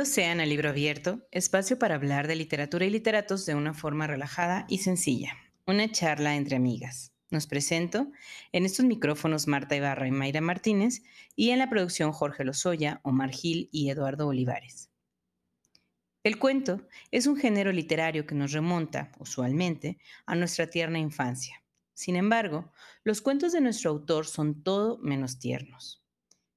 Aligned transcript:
Bienvenidos 0.00 0.14
sean 0.14 0.40
al 0.40 0.48
Libro 0.48 0.70
Abierto, 0.70 1.28
espacio 1.30 1.78
para 1.78 1.94
hablar 1.94 2.26
de 2.26 2.34
literatura 2.34 2.86
y 2.86 2.90
literatos 2.90 3.44
de 3.44 3.54
una 3.54 3.74
forma 3.74 4.06
relajada 4.06 4.64
y 4.66 4.78
sencilla. 4.78 5.36
Una 5.66 5.92
charla 5.92 6.36
entre 6.36 6.56
amigas. 6.56 7.12
Nos 7.28 7.46
presento 7.46 8.10
en 8.52 8.64
estos 8.64 8.86
micrófonos 8.86 9.46
Marta 9.46 9.76
Ibarra 9.76 10.08
y 10.08 10.10
Mayra 10.10 10.40
Martínez 10.40 11.02
y 11.36 11.50
en 11.50 11.58
la 11.58 11.68
producción 11.68 12.12
Jorge 12.12 12.44
Lozoya, 12.44 13.02
Omar 13.02 13.28
Gil 13.28 13.68
y 13.72 13.90
Eduardo 13.90 14.26
Olivares. 14.26 14.88
El 16.24 16.38
cuento 16.38 16.80
es 17.10 17.26
un 17.26 17.36
género 17.36 17.70
literario 17.70 18.26
que 18.26 18.34
nos 18.34 18.52
remonta, 18.52 19.12
usualmente, 19.18 19.98
a 20.24 20.34
nuestra 20.34 20.66
tierna 20.68 20.98
infancia. 20.98 21.62
Sin 21.92 22.16
embargo, 22.16 22.72
los 23.04 23.20
cuentos 23.20 23.52
de 23.52 23.60
nuestro 23.60 23.90
autor 23.90 24.26
son 24.26 24.62
todo 24.62 24.96
menos 25.02 25.38
tiernos. 25.38 26.02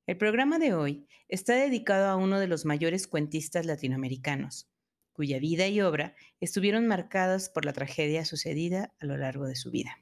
El 0.06 0.16
programa 0.16 0.60
de 0.60 0.74
hoy 0.74 1.08
está 1.28 1.56
dedicado 1.56 2.08
a 2.08 2.16
uno 2.16 2.40
de 2.40 2.48
los 2.48 2.66
mayores 2.66 3.08
cuentistas 3.08 3.66
latinoamericanos, 3.66 4.68
cuya 5.14 5.40
vida 5.40 5.68
y 5.68 5.82
obra 5.82 6.16
estuvieron 6.40 6.88
marcadas 6.88 7.50
por 7.50 7.66
la 7.66 7.74
tragedia 7.74 8.26
sucedida 8.26 8.94
a 9.00 9.06
lo 9.06 9.18
largo 9.18 9.46
de 9.46 9.56
su 9.56 9.72
vida. 9.72 10.00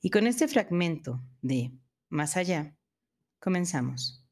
Y 0.00 0.10
con 0.10 0.26
este 0.26 0.48
fragmento 0.48 1.22
de 1.40 1.72
Más 2.08 2.36
allá, 2.36 2.76
comenzamos. 3.38 4.22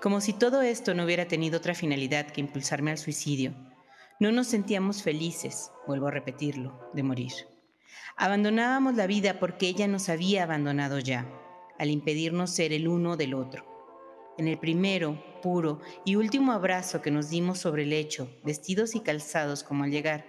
Como 0.00 0.20
si 0.20 0.32
todo 0.32 0.62
esto 0.62 0.94
no 0.94 1.04
hubiera 1.04 1.26
tenido 1.26 1.58
otra 1.58 1.74
finalidad 1.74 2.28
que 2.28 2.40
impulsarme 2.40 2.92
al 2.92 2.98
suicidio, 2.98 3.54
no 4.20 4.30
nos 4.30 4.46
sentíamos 4.46 5.02
felices, 5.02 5.72
vuelvo 5.86 6.06
a 6.06 6.12
repetirlo, 6.12 6.90
de 6.94 7.02
morir. 7.02 7.32
Abandonábamos 8.16 8.94
la 8.94 9.06
vida 9.06 9.38
porque 9.38 9.68
ella 9.68 9.86
nos 9.88 10.08
había 10.08 10.42
abandonado 10.42 10.98
ya, 10.98 11.28
al 11.78 11.90
impedirnos 11.90 12.50
ser 12.50 12.72
el 12.72 12.88
uno 12.88 13.16
del 13.16 13.34
otro. 13.34 13.76
En 14.38 14.48
el 14.48 14.58
primero, 14.58 15.22
puro 15.42 15.80
y 16.04 16.16
último 16.16 16.52
abrazo 16.52 17.00
que 17.00 17.10
nos 17.10 17.30
dimos 17.30 17.58
sobre 17.58 17.84
el 17.84 17.90
lecho, 17.90 18.30
vestidos 18.44 18.94
y 18.94 19.00
calzados 19.00 19.62
como 19.62 19.84
al 19.84 19.90
llegar, 19.90 20.26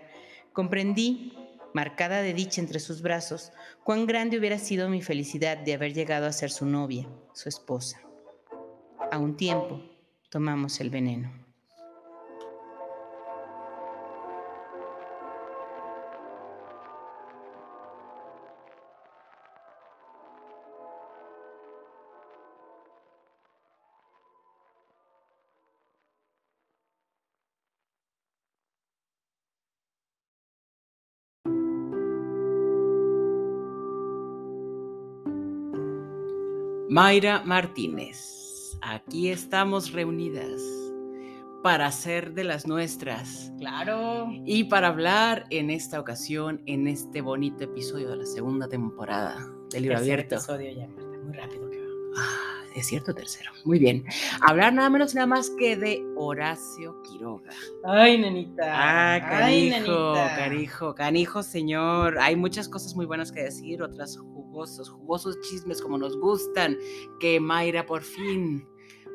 comprendí, 0.53 1.33
marcada 1.73 2.21
de 2.21 2.33
dicha 2.33 2.61
entre 2.61 2.79
sus 2.79 3.01
brazos, 3.01 3.51
cuán 3.83 4.05
grande 4.05 4.37
hubiera 4.37 4.57
sido 4.57 4.89
mi 4.89 5.01
felicidad 5.01 5.57
de 5.57 5.73
haber 5.73 5.93
llegado 5.93 6.25
a 6.25 6.33
ser 6.33 6.49
su 6.49 6.65
novia, 6.65 7.07
su 7.33 7.49
esposa. 7.49 8.01
A 9.11 9.17
un 9.17 9.35
tiempo 9.35 9.81
tomamos 10.29 10.79
el 10.79 10.89
veneno. 10.89 11.46
Mayra 36.97 37.43
Martínez, 37.45 38.75
aquí 38.81 39.29
estamos 39.29 39.91
reunidas 39.91 40.59
para 41.61 41.85
hacer 41.85 42.33
de 42.33 42.43
las 42.43 42.65
nuestras. 42.65 43.51
Claro. 43.59 44.27
Y 44.47 44.63
para 44.63 44.87
hablar 44.87 45.45
en 45.51 45.69
esta 45.69 45.99
ocasión, 45.99 46.63
en 46.65 46.87
este 46.87 47.21
bonito 47.21 47.65
episodio 47.65 48.09
de 48.09 48.15
la 48.15 48.25
segunda 48.25 48.67
temporada 48.67 49.47
del 49.69 49.83
libro 49.83 49.99
abierto. 49.99 50.37
episodio 50.37 50.71
ya, 50.71 50.87
muy 50.87 51.33
rápido 51.37 51.69
que 51.69 51.81
va. 51.81 51.85
Ah, 52.17 52.56
es 52.79 52.87
cierto, 52.87 53.13
tercero. 53.13 53.51
Muy 53.65 53.79
bien. 53.79 54.03
Hablar 54.41 54.73
nada 54.73 54.89
menos 54.89 55.13
y 55.13 55.15
nada 55.15 55.27
más 55.27 55.49
que 55.51 55.75
de 55.75 56.03
Horacio 56.15 57.01
Quiroga. 57.03 57.49
Ay, 57.83 58.17
nenita. 58.19 58.63
Ah, 58.67 59.19
canijo, 59.19 59.45
Ay, 59.45 59.69
nenita. 59.69 60.35
canijo, 60.35 60.95
canijo, 60.95 61.43
señor. 61.43 62.17
Hay 62.19 62.35
muchas 62.35 62.69
cosas 62.69 62.95
muy 62.95 63.05
buenas 63.05 63.31
que 63.31 63.43
decir, 63.43 63.81
otras 63.81 64.17
jugosos, 64.17 64.89
jugosos 64.89 65.39
chismes 65.41 65.81
como 65.81 65.97
nos 65.97 66.17
gustan, 66.17 66.77
que 67.19 67.39
Mayra 67.39 67.85
por 67.85 68.03
fin 68.03 68.67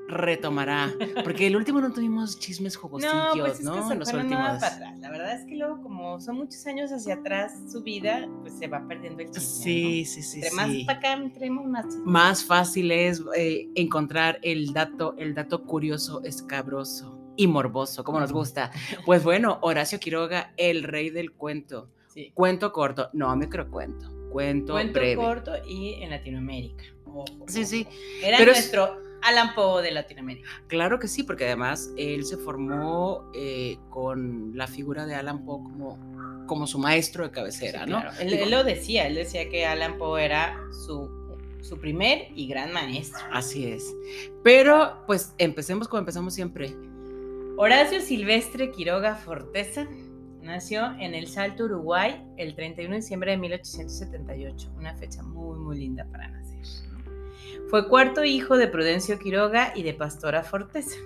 retomará. 0.08 0.92
Porque 1.24 1.46
el 1.46 1.56
último 1.56 1.80
no 1.80 1.92
tuvimos 1.92 2.38
chismes 2.38 2.76
jugosillos, 2.76 3.14
No, 3.14 3.30
pues 3.40 3.58
es 3.58 3.64
¿no? 3.64 3.74
que 3.74 3.82
se 3.82 3.94
Los 3.94 4.08
nada 4.12 4.22
últimos. 4.22 4.42
para 4.60 4.74
atrás. 4.74 4.98
La 4.98 5.10
verdad 5.10 5.40
es 5.40 5.46
que 5.46 5.56
luego, 5.56 5.82
como 5.82 6.20
son 6.20 6.36
muchos 6.36 6.66
años 6.66 6.90
hacia 6.92 7.14
atrás 7.14 7.52
su 7.70 7.82
vida, 7.82 8.28
pues 8.42 8.54
se 8.54 8.68
va 8.68 8.86
perdiendo 8.86 9.22
el 9.22 9.28
chisme. 9.30 9.40
Sí, 9.42 10.04
sí, 10.04 10.20
¿no? 10.20 10.26
sí. 10.26 10.36
Entre 10.38 10.50
sí. 10.50 10.56
más 10.56 10.68
para 10.86 10.98
acá, 10.98 11.50
más. 11.50 11.86
Más 12.04 12.44
fácil 12.44 12.90
es 12.92 13.22
eh, 13.36 13.68
encontrar 13.74 14.38
el 14.42 14.72
dato, 14.72 15.14
el 15.18 15.34
dato 15.34 15.64
curioso, 15.64 16.22
escabroso 16.24 17.18
y 17.36 17.46
morboso, 17.46 18.04
como 18.04 18.20
nos 18.20 18.32
gusta. 18.32 18.70
Pues 19.06 19.24
bueno, 19.24 19.58
Horacio 19.62 19.98
Quiroga, 19.98 20.52
el 20.56 20.82
rey 20.82 21.10
del 21.10 21.32
cuento. 21.32 21.88
Sí. 22.08 22.30
Cuento 22.34 22.72
corto, 22.72 23.08
no 23.14 23.34
microcuento, 23.36 24.10
cuento, 24.32 24.72
Cuento 24.72 24.98
breve. 25.00 25.16
corto 25.16 25.52
y 25.66 25.94
en 26.02 26.10
Latinoamérica. 26.10 26.84
Ojo, 27.06 27.24
Sí, 27.46 27.64
sí, 27.66 27.86
Era 28.22 28.38
Pero 28.38 28.52
es- 28.52 28.58
nuestro 28.58 28.96
Alan 29.22 29.54
Poe 29.54 29.82
de 29.82 29.90
Latinoamérica. 29.92 30.48
claro 30.66 30.98
que 30.98 31.06
sí, 31.08 31.22
porque 31.22 31.44
además 31.46 31.90
él 31.96 32.24
se 32.24 32.36
formó 32.38 33.30
eh, 33.34 33.76
con 33.90 34.56
la 34.56 34.66
figura 34.66 35.06
de 35.06 35.14
Alan 35.14 35.44
Poe 35.44 35.62
como, 35.62 36.44
como 36.46 36.66
su 36.66 36.78
maestro 36.78 37.24
de 37.24 37.30
cabecera, 37.30 37.84
Sí, 37.84 37.90
¿no? 37.90 38.00
claro. 38.00 38.16
Él, 38.20 38.30
Digo, 38.30 38.44
él 38.44 38.50
lo 38.50 38.64
decía, 38.64 39.06
él 39.06 39.14
decía 39.14 39.48
que 39.48 39.64
Alan 39.66 39.96
Poe 39.98 40.24
era 40.24 40.58
su, 40.86 41.08
su 41.60 41.78
primer 41.78 42.28
y 42.34 42.48
gran 42.48 42.72
maestro. 42.72 43.20
Así 43.30 43.66
es. 43.66 43.94
Pero 44.42 45.04
pues 45.06 45.34
empecemos 45.38 45.86
como 45.86 46.00
empezamos 46.00 46.34
siempre. 46.34 46.74
Horacio 47.58 48.00
Silvestre 48.00 48.70
Quiroga 48.72 49.14
Forteza 49.14 49.86
nació 50.42 50.92
en 50.98 51.14
El 51.14 51.28
Salto, 51.28 51.64
Uruguay, 51.64 52.22
el 52.36 52.54
31 52.54 52.90
de 52.94 53.00
diciembre 53.00 53.30
de 53.32 53.36
1878, 53.38 54.72
una 54.76 54.94
fecha 54.96 55.22
muy, 55.22 55.58
muy 55.58 55.78
linda 55.78 56.06
para 56.10 56.28
nacer. 56.28 56.42
Fue 57.70 57.88
cuarto 57.88 58.22
hijo 58.24 58.56
de 58.58 58.68
Prudencio 58.68 59.18
Quiroga 59.18 59.72
y 59.74 59.82
de 59.82 59.94
Pastora 59.94 60.42
Forteza. 60.42 60.96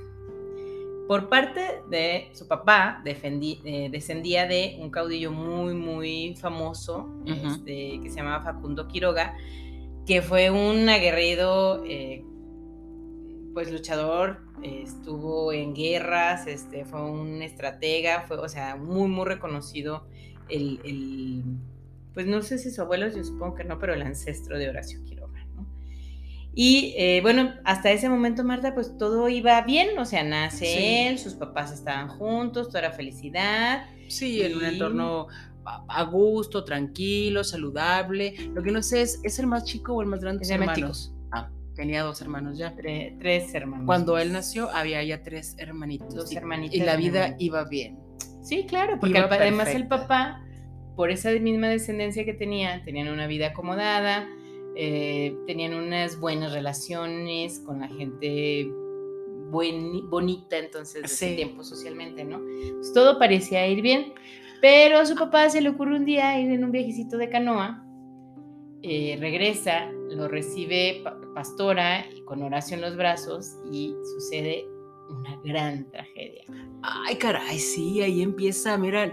Por 1.06 1.28
parte 1.28 1.82
de 1.88 2.30
su 2.32 2.48
papá, 2.48 3.00
defendí- 3.04 3.60
eh, 3.64 3.88
descendía 3.92 4.48
de 4.48 4.76
un 4.80 4.90
caudillo 4.90 5.30
muy, 5.30 5.74
muy 5.74 6.34
famoso 6.34 7.08
este, 7.46 8.00
que 8.02 8.10
se 8.10 8.16
llamaba 8.16 8.42
Facundo 8.42 8.88
Quiroga, 8.88 9.36
que 10.04 10.20
fue 10.22 10.50
un 10.50 10.88
aguerrido, 10.88 11.84
eh, 11.86 12.24
pues 13.54 13.70
luchador, 13.70 14.40
estuvo 14.62 15.52
en 15.52 15.74
guerras, 15.74 16.46
este, 16.46 16.84
fue 16.84 17.02
un 17.10 17.42
estratega, 17.42 18.24
fue, 18.26 18.38
o 18.38 18.48
sea, 18.48 18.76
muy, 18.76 19.08
muy 19.08 19.24
reconocido 19.26 20.06
el, 20.48 20.80
el- 20.84 21.44
pues 22.14 22.26
no 22.26 22.40
sé 22.42 22.58
si 22.58 22.70
su 22.70 22.80
abuelo, 22.80 23.08
yo 23.08 23.22
supongo 23.22 23.54
que 23.56 23.64
no, 23.64 23.78
pero 23.78 23.92
el 23.94 24.02
ancestro 24.02 24.58
de 24.58 24.68
Horacio 24.70 25.02
Quiroga, 25.04 25.44
¿no? 25.54 25.66
Y 26.54 26.94
eh, 26.96 27.20
bueno, 27.20 27.52
hasta 27.64 27.92
ese 27.92 28.08
momento, 28.08 28.42
Marta, 28.42 28.72
pues 28.74 28.96
todo 28.96 29.28
iba 29.28 29.60
bien, 29.62 29.98
o 29.98 30.06
sea, 30.06 30.24
nace 30.24 30.64
Sí. 30.64 30.78
él, 31.08 31.18
sus 31.18 31.34
papás 31.34 31.70
estaban 31.72 32.08
juntos, 32.08 32.68
toda 32.68 32.78
era 32.80 32.92
felicidad. 32.92 33.84
Sí, 34.08 34.40
en 34.40 34.56
un 34.56 34.64
entorno 34.64 35.26
a 35.66 36.02
gusto, 36.04 36.64
tranquilo, 36.64 37.44
saludable. 37.44 38.34
Lo 38.54 38.62
que 38.62 38.70
no 38.70 38.82
sé 38.82 39.02
es, 39.02 39.20
¿es 39.24 39.38
el 39.38 39.48
más 39.48 39.64
chico 39.64 39.94
o 39.94 40.00
el 40.00 40.08
más 40.08 40.20
grande? 40.20 40.38
de 40.38 40.44
sus 40.46 40.52
hermanos? 40.54 41.12
Tenía 41.76 42.02
dos 42.02 42.20
hermanos 42.22 42.56
ya. 42.58 42.74
Tre- 42.74 43.16
tres 43.20 43.54
hermanos. 43.54 43.86
Cuando 43.86 44.18
él 44.18 44.32
nació 44.32 44.70
había 44.70 45.02
ya 45.04 45.22
tres 45.22 45.54
hermanitos. 45.58 46.14
Dos 46.14 46.32
y- 46.32 46.36
hermanitas 46.36 46.74
Y 46.76 46.80
la 46.80 46.96
vida 46.96 47.18
hermanitos. 47.26 47.42
iba 47.44 47.64
bien. 47.64 47.98
Sí, 48.42 48.64
claro, 48.66 48.98
porque 48.98 49.18
Iba 49.18 49.26
además 49.26 49.68
el 49.68 49.86
perfecta. 49.86 50.06
papá, 50.08 50.42
por 50.96 51.10
esa 51.10 51.30
misma 51.32 51.68
descendencia 51.68 52.24
que 52.24 52.32
tenía, 52.32 52.82
tenían 52.84 53.08
una 53.08 53.26
vida 53.26 53.48
acomodada, 53.48 54.26
eh, 54.76 55.36
tenían 55.46 55.74
unas 55.74 56.18
buenas 56.20 56.52
relaciones 56.52 57.60
con 57.60 57.80
la 57.80 57.88
gente 57.88 58.66
buen- 59.50 60.08
bonita 60.10 60.58
entonces 60.58 61.02
de 61.02 61.06
ese 61.06 61.34
tiempo 61.36 61.62
socialmente, 61.64 62.24
¿no? 62.24 62.40
Pues 62.76 62.92
todo 62.92 63.18
parecía 63.18 63.66
ir 63.68 63.80
bien, 63.82 64.12
pero 64.60 64.98
a 64.98 65.06
su 65.06 65.14
papá 65.14 65.48
se 65.50 65.60
le 65.60 65.68
ocurre 65.70 65.96
un 65.96 66.04
día 66.04 66.38
ir 66.40 66.50
en 66.50 66.64
un 66.64 66.72
viajecito 66.72 67.16
de 67.18 67.28
canoa, 67.30 67.84
eh, 68.82 69.16
regresa, 69.20 69.90
lo 70.10 70.28
recibe 70.28 71.00
Pa- 71.04 71.18
Pastora 71.34 72.06
y 72.14 72.22
con 72.22 72.42
Horacio 72.42 72.74
en 72.76 72.80
los 72.82 72.96
brazos 72.96 73.56
y 73.70 73.94
sucede 74.14 74.66
una 75.10 75.36
gran 75.44 75.90
tragedia. 75.90 76.44
Ay, 76.82 77.16
caray, 77.16 77.58
sí, 77.58 78.00
ahí 78.02 78.22
empieza. 78.22 78.76
Miren, 78.78 79.12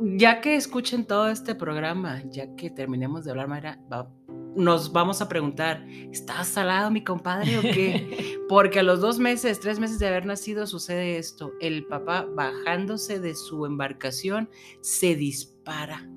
ya 0.00 0.40
que 0.40 0.56
escuchen 0.56 1.04
todo 1.06 1.28
este 1.28 1.54
programa, 1.54 2.22
ya 2.30 2.54
que 2.56 2.70
terminemos 2.70 3.24
de 3.24 3.30
hablar, 3.30 3.48
Mayra, 3.48 3.78
va- 3.92 4.10
nos 4.56 4.92
vamos 4.92 5.20
a 5.20 5.28
preguntar, 5.28 5.84
¿está 6.12 6.44
salado 6.44 6.88
mi 6.90 7.02
compadre 7.02 7.58
o 7.58 7.62
qué? 7.62 8.38
Porque 8.48 8.78
a 8.80 8.82
los 8.84 9.00
dos 9.00 9.18
meses, 9.18 9.58
tres 9.58 9.80
meses 9.80 9.98
de 9.98 10.06
haber 10.06 10.26
nacido 10.26 10.66
sucede 10.66 11.18
esto. 11.18 11.52
El 11.60 11.86
papá 11.86 12.26
bajándose 12.36 13.18
de 13.18 13.34
su 13.34 13.66
embarcación 13.66 14.48
se 14.80 15.16
dispara. 15.16 16.08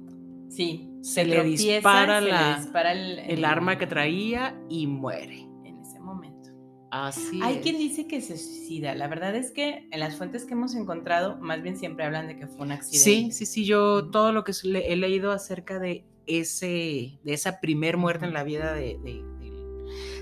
Sí, 0.50 0.87
se, 1.02 1.26
le 1.26 1.36
tropieza, 1.36 1.74
dispara, 1.74 2.20
se 2.20 2.26
le 2.26 2.32
la, 2.32 2.58
dispara 2.60 2.92
el, 2.92 3.20
el 3.20 3.46
arma 3.46 3.78
que 3.78 3.88
traía 3.88 4.60
y 4.70 4.88
muere. 4.88 5.42
en 5.64 5.80
ese 5.80 6.00
momento. 6.00 6.50
Así 6.92 7.40
Hay 7.44 7.56
es. 7.58 7.62
quien 7.62 7.78
dice 7.78 8.08
que 8.08 8.22
se 8.22 8.38
suicida. 8.38 8.96
La 8.96 9.08
verdad 9.08 9.36
es 9.36 9.52
que 9.52 9.88
en 9.92 10.00
las 10.00 10.16
fuentes 10.16 10.46
que 10.46 10.54
hemos 10.54 10.74
encontrado, 10.76 11.38
más 11.38 11.62
bien 11.62 11.78
siempre 11.78 12.06
hablan 12.06 12.28
de 12.28 12.38
que 12.38 12.48
fue 12.48 12.66
un 12.66 12.72
accidente. 12.72 13.04
Sí, 13.04 13.32
sí, 13.32 13.46
sí, 13.46 13.66
yo 13.66 14.10
todo 14.10 14.32
lo 14.32 14.44
que 14.44 14.54
he 14.64 14.96
leído 14.96 15.32
acerca 15.32 15.80
de 15.80 16.06
ese, 16.26 17.20
de 17.24 17.34
esa 17.34 17.60
primer 17.60 17.98
muerte 17.98 18.26
en 18.26 18.34
la 18.34 18.44
vida 18.44 18.74
de, 18.74 18.98
de- 19.04 19.24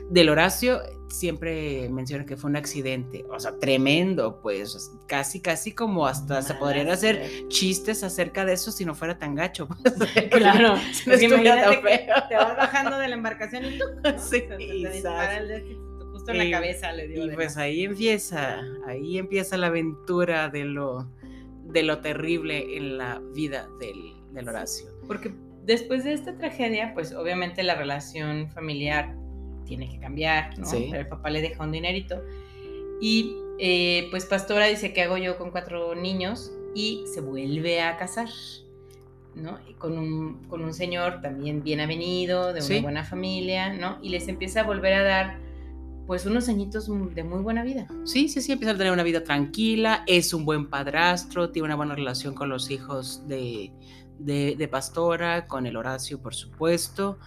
del- 0.09 0.29
Horacio, 0.29 0.81
siempre 1.09 1.87
menciona 1.89 2.25
que 2.25 2.35
fue 2.35 2.49
un 2.49 2.55
accidente, 2.57 3.25
o 3.29 3.39
sea, 3.39 3.57
tremendo, 3.59 4.41
pues, 4.41 4.91
casi, 5.07 5.39
casi 5.41 5.71
como 5.73 6.05
hasta 6.07 6.41
se 6.41 6.49
Mala 6.53 6.59
podrían 6.59 6.89
hacer 6.89 7.47
chistes 7.47 8.03
acerca 8.03 8.43
de 8.43 8.53
eso 8.53 8.71
si 8.71 8.85
no 8.85 8.95
fuera 8.95 9.17
tan 9.17 9.33
gacho. 9.35 9.67
pues, 9.83 9.95
Claro. 10.31 10.75
si 10.93 11.09
no 11.09 11.35
imagínate 11.35 11.81
que 11.81 12.07
te 12.29 12.35
vas 12.35 12.57
bajando 12.57 12.97
de 12.99 13.07
la 13.07 13.15
embarcación 13.15 13.65
y 13.65 13.77
tú, 13.77 13.85
¿no? 14.03 14.19
Sí, 14.19 14.41
Se 14.41 14.41
te 14.41 15.77
justo 16.11 16.31
en 16.31 16.37
la 16.37 16.45
Y- 16.45 16.51
cabeza 16.51 16.91
le 16.91 17.07
dio. 17.07 17.25
Y 17.25 17.29
pues 17.35 17.55
ahí 17.57 17.83
empieza, 17.85 18.61
ahí 18.87 19.17
empieza 19.17 19.57
la 19.57 19.67
aventura 19.67 20.49
de 20.49 20.65
lo, 20.65 21.09
de 21.65 21.83
lo 21.83 21.99
terrible 21.99 22.77
en 22.77 22.97
la 22.97 23.21
vida 23.33 23.69
del, 23.79 24.13
del 24.33 24.49
Horacio. 24.49 24.87
Porque 25.07 25.33
después 25.63 26.03
de 26.03 26.13
esta 26.13 26.35
tragedia, 26.37 26.93
pues 26.93 27.13
obviamente 27.13 27.63
la 27.63 27.75
relación 27.75 28.49
familiar 28.51 29.15
tiene 29.65 29.89
que 29.89 29.99
cambiar, 29.99 30.57
¿no? 30.57 30.65
Sí. 30.65 30.87
Pero 30.89 31.01
el 31.01 31.07
papá 31.07 31.29
le 31.29 31.41
deja 31.41 31.63
un 31.63 31.71
dinerito. 31.71 32.21
Y 33.01 33.35
eh, 33.59 34.07
pues 34.11 34.25
Pastora 34.25 34.65
dice, 34.67 34.93
¿qué 34.93 35.03
hago 35.03 35.17
yo 35.17 35.37
con 35.37 35.51
cuatro 35.51 35.95
niños? 35.95 36.51
Y 36.73 37.03
se 37.13 37.21
vuelve 37.21 37.81
a 37.81 37.97
casar, 37.97 38.29
¿no? 39.35 39.59
Y 39.69 39.73
con 39.73 39.97
un, 39.97 40.43
con 40.47 40.63
un 40.63 40.73
señor 40.73 41.21
también 41.21 41.63
bien 41.63 41.79
avenido, 41.81 42.47
de 42.47 42.59
una 42.59 42.61
Sí. 42.61 42.79
buena 42.79 43.03
familia, 43.03 43.73
¿no? 43.73 43.97
Y 44.01 44.09
les 44.09 44.27
empieza 44.27 44.61
a 44.61 44.63
volver 44.63 44.93
a 44.93 45.03
dar, 45.03 45.37
pues, 46.07 46.25
unos 46.25 46.47
añitos 46.49 46.87
de 47.15 47.23
muy 47.23 47.41
buena 47.41 47.63
vida. 47.63 47.87
Sí, 48.05 48.29
sí, 48.29 48.41
sí, 48.41 48.51
empieza 48.51 48.73
a 48.73 48.77
tener 48.77 48.93
una 48.93 49.03
vida 49.03 49.23
tranquila, 49.23 50.03
es 50.07 50.33
un 50.33 50.45
buen 50.45 50.69
padrastro, 50.69 51.49
tiene 51.49 51.65
una 51.65 51.75
buena 51.75 51.95
relación 51.95 52.33
con 52.33 52.49
los 52.49 52.69
hijos 52.71 53.27
de, 53.27 53.71
de, 54.19 54.55
de 54.57 54.67
Pastora, 54.67 55.47
con 55.47 55.65
el 55.65 55.75
Horacio, 55.77 56.21
por 56.21 56.35
supuesto. 56.35 57.17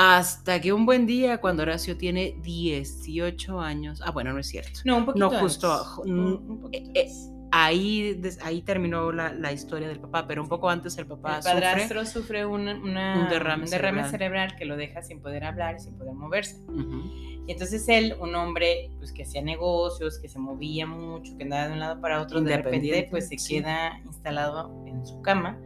Hasta 0.00 0.60
que 0.60 0.72
un 0.72 0.86
buen 0.86 1.06
día, 1.06 1.38
cuando 1.38 1.64
Horacio 1.64 1.96
tiene 1.96 2.36
18 2.42 3.58
años, 3.60 4.00
ah, 4.04 4.12
bueno, 4.12 4.32
no 4.32 4.38
es 4.38 4.46
cierto. 4.46 4.78
No, 4.84 4.98
un 4.98 5.06
poquito 5.06 5.28
No, 5.28 5.38
justo, 5.40 5.72
antes. 5.72 5.98
Un- 6.12 6.20
mm, 6.30 6.50
un 6.52 6.60
poquito 6.60 6.90
eh, 6.94 7.02
antes. 7.02 7.30
Ahí, 7.50 8.20
ahí 8.42 8.62
terminó 8.62 9.10
la, 9.10 9.32
la 9.32 9.52
historia 9.52 9.88
del 9.88 9.98
papá, 9.98 10.26
pero 10.28 10.40
un 10.42 10.48
poco 10.48 10.70
antes 10.70 10.96
el 10.98 11.06
papá 11.06 11.38
el 11.38 11.42
sufre. 11.42 11.52
padrastro 11.60 12.06
sufre, 12.06 12.46
un, 12.46 12.68
una- 12.68 13.22
un 13.24 13.28
derrame 13.28 13.66
cerebral. 13.66 14.08
cerebral 14.08 14.56
que 14.56 14.66
lo 14.66 14.76
deja 14.76 15.02
sin 15.02 15.20
poder 15.20 15.42
hablar 15.44 15.80
sin 15.80 15.94
poder 15.98 16.14
moverse. 16.14 16.60
Ujú. 16.68 17.02
Y 17.48 17.52
entonces 17.52 17.88
él, 17.88 18.14
un 18.20 18.34
hombre 18.36 18.90
pues, 18.98 19.10
que 19.12 19.24
hacía 19.24 19.42
negocios, 19.42 20.20
que 20.20 20.28
se 20.28 20.38
movía 20.38 20.86
mucho, 20.86 21.36
que 21.36 21.42
andaba 21.42 21.66
de 21.66 21.72
un 21.72 21.80
lado 21.80 22.00
para 22.00 22.22
otro, 22.22 22.40
de 22.40 22.56
repente 22.58 23.08
pues 23.10 23.28
se 23.28 23.36
sí. 23.38 23.56
queda 23.56 23.98
instalado 24.04 24.84
en 24.86 25.04
su 25.04 25.20
cama 25.22 25.58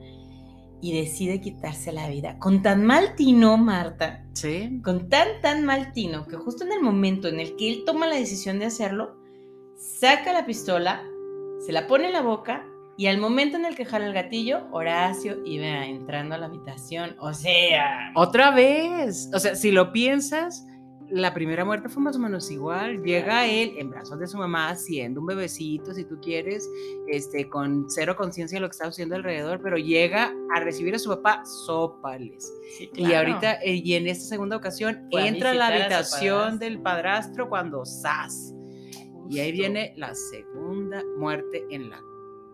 y 0.83 0.93
decide 1.01 1.41
quitarse 1.41 1.93
la 1.93 2.09
vida. 2.09 2.39
Con 2.39 2.61
tan 2.61 2.85
mal 2.85 3.15
tino, 3.15 3.57
Marta, 3.57 4.27
Sí, 4.35 4.81
con 4.83 5.09
tan, 5.09 5.41
tan 5.41 5.65
mal 5.65 5.93
tino, 5.93 6.27
que 6.27 6.37
justo 6.37 6.65
en 6.65 6.73
el 6.73 6.83
momento 6.83 7.29
en 7.29 7.39
el 7.39 7.55
que 7.57 7.71
él 7.71 7.85
toma 7.87 8.07
la 8.07 8.17
decisión 8.17 8.59
de 8.59 8.67
hacerlo, 8.67 9.17
saca 9.77 10.33
la 10.33 10.45
pistola, 10.45 11.05
se 11.65 11.73
la 11.73 11.87
pone 11.87 12.09
en 12.09 12.13
la 12.13 12.23
boca 12.23 12.67
y 12.97 13.07
al 13.07 13.19
momento 13.19 13.57
en 13.57 13.65
el 13.65 13.77
que 13.77 13.85
jala 13.85 14.07
el 14.07 14.13
gatillo, 14.13 14.67
Horacio 14.73 15.39
iba 15.47 15.87
entrando 15.87 16.35
a 16.35 16.39
la 16.39 16.47
habitación. 16.47 17.15
O 17.21 17.33
sea, 17.33 18.11
Otra 18.15 18.51
vez. 18.51 19.31
O 19.33 19.39
sea, 19.39 19.55
si 19.55 19.71
lo 19.71 19.93
piensas, 19.93 20.67
la 21.13 21.35
primera 21.35 21.65
muerte 21.65 21.91
fue 21.91 22.03
más 22.03 22.17
o 22.17 22.19
menos 22.19 22.51
igual. 22.51 23.03
Llega 23.03 23.47
él 23.47 23.75
en 23.77 23.91
brazos 23.91 24.19
de 24.19 24.27
su 24.27 24.39
mamá, 24.39 24.75
siendo 24.77 25.21
un 25.21 25.27
bebecito, 25.27 25.93
si 25.93 26.05
tú 26.05 26.19
quieres, 26.21 26.69
este, 27.07 27.49
con 27.49 27.85
cero 27.91 28.17
conciencia 28.17 28.57
de 28.57 28.63
lo 28.63 28.69
que 28.69 28.73
está 28.73 28.87
sucediendo 28.87 29.17
alrededor, 29.17 29.61
pero 29.63 29.77
llega 29.77 30.35
a 30.55 30.61
recibir 30.61 30.95
a 30.95 30.99
su 30.99 31.11
papá, 31.11 31.45
sópales. 31.45 32.51
sí, 32.79 32.91
Y 32.95 33.13
ahorita, 33.13 33.55
eh, 33.63 33.75
y 33.75 33.95
en 33.95 34.07
esta 34.07 34.25
segunda 34.25 34.57
ocasión, 34.57 35.07
entra 35.11 35.51
a 35.51 35.55
la 35.55 35.67
a 35.67 35.75
habitación 35.75 36.59
del 36.59 36.81
padrastro 36.81 37.49
cuando 37.49 37.85
¡zas! 37.85 38.55
Y 39.29 39.39
ahí 39.39 39.53
viene 39.53 39.93
la 39.97 40.15
segunda 40.15 41.03
muerte 41.19 41.65
en 41.71 41.91
la 41.91 42.01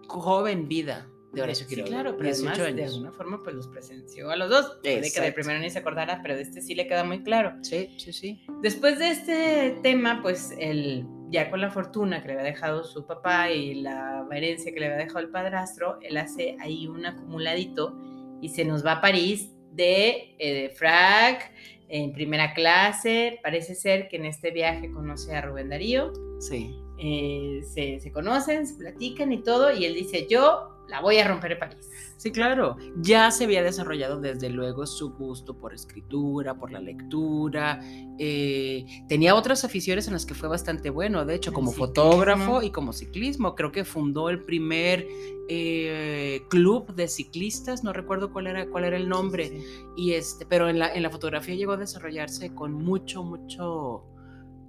joven 0.09 0.67
vida 0.69 1.09
de 1.33 1.43
Horacio 1.43 1.67
Sí, 1.67 1.75
Quiroga. 1.75 1.91
claro, 1.91 2.11
pero 2.17 2.25
18 2.31 2.49
además 2.51 2.59
de 2.77 2.83
años. 2.83 2.93
alguna 2.95 3.13
forma 3.13 3.43
pues 3.43 3.55
los 3.55 3.69
presenció 3.69 4.31
a 4.31 4.37
los 4.37 4.49
dos. 4.49 4.79
Puede 4.83 5.13
que 5.13 5.21
del 5.21 5.35
primero 5.35 5.59
ni 5.61 5.71
se 5.71 5.79
acordara, 5.81 6.21
pero 6.23 6.37
de 6.37 6.43
este 6.43 6.63
sí 6.63 6.75
le 6.75 6.87
queda 6.87 7.05
muy 7.05 7.23
claro. 7.23 7.53
Sí, 7.63 7.95
sí, 7.99 8.13
sí. 8.13 8.47
Después 8.63 8.99
de 8.99 9.11
este 9.11 9.79
tema, 9.83 10.21
pues 10.23 10.55
él, 10.59 11.05
ya 11.31 11.51
con 11.51 11.61
la 11.61 11.71
fortuna 11.71 12.23
que 12.23 12.29
le 12.29 12.35
había 12.35 12.45
dejado 12.45 12.83
su 12.85 13.07
papá 13.07 13.51
y 13.51 13.75
la 13.75 14.27
herencia 14.33 14.73
que 14.73 14.81
le 14.81 14.87
había 14.87 14.99
dejado 14.99 15.21
el 15.21 15.31
padrastro, 15.31 15.99
él 16.03 16.17
hace 16.17 16.57
ahí 16.61 16.87
un 16.87 17.05
acumuladito 17.05 17.95
y 18.41 18.49
se 18.49 18.65
nos 18.65 18.85
va 18.85 18.93
a 18.93 19.01
París 19.01 19.53
de, 19.73 20.35
eh, 20.39 20.63
de 20.63 20.71
frac, 20.71 21.53
en 21.91 22.13
primera 22.13 22.55
clase. 22.55 23.39
Parece 23.43 23.75
ser 23.75 24.09
que 24.09 24.17
en 24.17 24.25
este 24.27 24.51
viaje 24.51 24.91
conoce 24.91 25.35
a 25.37 25.41
Rubén 25.43 25.69
Darío, 25.69 26.13
Sí. 26.41 26.75
Eh, 26.99 27.61
se, 27.63 28.01
se 28.01 28.13
conocen, 28.13 28.67
se 28.67 28.75
platican 28.75 29.33
y 29.33 29.43
todo, 29.43 29.73
y 29.73 29.85
él 29.85 29.95
dice, 29.95 30.27
yo 30.29 30.75
la 30.89 31.01
voy 31.01 31.19
a 31.19 31.29
romper 31.29 31.53
en 31.53 31.59
París. 31.59 31.91
Sí, 32.17 32.33
claro. 32.33 32.77
Ya 32.97 33.31
se 33.31 33.45
había 33.45 33.63
desarrollado 33.63 34.21
desde 34.21 34.49
luego 34.49 34.87
su 34.87 35.13
gusto 35.13 35.57
por 35.57 35.73
escritura, 35.73 36.55
por 36.55 36.73
la 36.73 36.81
lectura. 36.81 37.81
eh, 38.19 38.85
tenía 39.09 39.37
otras 39.37 39.65
aficiones 39.65 40.09
en 40.09 40.15
las 40.15 40.27
que 40.27 40.35
fue 40.35 40.49
bastante 40.49 40.91
bueno, 40.91 41.25
de 41.25 41.37
hecho, 41.37 41.53
como 41.53 41.71
fotógrafo 41.71 42.63
y 42.63 42.71
como 42.71 42.93
ciclismo. 42.93 43.55
Creo 43.55 43.71
que 43.71 43.85
fundó 43.85 44.31
el 44.31 44.43
primer 44.45 45.07
eh, 45.49 46.41
club 46.49 46.93
de 46.95 47.07
ciclistas, 47.07 47.85
no 47.85 47.93
recuerdo 47.93 48.33
cuál 48.33 48.49
era, 48.49 48.67
cuál 48.69 48.85
era 48.85 48.97
el 48.97 49.09
nombre. 49.09 49.49
Sí. 49.49 49.65
Y 49.97 50.13
este, 50.15 50.45
pero 50.45 50.69
en 50.69 50.79
la, 50.81 50.93
en 50.93 51.03
la 51.05 51.11
fotografía 51.11 51.55
llegó 51.55 51.73
a 51.73 51.77
desarrollarse 51.77 52.53
con 52.55 52.73
mucho, 52.73 53.23
mucho, 53.23 54.05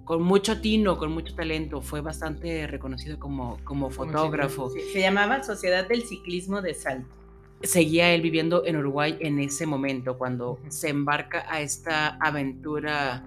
con 0.04 0.22
mucho 0.22 0.60
tino, 0.60 0.98
con 0.98 1.12
mucho 1.12 1.34
talento. 1.34 1.80
Fue 1.82 2.00
bastante 2.00 2.66
reconocido 2.66 3.18
como, 3.18 3.58
como 3.64 3.90
fotógrafo. 3.90 4.70
Sí, 4.70 4.80
Se 4.92 5.00
llamaba 5.00 5.42
Sociedad 5.42 5.86
del 5.88 6.02
Ciclismo 6.02 6.62
de 6.62 6.74
Salto. 6.74 7.08
seguía 7.62 8.12
él 8.14 8.22
viviendo 8.22 8.64
en 8.66 8.76
Uruguay 8.76 9.16
en 9.20 9.38
ese 9.38 9.66
momento, 9.66 10.16
cuando 10.18 10.58
se 10.68 10.88
embarca 10.88 11.44
a 11.48 11.60
esta 11.60 12.16
aventura, 12.20 13.22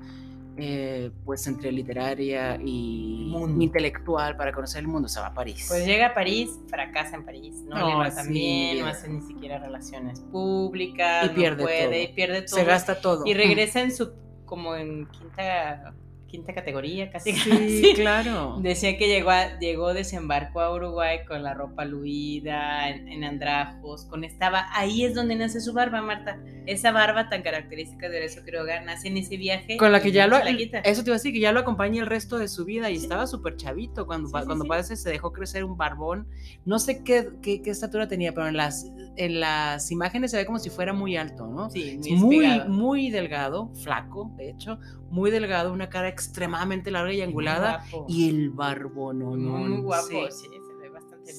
eh, 0.58 1.10
pues 1.26 1.48
entre 1.48 1.72
literaria 1.72 2.60
y 2.64 3.28
Mundo. 3.32 3.64
intelectual 3.64 4.36
para 4.38 4.52
conocer 4.52 4.82
el 4.82 4.88
mundo, 4.88 5.08
se 5.08 5.20
va 5.20 5.28
a 5.28 5.34
París. 5.34 5.66
Pues 5.68 5.86
llega 5.86 6.08
a 6.08 6.14
París, 6.14 6.60
fracasa 6.68 7.16
en 7.16 7.26
París, 7.26 7.56
no, 7.68 7.78
No, 7.80 7.88
le 7.90 7.96
va 7.96 8.10
sí, 8.12 8.16
tan 8.18 8.30
bien, 8.34 8.80
no 8.82 8.86
hace 8.88 9.08
ni 9.10 9.22
siquiera 9.22 9.58
relaciones 9.60 10.20
públicas, 10.32 11.26
Y 11.26 11.28
no 11.30 11.34
pierde 11.36 11.64
puede, 11.64 11.84
todo. 11.86 12.02
y 12.04 12.08
pierde 12.14 12.42
todo. 12.44 12.56
se 12.58 12.66
gasta 12.66 13.02
todo. 13.02 13.24
y 13.26 13.34
regresa 13.34 13.82
en 13.84 13.96
su, 13.96 14.12
como 14.46 14.76
en 14.76 15.08
quinta, 15.08 15.94
quinta 16.34 16.52
categoría, 16.52 17.12
casi. 17.12 17.32
Sí, 17.34 17.50
casi. 17.52 17.94
claro. 17.96 18.58
Decía 18.60 18.98
que 18.98 19.08
llegó, 19.08 19.30
a- 19.30 19.60
llegó, 19.60 19.94
desembarcó 19.94 20.62
a 20.62 20.74
Uruguay 20.74 21.20
con 21.28 21.44
la 21.44 21.54
ropa 21.54 21.86
luida, 21.86 22.90
en, 22.90 23.08
en 23.08 23.24
andrajos, 23.24 24.06
con 24.06 24.24
estaba, 24.24 24.66
ahí 24.74 25.06
es 25.06 25.14
donde 25.14 25.36
nace 25.36 25.62
su 25.62 25.74
barba, 25.74 26.02
Marta. 26.02 26.40
Esa 26.66 26.92
barba 26.92 27.30
tan 27.30 27.44
característica 27.44 28.10
de 28.10 28.18
Horacio 28.18 28.44
Quiroga 28.44 28.82
nace 28.82 29.10
en 29.10 29.18
ese 29.18 29.38
viaje. 29.38 29.78
Con 29.78 29.92
la 29.92 30.02
que 30.02 30.12
ya 30.12 30.26
lo, 30.26 30.38
se 30.40 30.46
la 30.46 30.58
quita. 30.58 30.80
eso 30.80 31.04
te 31.04 31.10
iba 31.12 31.16
a 31.16 31.20
decir, 31.20 31.34
que 31.34 31.40
ya 31.40 31.52
lo 31.52 31.60
acompaña 31.60 32.02
el 32.02 32.08
resto 32.08 32.40
de 32.40 32.48
su 32.48 32.66
vida 32.66 32.90
y 32.90 32.98
Sí. 32.98 33.04
estaba 33.04 33.28
súper 33.28 33.56
chavito 33.58 34.08
cuando, 34.08 34.28
Sí, 34.30 34.34
cuando 34.46 34.66
parece 34.66 34.96
se 34.96 35.10
dejó 35.12 35.32
crecer 35.34 35.64
un 35.64 35.78
barbón. 35.78 36.28
No 36.66 36.80
sé 36.80 37.04
qué, 37.04 37.30
qué, 37.44 37.62
qué 37.62 37.70
estatura 37.70 38.08
tenía, 38.08 38.34
pero 38.34 38.48
en 38.48 38.58
las, 38.58 38.92
en 39.18 39.40
las 39.40 39.92
imágenes 39.92 40.32
se 40.32 40.38
ve 40.38 40.46
como 40.48 40.58
si 40.58 40.72
fuera 40.72 40.94
muy 40.94 41.16
alto, 41.16 41.46
¿no? 41.46 41.70
Sí, 41.70 42.00
muy, 42.18 42.62
muy 42.68 43.12
delgado, 43.12 43.70
flaco, 43.84 44.32
de 44.38 44.50
hecho, 44.50 44.80
muy 45.14 45.30
delgado, 45.32 45.72
una 45.72 45.90
cara 45.90 46.08
extremadamente 46.08 46.90
larga 46.92 47.14
y 47.14 47.22
angulada 47.22 47.86
y 48.08 48.30
el 48.30 48.50
barbón, 48.50 49.20
no, 49.20 49.32
Muy, 49.36 49.82
guapo, 49.82 50.08
sí. 50.08 50.18
sí. 50.32 50.48
se 50.50 50.74
ve 50.82 50.90
bastante 50.90 51.32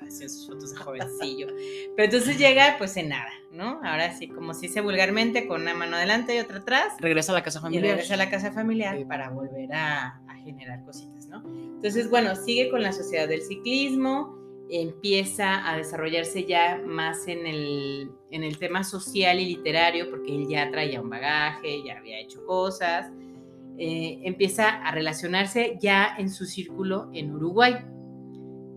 Horacio 0.00 0.22
en 0.22 0.30
sus 0.30 0.46
fotos 0.46 0.70
de 0.72 0.76
jovencillo. 0.78 1.46
Pero 1.96 2.04
entonces 2.04 2.38
llega 2.38 2.76
pues 2.78 2.96
en 2.96 3.08
nada, 3.08 3.30
¿no? 3.52 3.80
Ahora 3.82 4.16
sí, 4.16 4.28
como 4.28 4.54
se 4.54 4.62
dice 4.68 4.80
vulgarmente, 4.80 5.46
con 5.48 5.62
una 5.62 5.74
mano 5.74 5.96
adelante 5.96 6.34
y 6.36 6.38
otra 6.38 6.58
atrás, 6.58 6.94
Regresa 7.00 7.32
a 7.32 7.34
la 7.34 7.42
casa 7.42 7.58
y 7.58 7.62
familiar. 7.62 7.90
regresa 7.96 8.14
a 8.14 8.16
la 8.18 8.30
casa 8.30 8.52
familiar 8.52 8.96
Sí. 8.96 9.04
para 9.04 9.30
volver 9.30 9.72
a, 9.74 10.20
a 10.28 10.34
generar 10.44 10.84
cositas, 10.84 11.26
¿no? 11.26 11.42
Entonces, 11.44 12.08
bueno, 12.10 12.34
sigue 12.36 12.70
con 12.70 12.82
la 12.82 12.92
sociedad 12.92 13.28
del 13.28 13.42
ciclismo, 13.42 14.37
empieza 14.70 15.68
a 15.68 15.76
desarrollarse 15.76 16.44
ya 16.44 16.80
más 16.84 17.28
en 17.28 17.46
el, 17.46 18.10
en 18.30 18.42
el 18.44 18.58
tema 18.58 18.84
social 18.84 19.40
y 19.40 19.56
literario, 19.56 20.10
porque 20.10 20.34
él 20.34 20.46
ya 20.48 20.70
traía 20.70 21.00
un 21.00 21.10
bagaje, 21.10 21.82
ya 21.84 21.98
había 21.98 22.20
hecho 22.20 22.44
cosas, 22.44 23.10
eh, 23.78 24.20
empieza 24.24 24.68
a 24.68 24.92
relacionarse 24.92 25.78
ya 25.80 26.14
en 26.18 26.30
su 26.30 26.44
círculo 26.46 27.10
en 27.12 27.34
Uruguay. 27.34 27.76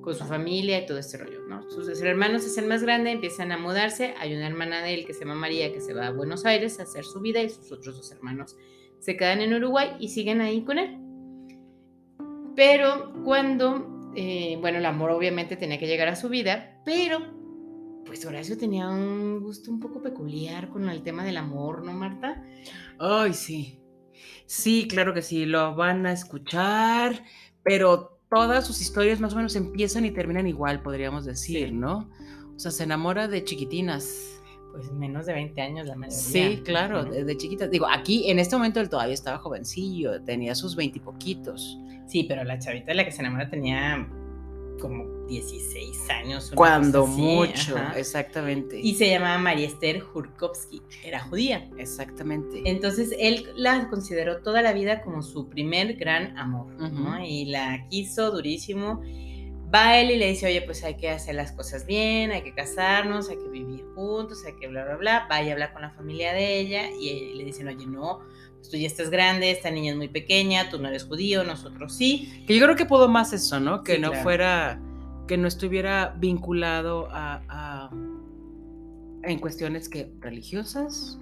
con 0.01 0.15
su 0.15 0.23
familia 0.25 0.79
y 0.79 0.87
todo 0.87 0.97
este 0.97 1.19
rollo, 1.19 1.41
¿no? 1.47 1.69
Sus 1.69 2.01
hermanos 2.01 2.41
se 2.41 2.47
hacen 2.47 2.67
más 2.67 2.81
grandes, 2.81 3.13
empiezan 3.13 3.51
a 3.51 3.59
mudarse. 3.59 4.15
Hay 4.17 4.33
una 4.33 4.47
hermana 4.47 4.81
de 4.81 4.95
él 4.95 5.05
que 5.05 5.13
se 5.13 5.19
llama 5.19 5.35
María 5.35 5.71
que 5.71 5.79
se 5.79 5.93
va 5.93 6.07
a 6.07 6.11
Buenos 6.11 6.43
Aires 6.43 6.79
a 6.79 6.83
hacer 6.83 7.05
su 7.05 7.21
vida 7.21 7.39
y 7.43 7.49
sus 7.51 7.71
otros 7.71 7.97
dos 7.97 8.11
hermanos 8.11 8.55
se 9.01 9.17
quedan 9.17 9.41
en 9.41 9.53
Uruguay 9.53 9.95
y 9.99 10.09
siguen 10.09 10.41
ahí 10.41 10.63
con 10.63 10.77
él. 10.77 10.97
Pero 12.55 13.11
cuando, 13.23 13.90
eh, 14.15 14.57
bueno, 14.59 14.77
el 14.77 14.85
amor 14.85 15.11
obviamente 15.11 15.55
tenía 15.55 15.79
que 15.79 15.87
llegar 15.87 16.07
a 16.07 16.15
su 16.15 16.29
vida, 16.29 16.81
pero 16.85 17.41
pues 18.05 18.25
Horacio 18.25 18.57
tenía 18.57 18.89
un 18.89 19.41
gusto 19.41 19.71
un 19.71 19.79
poco 19.79 20.01
peculiar 20.01 20.69
con 20.69 20.89
el 20.89 21.03
tema 21.03 21.23
del 21.23 21.37
amor, 21.37 21.83
¿no, 21.85 21.93
Marta? 21.93 22.43
Ay, 22.99 23.33
sí. 23.33 23.79
Sí, 24.45 24.87
claro 24.89 25.13
que 25.13 25.21
sí, 25.21 25.45
lo 25.45 25.75
van 25.75 26.05
a 26.05 26.11
escuchar, 26.11 27.23
pero 27.63 28.19
todas 28.29 28.65
sus 28.67 28.81
historias 28.81 29.19
más 29.19 29.33
o 29.33 29.37
menos 29.37 29.55
empiezan 29.55 30.05
y 30.05 30.11
terminan 30.11 30.47
igual, 30.47 30.81
podríamos 30.81 31.25
decir, 31.25 31.71
¿no? 31.71 32.09
O 32.55 32.59
sea, 32.59 32.71
se 32.71 32.83
enamora 32.83 33.27
de 33.27 33.43
chiquitinas. 33.43 34.40
Pues 34.71 34.91
menos 34.91 35.25
de 35.25 35.33
20 35.33 35.61
años 35.61 35.87
la 35.87 35.95
mayoría. 35.95 36.17
Sí, 36.17 36.61
claro, 36.63 37.03
desde 37.03 37.37
chiquitas. 37.37 37.69
Digo, 37.69 37.87
aquí 37.89 38.29
en 38.29 38.39
este 38.39 38.55
momento 38.55 38.79
él 38.79 38.89
todavía 38.89 39.13
estaba 39.13 39.37
jovencillo, 39.37 40.21
tenía 40.23 40.55
sus 40.55 40.75
veintipoquitos. 40.75 41.77
Sí, 42.07 42.23
pero 42.23 42.43
la 42.43 42.57
chavita 42.57 42.87
de 42.87 42.95
la 42.95 43.05
que 43.05 43.11
se 43.11 43.21
enamora 43.21 43.49
tenía 43.49 44.07
como 44.81 45.25
16 45.27 46.09
años. 46.09 46.51
Cuando 46.55 47.05
mucho, 47.05 47.77
exactamente. 47.95 48.79
Y 48.79 48.95
se 48.95 49.09
llamaba 49.09 49.37
María 49.37 49.67
Esther 49.67 50.01
Jurkovsky, 50.01 50.81
era 51.05 51.19
judía. 51.19 51.69
Exactamente. 51.77 52.63
Entonces 52.65 53.15
él 53.17 53.47
la 53.55 53.89
consideró 53.89 54.41
toda 54.41 54.61
la 54.61 54.73
vida 54.73 55.01
como 55.01 55.21
su 55.21 55.47
primer 55.47 55.95
gran 55.95 56.37
amor, 56.37 56.67
¿no? 56.79 57.23
Y 57.23 57.45
la 57.45 57.87
quiso 57.89 58.31
durísimo. 58.31 59.01
Va 59.73 59.97
él 59.97 60.11
y 60.11 60.17
le 60.17 60.27
dice, 60.27 60.47
oye, 60.47 60.61
pues 60.63 60.83
hay 60.83 60.97
que 60.97 61.09
hacer 61.09 61.35
las 61.35 61.53
cosas 61.53 61.85
bien, 61.85 62.31
hay 62.31 62.41
que 62.41 62.53
casarnos, 62.53 63.29
hay 63.29 63.37
que 63.37 63.47
vivir 63.47 63.85
juntos, 63.95 64.43
hay 64.45 64.53
que 64.53 64.67
bla, 64.67 64.83
bla, 64.83 64.97
bla. 64.97 65.27
Va 65.31 65.41
y 65.41 65.49
habla 65.49 65.71
con 65.71 65.81
la 65.81 65.91
familia 65.91 66.33
de 66.33 66.59
ella 66.59 66.89
y 66.89 67.33
le 67.35 67.45
dicen, 67.45 67.69
oye, 67.69 67.85
no, 67.85 68.19
pues 68.57 68.69
tú 68.69 68.77
ya 68.77 68.87
estás 68.87 69.09
grande, 69.09 69.49
esta 69.49 69.71
niña 69.71 69.91
es 69.91 69.97
muy 69.97 70.09
pequeña, 70.09 70.69
tú 70.69 70.77
no 70.77 70.89
eres 70.89 71.05
judío, 71.05 71.43
nosotros 71.43 71.95
sí. 71.95 72.43
Que 72.45 72.55
yo 72.55 72.65
creo 72.65 72.75
que 72.75 72.85
pudo 72.85 73.07
más 73.07 73.31
eso, 73.31 73.59
¿no? 73.59 73.83
Que 73.83 73.97
no 73.97 74.13
fuera, 74.13 74.81
que 75.27 75.37
no 75.37 75.47
estuviera 75.47 76.15
vinculado 76.17 77.07
a, 77.11 77.89
en 79.23 79.39
cuestiones 79.39 79.87
que 79.87 80.11
religiosas. 80.19 81.17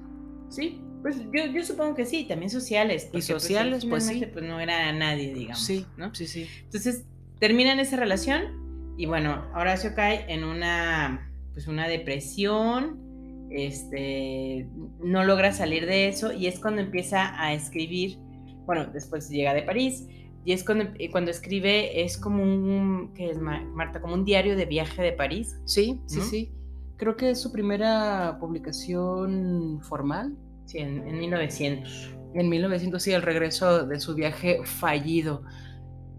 Sí, 0.50 0.82
pues 1.02 1.18
yo, 1.32 1.64
supongo 1.64 1.96
que 1.96 2.06
sí, 2.06 2.26
también 2.28 2.50
sociales. 2.50 3.06
y 3.10 3.12
pues, 3.12 3.26
sociales, 3.26 3.86
pues, 3.86 4.08
sí. 4.08 4.26
Pues 4.34 4.44
no 4.44 4.60
era 4.60 4.92
nadie, 4.92 5.34
digamos. 5.34 5.64
Sí, 5.64 5.86
¿no? 5.98 6.14
Sí, 6.16 6.28
sí. 6.28 6.48
Entonces, 6.64 7.06
terminan 7.40 7.80
esa 7.80 7.96
relación 7.98 8.96
y 8.98 9.06
bueno, 9.06 9.46
Horacio 9.56 9.94
cae 9.96 10.26
en 10.28 10.44
una, 10.44 11.32
pues 11.54 11.68
una 11.68 11.88
depresión, 11.88 13.00
este, 13.50 14.68
no 15.02 15.24
logra 15.24 15.54
salir 15.54 15.86
de 15.86 16.10
eso 16.10 16.34
y 16.34 16.48
es 16.48 16.60
cuando 16.60 16.82
empieza 16.82 17.42
a 17.42 17.54
escribir, 17.54 18.18
bueno, 18.66 18.86
después 18.92 19.30
llega 19.30 19.54
de 19.54 19.64
París 19.64 20.06
y 20.46 20.54
es 20.54 20.64
cuando, 20.64 20.86
cuando 21.12 21.32
escribe, 21.32 22.04
es 22.04 22.18
como 22.18 22.44
un, 22.44 23.14
¿qué 23.14 23.30
es 23.30 23.40
Marta? 23.40 24.02
Como 24.02 24.14
un 24.14 24.26
diario 24.26 24.56
de 24.56 24.66
viaje 24.66 25.02
de 25.02 25.12
París. 25.14 25.60
Sí, 25.66 26.02
sí, 26.06 26.22
sí. 26.22 26.52
Creo 26.98 27.16
que 27.16 27.32
es 27.32 27.42
su 27.42 27.52
primera 27.52 28.38
publicación 28.40 29.80
formal. 29.82 30.36
Sí, 30.66 30.80
en, 30.80 31.08
en 31.08 31.20
1900. 31.20 32.16
En 32.36 32.50
1900, 32.50 33.02
sí, 33.02 33.12
el 33.12 33.22
regreso 33.22 33.86
de 33.86 34.00
su 34.00 34.16
viaje 34.16 34.60
fallido. 34.64 35.44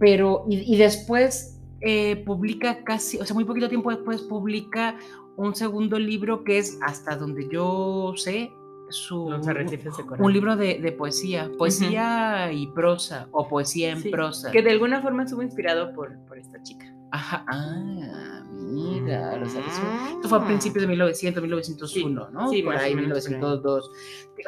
Pero, 0.01 0.47
y, 0.49 0.77
después 0.77 1.61
eh, 1.83 2.17
publica 2.25 2.83
casi, 2.83 3.19
o 3.19 3.25
sea, 3.25 3.35
muy 3.35 3.45
poquito 3.45 3.69
tiempo 3.69 3.91
después 3.91 4.23
publica 4.23 4.97
un 5.37 5.55
segundo 5.55 5.99
libro 5.99 6.43
que 6.43 6.59
es, 6.59 6.79
hasta 6.83 7.17
donde 7.17 7.49
yo 7.51 8.15
sé, 8.17 8.51
su, 8.89 9.27
un 9.27 10.33
libro 10.33 10.57
de, 10.57 10.95
poesía, 10.99 11.51
poesía 11.57 12.51
y 12.53 12.67
prosa, 12.69 13.29
o 13.31 13.49
poesía 13.49 13.93
en 13.93 14.11
prosa. 14.11 14.51
Que 14.51 14.63
de 14.63 14.71
alguna 14.71 15.01
forma 15.01 15.25
estuvo 15.25 15.43
inspirado 15.43 15.93
por, 15.93 16.19
por 16.27 16.39
esta 16.39 16.61
chica. 16.63 16.90
Ajá, 17.13 17.45
ah, 17.49 18.45
mira, 18.51 19.37
esto 19.43 20.29
fue 20.29 20.39
a 20.39 20.45
principios 20.45 20.83
de 20.83 20.89
1900, 20.89 21.43
1901, 21.43 22.31
¿no? 22.31 22.49
Sí, 22.49 22.63
por 22.63 22.77
ahí, 22.77 22.95
1902. 22.95 23.91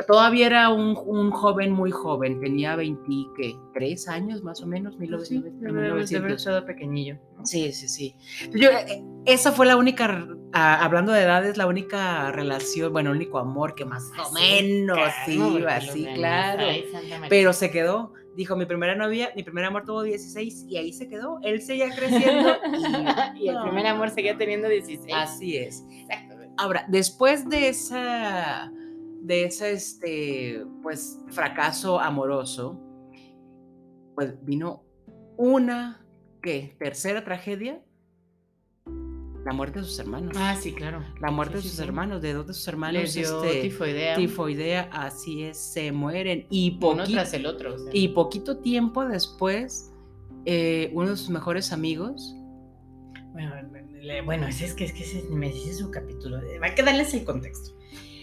Todavía 0.07 0.47
era 0.47 0.69
un, 0.71 0.97
un, 1.05 1.31
joven 1.33 1.73
muy 1.73 1.91
joven, 1.91 2.41
tenía 2.41 2.77
23 2.77 4.09
años 4.09 4.43
más 4.43 4.63
o 4.63 4.67
menos, 4.67 4.97
1900. 4.99 5.53
Sí, 5.53 6.17
1900. 6.17 6.63
pequeñillo. 6.65 7.19
Sí, 7.43 7.73
sí, 7.73 7.89
sí. 7.89 8.15
Yo, 8.55 8.71
eh, 8.71 9.03
esa 9.27 9.51
fue 9.51 9.67
la 9.67 9.77
única, 9.77 10.29
ah, 10.53 10.85
hablando 10.85 11.13
de 11.13 11.23
edades, 11.23 11.57
la 11.57 11.67
única 11.67 12.31
relación, 12.31 12.93
bueno, 12.93 13.11
el 13.11 13.17
único 13.17 13.39
amor 13.39 13.75
que 13.75 13.85
más 13.85 14.11
o 14.25 14.33
menos 14.33 14.99
sí, 15.27 16.07
claro. 16.15 16.65
Pero 17.29 17.53
se 17.53 17.71
quedó 17.71 18.15
dijo, 18.37 18.57
mi 18.57 18.67
primera 18.67 18.95
novia, 18.95 19.33
mi 19.37 19.43
primer 19.43 19.65
amor 19.65 19.85
tuvo 19.85 20.03
16 20.03 20.67
y 20.69 20.77
ahí 20.77 20.93
se 20.93 21.09
quedó. 21.09 21.39
Él 21.43 21.61
seguía 21.63 21.91
creciendo 21.95 22.57
y, 23.37 23.49
el 23.49 23.61
primer 23.63 23.87
amor 23.87 24.11
seguía 24.11 24.37
teniendo 24.37 24.69
16. 24.69 25.15
Así 25.15 25.57
es. 25.57 25.85
Ahora, 26.57 26.85
después 26.89 27.49
de 27.49 27.69
esa, 27.69 28.71
de 29.23 29.45
ese, 29.45 29.73
este, 29.73 30.65
pues, 30.83 31.19
fracaso 31.29 32.01
amoroso, 32.01 32.81
pues 34.15 34.35
vino 34.45 34.85
una, 35.37 36.07
¿qué? 36.43 36.77
Tercera 36.79 37.25
tragedia 37.25 37.83
la 39.45 39.53
muerte 39.53 39.81
de 39.81 39.85
sus 39.85 39.99
hermanos. 39.99 40.37
Ah, 40.37 40.57
sí, 40.61 40.73
claro. 40.73 41.05
La 41.21 41.31
muerte 41.31 41.57
de 41.57 41.63
sus 41.63 41.79
hermanos, 41.79 42.23
de 42.23 42.33
dos 42.33 42.47
de 42.47 42.55
sus 42.55 42.69
hermanos. 42.69 43.03
Les 43.03 43.17
este, 43.17 43.63
tifoidea. 43.63 44.17
Tifoidea, 44.17 44.89
así 44.93 45.43
es, 45.43 45.59
se 45.59 45.91
mueren. 45.93 46.47
Y 46.51 46.79
Uno 46.81 47.05
tras 47.05 47.35
el 47.35 47.47
otro. 47.47 47.77
Y 47.93 48.09
poquito 48.09 48.59
tiempo 48.59 49.05
después, 49.05 49.91
eh, 50.45 50.91
uno 50.93 51.11
de 51.11 51.17
sus 51.17 51.31
mejores 51.31 51.73
amigos. 51.73 52.37
Bueno, 53.33 53.53
bueno 54.25 54.47
es 54.47 54.75
que, 54.75 54.85
es 54.85 54.93
que 54.93 55.25
me 55.31 55.51
dice 55.51 55.75
su 55.75 55.91
capítulo. 55.91 56.41
Va 56.63 56.67
a 56.67 56.83
darles 56.83 57.15
el 57.15 57.25
contexto. 57.25 57.73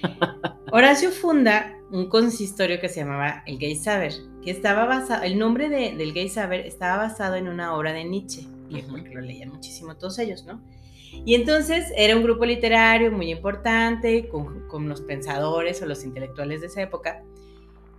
Horacio 0.72 1.12
funda 1.12 1.76
un 1.92 2.08
consistorio 2.08 2.80
que 2.80 2.90
se 2.90 3.02
llamaba 3.02 3.44
el 3.46 3.58
Gay 3.58 3.76
Saber, 3.76 4.14
que 4.44 4.52
estaba 4.52 4.86
basado, 4.86 5.24
el 5.24 5.38
nombre 5.38 5.68
del 5.68 6.14
Gay 6.14 6.30
Saber 6.30 6.66
estaba 6.66 7.04
basado 7.04 7.36
en 7.36 7.48
una 7.48 7.76
obra 7.76 7.92
de 7.92 8.06
Nietzsche, 8.06 8.48
porque 8.90 9.10
lo 9.10 9.22
leían 9.22 9.50
muchísimo 9.50 9.98
todos 9.98 10.20
ellos, 10.20 10.46
¿no? 10.46 10.62
Y 11.26 11.36
entonces 11.36 11.92
era 11.96 12.16
un 12.16 12.24
grupo 12.24 12.46
literario 12.46 13.12
muy 13.12 13.32
importante, 13.32 14.28
con, 14.30 14.90
los 14.90 15.02
pensadores 15.02 15.82
o 15.82 15.86
los 15.86 16.04
intelectuales 16.04 16.62
de 16.62 16.68
esa 16.68 16.82
época, 16.82 17.24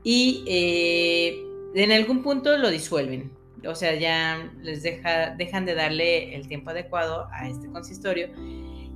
y 0.03 0.45
eh, 0.47 1.45
en 1.75 1.93
algún 1.93 2.23
punto 2.23 2.57
lo 2.57 2.71
disuelven. 2.71 3.31
O 3.67 3.75
sea, 3.75 3.95
ya 3.95 4.51
les 4.63 4.83
deja, 4.83 5.31
dejan 5.37 5.67
de 5.67 5.75
darle 5.75 6.35
el 6.35 6.49
tiempo 6.49 6.71
adecuado 6.71 7.29
a 7.33 7.49
este 7.49 7.69
consistorio 7.69 8.29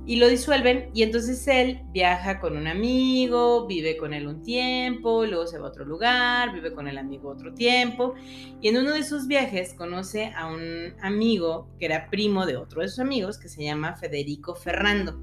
y 0.07 0.17
lo 0.17 0.27
disuelven 0.27 0.89
y 0.93 1.03
entonces 1.03 1.47
él 1.47 1.81
viaja 1.91 2.39
con 2.39 2.57
un 2.57 2.67
amigo, 2.67 3.65
vive 3.65 3.97
con 3.97 4.13
él 4.13 4.27
un 4.27 4.41
tiempo, 4.41 5.25
luego 5.25 5.47
se 5.47 5.57
va 5.57 5.67
a 5.67 5.69
otro 5.69 5.83
lugar, 5.83 6.53
vive 6.53 6.73
con 6.73 6.87
el 6.87 6.97
amigo 6.97 7.29
otro 7.29 7.53
tiempo 7.53 8.13
y 8.61 8.67
en 8.67 8.77
uno 8.77 8.91
de 8.91 9.03
sus 9.03 9.27
viajes 9.27 9.73
conoce 9.73 10.31
a 10.35 10.47
un 10.47 10.93
amigo 11.01 11.69
que 11.79 11.85
era 11.85 12.09
primo 12.09 12.45
de 12.45 12.57
otro 12.57 12.81
de 12.81 12.89
sus 12.89 12.99
amigos 12.99 13.39
que 13.39 13.49
se 13.49 13.63
llama 13.63 13.95
Federico 13.95 14.55
Ferrando. 14.55 15.19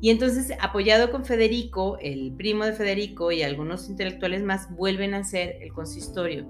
Y 0.00 0.10
entonces, 0.10 0.52
apoyado 0.60 1.10
con 1.10 1.24
Federico, 1.24 1.98
el 2.00 2.32
primo 2.36 2.64
de 2.64 2.72
Federico 2.72 3.32
y 3.32 3.42
algunos 3.42 3.88
intelectuales 3.88 4.44
más 4.44 4.70
vuelven 4.76 5.12
a 5.14 5.18
hacer 5.18 5.56
el 5.60 5.72
consistorio. 5.72 6.46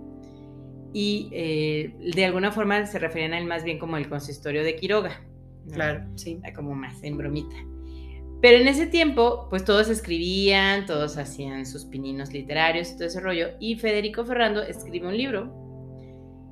Y 0.92 1.30
eh, 1.32 1.94
de 2.14 2.24
alguna 2.26 2.52
forma 2.52 2.84
se 2.84 2.98
referían 2.98 3.32
a 3.32 3.38
él 3.38 3.46
más 3.46 3.64
bien 3.64 3.78
como 3.78 3.96
el 3.96 4.08
consistorio 4.08 4.62
de 4.64 4.76
Quiroga. 4.76 5.27
Claro, 5.72 6.04
sí. 6.16 6.40
Como 6.54 6.74
más 6.74 7.02
en 7.02 7.16
bromita. 7.16 7.56
Pero 8.40 8.58
en 8.58 8.68
ese 8.68 8.86
tiempo, 8.86 9.48
pues 9.50 9.64
todos 9.64 9.88
escribían, 9.88 10.86
todos 10.86 11.16
hacían 11.18 11.66
sus 11.66 11.84
pininos 11.84 12.32
literarios 12.32 12.90
y 12.90 12.94
todo 12.94 13.06
ese 13.06 13.20
rollo. 13.20 13.48
Y 13.58 13.76
Federico 13.76 14.24
Ferrando 14.24 14.62
escribe 14.62 15.08
un 15.08 15.16
libro 15.16 15.52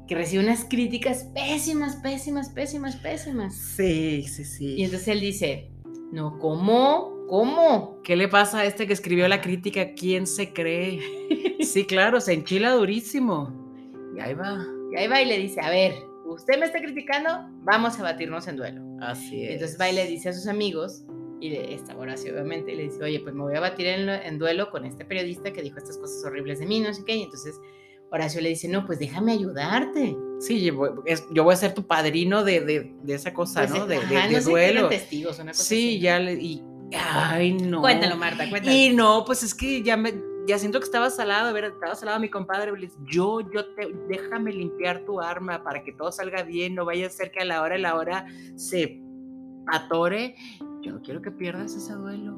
que 0.08 0.14
recibe 0.14 0.42
unas 0.42 0.64
críticas 0.64 1.30
pésimas, 1.34 1.96
pésimas, 1.96 2.50
pésimas, 2.50 2.96
pésimas. 2.96 3.54
Sí, 3.54 4.24
sí, 4.24 4.44
sí. 4.44 4.74
Y 4.76 4.84
entonces 4.84 5.08
él 5.08 5.20
dice, 5.20 5.70
no, 6.12 6.38
¿cómo? 6.38 7.26
¿Cómo? 7.28 8.00
¿Qué 8.02 8.16
le 8.16 8.28
pasa 8.28 8.60
a 8.60 8.64
este 8.64 8.86
que 8.86 8.92
escribió 8.92 9.26
la 9.28 9.40
crítica? 9.40 9.94
¿Quién 9.94 10.26
se 10.26 10.52
cree? 10.52 11.00
sí, 11.60 11.84
claro, 11.84 12.20
se 12.20 12.34
enchila 12.34 12.72
durísimo. 12.72 13.52
Y 14.16 14.20
ahí 14.20 14.34
va. 14.34 14.64
Y 14.92 14.96
ahí 14.96 15.08
va 15.08 15.22
y 15.22 15.26
le 15.26 15.38
dice, 15.38 15.60
a 15.60 15.70
ver, 15.70 15.94
usted 16.28 16.58
me 16.58 16.66
está 16.66 16.80
criticando, 16.80 17.28
vamos 17.62 17.98
a 17.98 18.02
batirnos 18.02 18.46
en 18.48 18.56
duelo. 18.56 18.82
Así 19.00 19.44
es. 19.44 19.52
Entonces 19.54 19.78
va 19.80 19.90
y 19.90 19.94
le 19.94 20.06
dice 20.06 20.28
a 20.28 20.32
sus 20.32 20.46
amigos, 20.46 21.04
y 21.40 21.50
le, 21.50 21.74
esta 21.74 21.96
Horacio 21.96 22.32
obviamente, 22.32 22.72
y 22.72 22.76
le 22.76 22.82
dice, 22.84 23.02
oye, 23.02 23.20
pues 23.20 23.34
me 23.34 23.42
voy 23.42 23.54
a 23.56 23.60
batir 23.60 23.86
en, 23.86 24.38
duelo 24.38 24.70
con 24.70 24.84
este 24.86 25.04
periodista 25.04 25.52
que 25.52 25.62
dijo 25.62 25.76
estas 25.78 25.98
cosas 25.98 26.24
horribles 26.24 26.58
de 26.60 26.66
mí, 26.66 26.80
no 26.80 26.92
sé 26.94 27.02
qué. 27.04 27.14
Y 27.16 27.22
entonces 27.24 27.60
Horacio 28.10 28.40
le 28.40 28.48
dice, 28.50 28.68
no, 28.68 28.86
pues 28.86 28.98
déjame 28.98 29.32
ayudarte. 29.32 30.16
Sí, 30.40 30.62
yo 30.64 30.74
voy, 30.76 30.90
es- 31.06 31.26
yo 31.32 31.44
voy 31.44 31.52
a 31.54 31.56
ser 31.56 31.74
tu 31.74 31.86
padrino 31.86 32.44
de, 32.44 32.60
de, 32.60 32.94
de 33.02 33.14
esa 33.14 33.34
cosa, 33.34 33.60
Pues, 33.66 33.70
¿no? 33.78 33.86
De, 33.86 33.96
de- 33.98 34.16
ajá, 34.16 34.28
de 34.28 34.34
no 34.34 34.40
sé, 34.40 34.44
que 34.44 34.50
duelo. 34.50 34.88
testigos, 34.88 35.38
una 35.38 35.52
cosa 35.52 35.64
Sí, 35.64 35.88
así. 35.96 36.00
ya 36.00 36.18
le. 36.18 36.34
Y, 36.34 36.62
ay, 36.94 37.52
no. 37.54 37.80
Cuéntalo, 37.80 38.16
Marta, 38.16 38.48
cuéntalo. 38.48 38.74
Y 38.74 38.90
no, 38.94 39.24
pues 39.26 39.42
es 39.42 39.54
que 39.54 39.82
ya 39.82 39.96
me. 39.96 40.14
Ya 40.46 40.58
siento 40.58 40.78
que 40.78 40.84
estaba 40.84 41.10
salado, 41.10 41.48
a 41.48 41.52
ver, 41.52 41.64
estaba 41.64 41.94
salado 41.94 42.20
mi 42.20 42.28
compadre. 42.30 42.72
Yo, 43.06 43.40
yo 43.40 43.74
te, 43.74 43.92
déjame 44.08 44.52
limpiar 44.52 45.04
tu 45.04 45.20
arma 45.20 45.62
para 45.64 45.82
que 45.82 45.92
todo 45.92 46.12
salga 46.12 46.42
bien. 46.42 46.74
No 46.74 46.84
vaya 46.84 47.06
a 47.06 47.10
ser 47.10 47.30
que 47.32 47.40
a 47.40 47.44
la 47.44 47.62
hora 47.62 47.74
de 47.74 47.80
la 47.80 47.96
hora 47.96 48.26
se 48.54 49.00
atore. 49.66 50.36
Yo 50.82 50.92
no 50.92 51.02
quiero 51.02 51.20
que 51.22 51.30
pierdas 51.30 51.74
ese 51.74 51.92
duelo. 51.94 52.36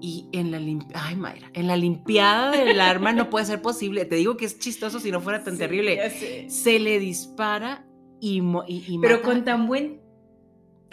Y 0.00 0.28
en 0.32 0.50
la 0.50 0.58
limpiada, 0.58 1.06
ay 1.06 1.16
Mayra, 1.16 1.50
en 1.54 1.66
la 1.66 1.76
limpiada 1.76 2.50
del 2.50 2.80
arma 2.80 3.12
no 3.12 3.30
puede 3.30 3.46
ser 3.46 3.62
posible. 3.62 4.04
Te 4.04 4.16
digo 4.16 4.36
que 4.36 4.44
es 4.44 4.58
chistoso 4.58 5.00
si 5.00 5.10
no 5.10 5.20
fuera 5.20 5.42
tan 5.42 5.54
Sí, 5.54 5.58
terrible. 5.60 6.10
Se 6.50 6.78
le 6.78 6.98
dispara 6.98 7.86
y, 8.20 8.40
y, 8.66 8.84
y 8.88 8.98
Pero 9.00 9.16
mata- 9.16 9.26
con 9.28 9.44
tan 9.44 9.66
buen, 9.66 10.00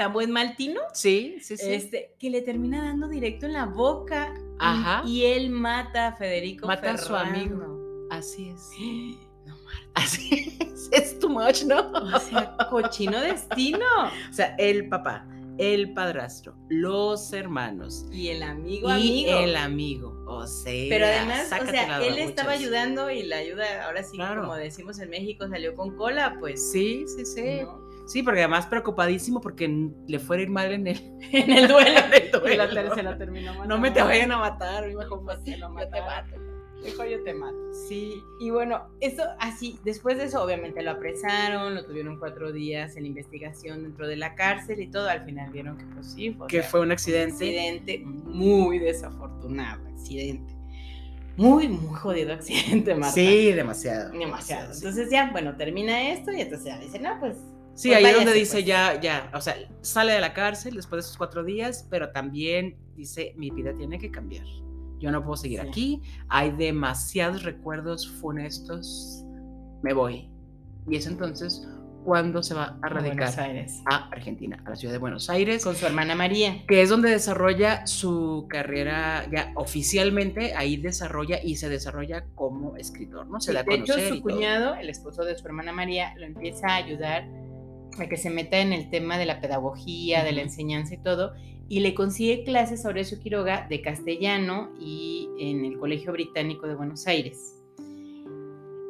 tan 0.03 0.13
buen 0.13 0.31
maltino, 0.31 0.81
Sí, 0.93 1.37
sí, 1.41 1.57
sí. 1.57 1.73
este, 1.73 2.15
que 2.19 2.29
le 2.29 2.41
termina 2.41 2.83
dando 2.83 3.07
directo 3.07 3.45
en 3.45 3.53
la 3.53 3.65
boca. 3.65 4.33
Ajá. 4.59 5.03
Y, 5.07 5.25
él 5.25 5.49
mata 5.51 6.07
a 6.07 6.15
Federico. 6.15 6.65
Mata 6.67 6.91
a 6.93 6.97
su 6.97 7.15
amigo. 7.15 8.07
Así 8.09 8.49
es. 8.49 8.69
Así 9.93 10.57
es. 10.59 10.67
Es 10.91 11.17
too 11.19 11.29
much, 11.29 11.63
¿no? 11.63 11.91
O 11.91 12.19
sea, 12.19 12.57
cochino 12.69 13.21
destino. 13.21 13.85
O 14.29 14.33
sea, 14.33 14.55
el 14.57 14.89
papá, 14.89 15.25
el 15.57 15.93
padrastro, 15.93 16.53
los 16.69 17.31
hermanos 17.31 18.05
Y 18.11 18.27
el 18.29 18.41
amigo, 18.43 18.89
y 18.89 18.91
amigo. 18.91 19.37
el 19.39 19.55
amigo. 19.55 20.23
O 20.27 20.47
sea, 20.47 20.85
Pero 20.89 21.05
además, 21.05 21.49
o 21.61 21.65
sea, 21.71 22.03
él 22.05 22.17
estaba 22.17 22.51
ayudando 22.53 23.09
y 23.11 23.23
la 23.23 23.37
ayuda, 23.37 23.85
ahora 23.85 24.03
sí, 24.03 24.17
Claro. 24.17 24.41
como 24.41 24.55
decimos 24.55 24.99
en 24.99 25.09
México, 25.11 25.47
salió 25.47 25.75
con 25.75 25.95
cola, 25.95 26.35
pues. 26.39 26.71
Sí, 26.71 27.05
sí, 27.07 27.25
sí. 27.25 27.61
¿no? 27.61 27.90
Sí, 28.11 28.23
porque 28.23 28.39
además 28.41 28.65
preocupadísimo 28.67 29.39
porque 29.39 29.89
le 30.07 30.19
fuera 30.19 30.41
a 30.41 30.43
ir 30.43 30.49
mal 30.49 30.71
en 30.71 30.87
el, 30.87 30.97
En 31.31 31.51
el 31.51 31.67
duelo. 31.67 31.99
en 31.99 32.13
el 32.13 32.53
Y 32.53 32.57
la 32.57 32.69
tercera 32.69 33.17
terminó 33.17 33.65
No 33.65 33.77
me 33.77 33.91
te 33.91 34.01
vayan 34.01 34.31
a 34.31 34.37
matar, 34.37 34.85
mi 34.87 34.91
hijo. 34.93 35.21
pues, 35.23 35.39
que 35.39 35.57
lo 35.57 35.69
yo 35.79 35.89
te 35.89 36.01
mato. 36.01 36.35
Dijo, 36.83 37.05
yo 37.05 37.23
te 37.23 37.33
mato. 37.35 37.55
Sí. 37.87 38.15
Y 38.39 38.49
bueno, 38.49 38.89
eso 39.01 39.23
así, 39.39 39.79
después 39.85 40.17
de 40.17 40.23
eso 40.25 40.43
obviamente 40.43 40.81
lo 40.81 40.91
apresaron, 40.91 41.75
lo 41.75 41.85
tuvieron 41.85 42.17
cuatro 42.17 42.51
días 42.51 42.97
en 42.97 43.05
investigación 43.05 43.83
dentro 43.83 44.07
de 44.07 44.17
la 44.17 44.33
cárcel 44.33 44.81
y 44.81 44.87
todo, 44.89 45.07
al 45.07 45.23
final 45.23 45.51
vieron 45.51 45.77
que 45.77 45.85
pues 45.85 46.07
sí, 46.11 46.35
o 46.39 46.47
Que 46.47 46.61
sea, 46.61 46.69
fue 46.69 46.79
un 46.79 46.87
un 46.87 46.91
accidente. 46.93 47.33
accidente 47.33 47.99
muy 48.03 48.79
desafortunado, 48.79 49.87
accidente. 49.89 50.55
Muy, 51.37 51.67
muy 51.69 51.95
jodido 51.97 52.33
accidente, 52.33 52.93
Marta. 52.95 53.13
Sí, 53.13 53.51
demasiado. 53.53 54.11
Demasiado. 54.11 54.73
Entonces 54.73 55.09
ya, 55.11 55.29
bueno, 55.31 55.55
termina 55.55 56.09
esto 56.11 56.31
y 56.31 56.41
entonces 56.41 56.65
ya 56.65 56.79
dice, 56.79 56.99
no, 56.99 57.17
pues... 57.19 57.37
Sí, 57.81 57.89
pues 57.89 57.97
ahí 57.97 58.05
es 58.05 58.15
donde 58.15 58.33
dice 58.33 58.53
pues". 58.57 58.65
ya, 58.65 58.99
ya, 59.01 59.31
o 59.33 59.41
sea, 59.41 59.55
sale 59.81 60.13
de 60.13 60.21
la 60.21 60.33
cárcel 60.33 60.75
después 60.75 61.03
de 61.03 61.07
esos 61.07 61.17
cuatro 61.17 61.43
días, 61.43 61.87
pero 61.89 62.09
también 62.11 62.77
dice, 62.95 63.33
mi 63.37 63.49
vida 63.49 63.73
tiene 63.75 63.97
que 63.97 64.11
cambiar. 64.11 64.45
Yo 64.99 65.09
no 65.11 65.23
puedo 65.23 65.35
seguir 65.37 65.61
Sí. 65.61 65.67
aquí, 65.67 66.01
hay 66.29 66.51
demasiados 66.51 67.43
recuerdos 67.43 68.07
funestos, 68.07 69.23
me 69.81 69.93
voy. 69.93 70.29
Y 70.87 70.95
es 70.95 71.07
entonces 71.07 71.67
cuando 72.03 72.41
se 72.41 72.55
va 72.55 72.63
a 72.63 72.67
A 72.67 72.89
Buenos 72.89 72.93
radicar 73.17 73.39
Aires. 73.41 73.81
a 73.89 74.07
Argentina, 74.09 74.59
a 74.65 74.71
la 74.71 74.75
ciudad 74.75 74.91
de 74.91 74.97
Buenos 74.97 75.29
Aires, 75.29 75.63
Con 75.63 75.75
su 75.75 75.85
hermana 75.85 76.15
María. 76.15 76.63
que 76.67 76.81
es 76.81 76.89
donde 76.89 77.11
desarrolla 77.11 77.85
su 77.85 78.47
carrera 78.49 79.27
ya 79.31 79.51
oficialmente, 79.55 80.55
ahí 80.55 80.77
desarrolla 80.77 81.39
y 81.43 81.57
se 81.57 81.69
desarrolla 81.69 82.25
como 82.33 82.75
escritor, 82.77 83.27
¿no? 83.27 83.39
Se 83.39 83.51
Sí, 83.51 83.53
da 83.55 83.61
a 83.61 83.63
de 83.63 83.75
hecho, 83.75 83.93
su 83.93 83.99
todo. 84.09 84.21
cuñado, 84.21 84.75
el 84.75 84.89
esposo 84.89 85.23
de 85.23 85.35
su 85.37 85.45
hermana 85.45 85.71
María, 85.73 86.15
lo 86.17 86.25
empieza 86.25 86.67
a 86.69 86.75
ayudar 86.77 87.27
a 87.99 88.07
que 88.07 88.17
se 88.17 88.29
meta 88.29 88.59
en 88.59 88.73
el 88.73 88.89
tema 88.89 89.17
de 89.17 89.25
la 89.25 89.39
pedagogía, 89.41 90.23
de 90.23 90.31
la 90.31 90.41
enseñanza 90.41 90.95
y 90.95 90.97
todo, 90.97 91.33
y 91.67 91.79
le 91.79 91.93
consigue 91.93 92.43
clases 92.43 92.85
a 92.85 92.89
Horacio 92.89 93.19
Quiroga 93.19 93.65
de 93.69 93.81
castellano 93.81 94.71
y 94.79 95.29
en 95.39 95.63
el 95.65 95.77
Colegio 95.77 96.11
Británico 96.11 96.67
de 96.67 96.75
Buenos 96.75 97.07
Aires. 97.07 97.57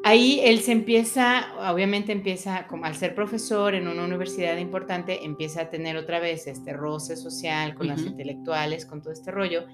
Ahí 0.04 0.40
él 0.44 0.62
se 0.62 0.72
empieza, 0.72 1.46
obviamente 1.72 2.12
empieza, 2.12 2.66
como 2.68 2.86
al 2.86 2.96
ser 2.96 3.14
profesor 3.14 3.76
en 3.76 3.88
una 3.88 4.04
universidad 4.04 4.58
importante, 4.58 5.24
empieza 5.24 5.62
a 5.62 5.70
tener 5.70 5.96
otra 5.96 6.20
vez 6.20 6.48
este 6.48 6.74
roce 6.74 7.16
social 7.16 7.76
con 7.76 7.88
las 7.88 8.02
Ujú. 8.02 8.10
intelectuales, 8.10 8.88
con 8.88 9.04
todo 9.04 9.14
este 9.14 9.30
rollo, 9.30 9.66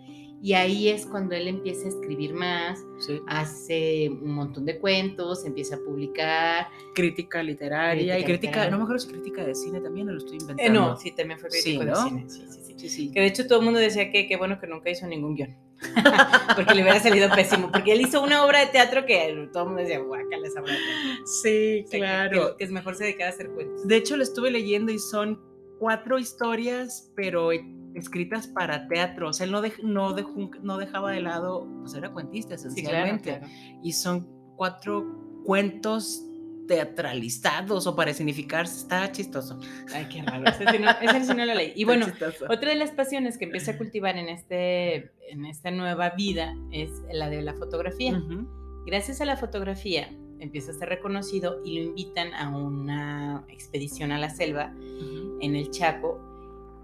y 0.41 0.53
ahí 0.53 0.89
es 0.89 1.05
cuando 1.05 1.35
él 1.35 1.47
empieza 1.47 1.85
a 1.85 1.89
escribir 1.89 2.33
más, 2.33 2.85
Sí. 2.99 3.19
hace 3.27 4.09
un 4.09 4.31
montón 4.33 4.65
de 4.65 4.79
cuentos, 4.79 5.45
empieza 5.45 5.75
a 5.75 5.79
publicar. 5.79 6.67
crítica 6.93 7.41
literaria 7.43 8.15
Crítica 8.15 8.19
y 8.19 8.23
crítica, 8.23 8.47
literaria. 8.47 8.71
no 8.71 8.77
me 8.77 8.83
acuerdo 8.83 8.99
si 8.99 9.09
crítica 9.11 9.43
de 9.45 9.55
cine 9.55 9.81
también 9.81 10.09
o 10.09 10.11
lo 10.13 10.17
estoy 10.17 10.37
Eh, 10.37 10.41
inventando. 10.41 10.79
no, 10.79 10.97
sí, 10.97 11.11
también 11.11 11.39
fue 11.39 11.49
crítico 11.49 11.81
Sí, 11.81 11.85
de 11.85 11.91
¿no? 11.91 12.03
cine. 12.07 12.25
Sí, 12.29 12.73
sí, 12.77 12.89
sí. 12.89 13.11
Que 13.11 13.19
de 13.21 13.25
hecho 13.27 13.47
todo 13.47 13.59
el 13.59 13.65
mundo 13.65 13.79
decía 13.79 14.11
que 14.11 14.27
qué 14.27 14.37
bueno 14.37 14.59
que 14.59 14.67
nunca 14.67 14.89
hizo 14.89 15.05
ningún 15.07 15.35
guion. 15.35 15.55
porque 16.55 16.73
le 16.73 16.81
hubiera 16.81 16.99
salido 16.99 17.29
pésimo. 17.35 17.71
Porque 17.71 17.91
él 17.93 18.01
hizo 18.01 18.21
una 18.23 18.43
obra 18.43 18.61
de 18.61 18.67
teatro 18.67 19.05
que 19.05 19.47
todo 19.53 19.63
el 19.63 19.69
mundo 19.69 19.81
decía, 19.83 19.99
guácala 19.99 20.47
esa 20.47 20.61
obra 20.61 20.73
de 20.73 20.79
teatro". 20.79 21.25
Sí, 21.27 21.83
O 21.85 21.87
sea, 21.89 21.99
claro. 21.99 22.51
Que, 22.51 22.57
que 22.57 22.63
es 22.63 22.71
mejor 22.71 22.95
se 22.95 23.03
dedicara 23.03 23.29
a 23.29 23.33
hacer 23.33 23.49
cuentos. 23.49 23.87
De 23.87 23.95
hecho, 23.95 24.17
lo 24.17 24.23
estuve 24.23 24.49
leyendo 24.49 24.91
y 24.91 24.97
son 24.99 25.39
cuatro 25.79 26.17
historias, 26.17 27.11
pero 27.15 27.51
escritas 27.99 28.47
para 28.47 28.87
teatro. 28.87 29.29
O 29.29 29.33
sea, 29.33 29.45
él 29.45 29.51
no, 29.51 29.61
dej- 29.61 29.81
no, 29.83 30.13
dejó- 30.13 30.51
no 30.61 30.77
dejaba 30.77 31.11
de 31.11 31.21
lado, 31.21 31.67
pues 31.81 31.93
era 31.95 32.11
cuentista 32.11 32.57
Sí, 32.57 32.63
claro, 32.63 32.73
esencialmente. 33.15 33.39
claro. 33.39 33.47
Y 33.83 33.91
son 33.93 34.27
cuatro 34.55 35.41
cuentos 35.45 36.23
teatralizados 36.67 37.87
o 37.87 37.95
para 37.95 38.13
significarse. 38.13 38.77
Está 38.81 39.11
chistoso. 39.11 39.59
Ay, 39.93 40.07
qué 40.11 40.21
raro. 40.21 40.45
Ese 40.49 40.65
sí 40.69 40.79
no, 40.79 40.89
ese 41.01 41.23
sí 41.25 41.33
no 41.35 41.45
lo 41.45 41.53
leí. 41.53 41.73
Y 41.75 41.83
bueno. 41.85 42.05
Otra 42.49 42.69
de 42.69 42.75
las 42.75 42.91
pasiones 42.91 43.37
que 43.37 43.45
empieza 43.45 43.71
a 43.71 43.77
cultivar 43.77 44.17
en, 44.17 44.29
este, 44.29 45.11
en 45.31 45.45
esta 45.45 45.71
nueva 45.71 46.11
vida 46.11 46.53
es 46.71 46.89
la 47.11 47.29
de 47.29 47.41
la 47.41 47.53
fotografía. 47.53 48.17
Ujú. 48.17 48.47
Gracias 48.85 49.21
a 49.21 49.25
la 49.25 49.37
fotografía 49.37 50.09
empieza 50.39 50.71
a 50.71 50.75
ser 50.75 50.89
reconocido 50.89 51.61
y 51.65 51.79
lo 51.79 51.85
invitan 51.89 52.31
a 52.35 52.49
una 52.55 53.43
expedición 53.49 54.11
a 54.11 54.19
la 54.19 54.29
selva 54.29 54.71
Ujú. 54.75 55.39
en 55.41 55.55
el 55.55 55.71
Chaco. 55.71 56.26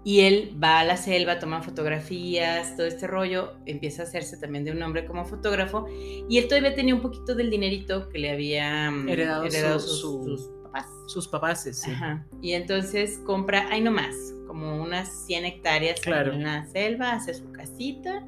Y 0.06 0.20
él 0.20 0.54
va 0.62 0.80
a 0.80 0.84
la 0.84 0.98
selva, 0.98 1.38
toma 1.38 1.62
fotografías, 1.62 2.76
todo 2.76 2.86
este 2.86 3.06
rollo, 3.06 3.54
empieza 3.64 4.02
a 4.02 4.04
hacerse 4.04 4.36
también 4.36 4.64
de 4.64 4.72
un 4.72 4.82
hombre 4.82 5.06
como 5.06 5.24
fotógrafo. 5.24 5.86
Y 6.28 6.36
él 6.38 6.46
todavía 6.46 6.74
tenía 6.74 6.94
un 6.94 7.00
poquito 7.00 7.34
del 7.34 7.48
dinerito 7.50 8.08
que 8.10 8.18
le 8.18 8.30
había 8.30 8.90
mm, 8.90 9.08
Heredado 9.08 9.48
su- 9.80 9.88
sus, 9.88 10.00
su- 10.00 10.24
sus 10.36 10.48
papás. 10.62 10.86
Sus 11.06 11.28
papás, 11.28 11.62
sí. 11.72 11.90
Ajá. 11.90 12.26
Y 12.42 12.52
entonces 12.52 13.18
compra, 13.24 13.66
ahí 13.70 13.80
nomás, 13.80 14.14
como 14.46 14.82
unas 14.82 15.08
100 15.26 15.46
hectáreas 15.46 15.98
Claro. 16.00 16.32
en 16.34 16.42
la 16.44 16.66
selva, 16.66 17.12
hace 17.12 17.32
su 17.32 17.50
casita 17.52 18.26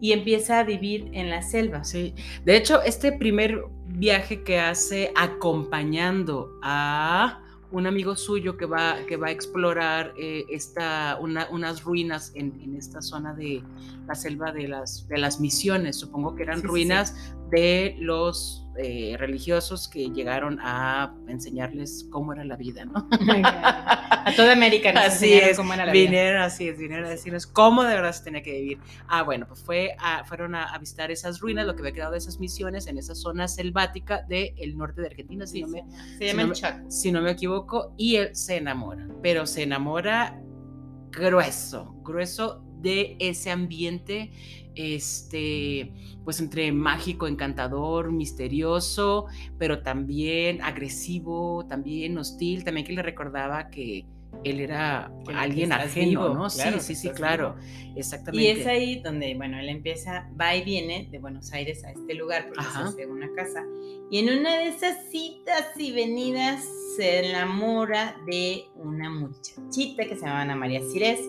y 0.00 0.12
empieza 0.12 0.60
a 0.60 0.62
vivir 0.64 1.10
en 1.12 1.28
la 1.28 1.42
selva. 1.42 1.82
Sí, 1.84 2.14
de 2.44 2.56
hecho, 2.56 2.82
este 2.82 3.12
primer 3.12 3.64
viaje 3.86 4.42
que 4.44 4.58
hace 4.60 5.12
acompañando 5.16 6.58
a 6.62 7.42
un 7.72 7.86
amigo 7.86 8.16
suyo 8.16 8.56
que 8.56 8.66
va, 8.66 8.96
que 9.06 9.16
va 9.16 9.28
a 9.28 9.30
explorar 9.30 10.12
eh, 10.16 10.44
esta, 10.50 11.18
una- 11.20 11.48
unas 11.50 11.84
ruinas 11.84 12.32
en, 12.34 12.60
en 12.62 12.76
esta 12.76 13.00
zona 13.00 13.32
de 13.34 13.62
la 14.06 14.14
selva 14.14 14.50
de 14.52 14.66
las, 14.68 15.06
de 15.08 15.18
las 15.18 15.40
misiones, 15.40 15.96
supongo 15.96 16.34
que 16.34 16.42
eran 16.42 16.56
Sí, 16.56 16.62
sí, 16.62 16.66
sí. 16.66 16.68
ruinas 16.68 17.32
de 17.50 17.96
los 18.00 18.66
eh, 18.82 19.16
religiosos 19.18 19.88
que 19.88 20.10
llegaron 20.10 20.58
a 20.60 21.14
enseñarles 21.28 22.06
cómo 22.10 22.32
era 22.32 22.44
la 22.44 22.56
vida, 22.56 22.84
¿no? 22.84 23.08
a 23.64 24.32
toda 24.36 24.52
América 24.52 24.92
nos 24.92 25.04
Así 25.04 25.32
es, 25.32 25.56
cómo 25.56 25.72
era 25.74 25.86
la 25.86 25.92
vida. 25.92 26.04
Vinieron 26.04 26.42
así 26.42 26.68
es, 26.68 26.78
vinieron 26.78 27.06
a 27.06 27.08
decirnos 27.10 27.46
cómo 27.46 27.82
de 27.84 27.94
verdad 27.94 28.12
se 28.12 28.24
tenía 28.24 28.42
que 28.42 28.52
vivir. 28.60 28.78
Ah, 29.08 29.22
bueno, 29.22 29.46
pues 29.46 29.62
fue 29.62 29.94
a- 29.98 30.24
fueron 30.24 30.54
a, 30.54 30.64
a 30.72 30.78
visitar 30.78 31.10
esas 31.10 31.40
ruinas, 31.40 31.66
lo 31.66 31.74
que 31.74 31.82
había 31.82 31.92
quedado 31.92 32.12
de 32.12 32.18
esas 32.18 32.38
misiones 32.38 32.86
en 32.86 32.98
esa 32.98 33.14
zona 33.14 33.48
selvática 33.48 34.22
del 34.28 34.76
norte 34.76 35.00
de 35.00 35.08
Argentina, 35.08 35.46
si, 35.46 35.58
Sí, 35.58 35.62
no 35.62 35.68
me, 35.68 35.84
se 36.18 36.34
no 36.34 36.52
Chaco. 36.52 36.90
si 36.90 37.12
no 37.12 37.20
me 37.22 37.30
equivoco, 37.32 37.94
y 37.96 38.16
él 38.16 38.34
se 38.36 38.56
enamora, 38.56 39.06
pero 39.22 39.46
se 39.46 39.62
enamora 39.62 40.40
grueso, 41.10 41.94
grueso 42.02 42.62
de 42.80 43.16
ese 43.18 43.50
ambiente, 43.50 44.30
este, 44.74 45.92
pues 46.24 46.40
entre 46.40 46.72
mágico, 46.72 47.26
encantador, 47.26 48.12
misterioso, 48.12 49.26
pero 49.58 49.82
también 49.82 50.62
agresivo, 50.62 51.66
también 51.68 52.16
hostil, 52.18 52.64
también 52.64 52.86
que 52.86 52.92
le 52.92 53.02
recordaba 53.02 53.70
que 53.70 54.04
él 54.44 54.60
era 54.60 55.10
Que- 55.26 55.34
alguien 55.34 55.72
ajeno, 55.72 56.22
vivo, 56.22 56.34
¿no? 56.34 56.48
claro, 56.48 56.78
sí, 56.80 56.94
sí, 56.94 57.08
sí, 57.08 57.10
claro, 57.10 57.56
vivo. 57.56 57.96
exactamente. 57.96 58.42
Y 58.44 58.46
es 58.60 58.66
ahí 58.66 59.00
donde, 59.00 59.34
bueno, 59.34 59.58
él 59.58 59.68
empieza, 59.68 60.30
va 60.40 60.54
y 60.54 60.62
viene 60.64 61.08
de 61.10 61.18
Buenos 61.18 61.52
Aires 61.52 61.84
a 61.84 61.90
este 61.90 62.14
lugar 62.14 62.46
porque 62.46 62.60
Ajá. 62.64 62.86
se 62.86 63.02
hace 63.02 63.06
una 63.06 63.28
casa. 63.34 63.64
Y 64.10 64.18
en 64.18 64.38
una 64.38 64.56
de 64.58 64.68
esas 64.68 64.96
citas 65.10 65.66
y 65.76 65.92
venidas 65.92 66.64
se 66.96 67.28
enamora 67.30 68.16
de 68.26 68.64
una 68.76 69.10
muchachita 69.10 70.04
que 70.06 70.14
se 70.14 70.24
llama 70.24 70.42
Ana 70.42 70.56
María 70.56 70.80
Cires. 70.92 71.20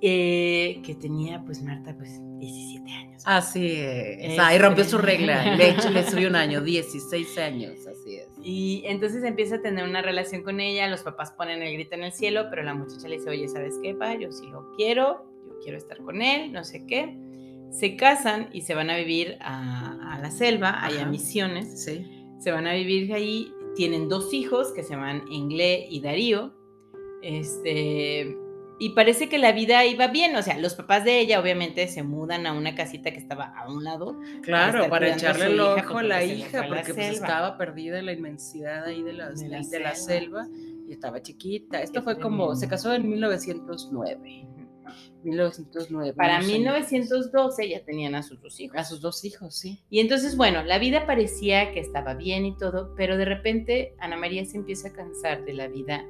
Eh, 0.00 0.80
que 0.84 0.94
tenía, 0.94 1.42
pues 1.44 1.62
Marta, 1.62 1.94
pues 1.96 2.20
17 2.38 2.90
años. 2.90 3.22
Así 3.24 3.72
es. 3.72 4.38
Ahí 4.38 4.58
rompió 4.58 4.84
su 4.84 4.98
regla. 4.98 5.56
Le, 5.56 5.74
le 5.92 6.08
subió 6.08 6.28
un 6.28 6.36
año, 6.36 6.60
16 6.60 7.38
años, 7.38 7.86
así 7.86 8.16
es. 8.16 8.28
Y 8.42 8.82
entonces 8.86 9.24
empieza 9.24 9.56
a 9.56 9.62
tener 9.62 9.88
una 9.88 10.02
relación 10.02 10.42
con 10.42 10.60
ella, 10.60 10.88
los 10.88 11.02
papás 11.02 11.32
ponen 11.32 11.62
el 11.62 11.74
grito 11.74 11.96
en 11.96 12.04
el 12.04 12.12
cielo, 12.12 12.46
pero 12.50 12.62
la 12.62 12.74
muchacha 12.74 13.08
le 13.08 13.18
dice, 13.18 13.30
oye, 13.30 13.48
¿sabes 13.48 13.74
qué, 13.82 13.94
pa? 13.94 14.14
Yo 14.14 14.30
sí 14.30 14.46
lo 14.46 14.70
quiero, 14.76 15.26
yo 15.48 15.58
quiero 15.62 15.78
estar 15.78 15.98
con 15.98 16.22
él, 16.22 16.52
no 16.52 16.64
sé 16.64 16.86
qué. 16.86 17.16
Se 17.72 17.96
casan 17.96 18.48
y 18.52 18.62
se 18.62 18.74
van 18.74 18.90
a 18.90 18.96
vivir 18.96 19.36
a, 19.40 20.14
a 20.14 20.18
la 20.20 20.30
selva, 20.30 20.84
allá 20.84 21.02
a 21.02 21.06
Misiones. 21.06 21.84
Sí. 21.84 22.06
Se 22.38 22.52
van 22.52 22.66
a 22.66 22.72
vivir 22.72 23.12
ahí, 23.12 23.52
tienen 23.74 24.08
dos 24.08 24.32
hijos 24.32 24.72
que 24.72 24.82
se 24.82 24.90
llaman 24.90 25.24
Inglé 25.28 25.86
y 25.90 26.00
Darío. 26.00 26.54
Este, 27.20 28.36
y 28.78 28.90
parece 28.90 29.28
que 29.28 29.38
la 29.38 29.52
vida 29.52 29.84
iba 29.84 30.06
bien, 30.06 30.36
o 30.36 30.42
sea, 30.42 30.58
los 30.58 30.74
papás 30.74 31.04
de 31.04 31.18
ella 31.18 31.40
obviamente 31.40 31.88
se 31.88 32.02
mudan 32.02 32.46
a 32.46 32.52
una 32.52 32.74
casita 32.74 33.10
que 33.10 33.18
estaba 33.18 33.52
a 33.56 33.68
un 33.68 33.82
lado. 33.82 34.20
Claro, 34.42 34.88
para, 34.88 35.14
echarle 35.14 35.46
el 35.46 35.60
ojo 35.60 35.98
a 35.98 36.02
la 36.02 36.22
hija, 36.24 36.64
porque 36.68 36.94
pues, 36.94 37.14
estaba 37.14 37.58
perdida 37.58 37.98
en 37.98 38.06
la 38.06 38.12
inmensidad 38.12 38.84
ahí 38.84 39.02
de, 39.02 39.12
las, 39.12 39.40
de, 39.40 39.48
la, 39.48 39.60
de 39.60 39.80
la, 39.80 39.94
selva 39.94 40.46
y 40.88 40.92
estaba 40.92 41.20
chiquita. 41.22 41.82
Esto 41.82 42.02
fue 42.02 42.18
como, 42.20 42.54
se 42.54 42.68
casó 42.68 42.94
en 42.94 43.08
1909. 43.08 44.46
1909. 45.24 46.14
Para 46.14 46.40
1912 46.40 47.68
ya 47.68 47.84
tenían 47.84 48.14
a 48.14 48.22
sus 48.22 48.40
dos 48.40 48.58
hijos. 48.60 48.78
A 48.78 48.84
sus 48.84 49.00
dos 49.00 49.24
hijos, 49.24 49.54
sí. 49.56 49.82
Y 49.90 50.00
entonces, 50.00 50.36
bueno, 50.36 50.62
la 50.62 50.78
vida 50.78 51.06
parecía 51.06 51.72
que 51.72 51.80
estaba 51.80 52.14
bien 52.14 52.46
y 52.46 52.56
todo, 52.56 52.94
pero 52.96 53.16
de 53.16 53.24
repente 53.24 53.94
Ana 53.98 54.16
María 54.16 54.44
se 54.44 54.56
empieza 54.56 54.88
a 54.88 54.92
cansar 54.92 55.44
de 55.44 55.54
la 55.54 55.68
vida 55.68 56.04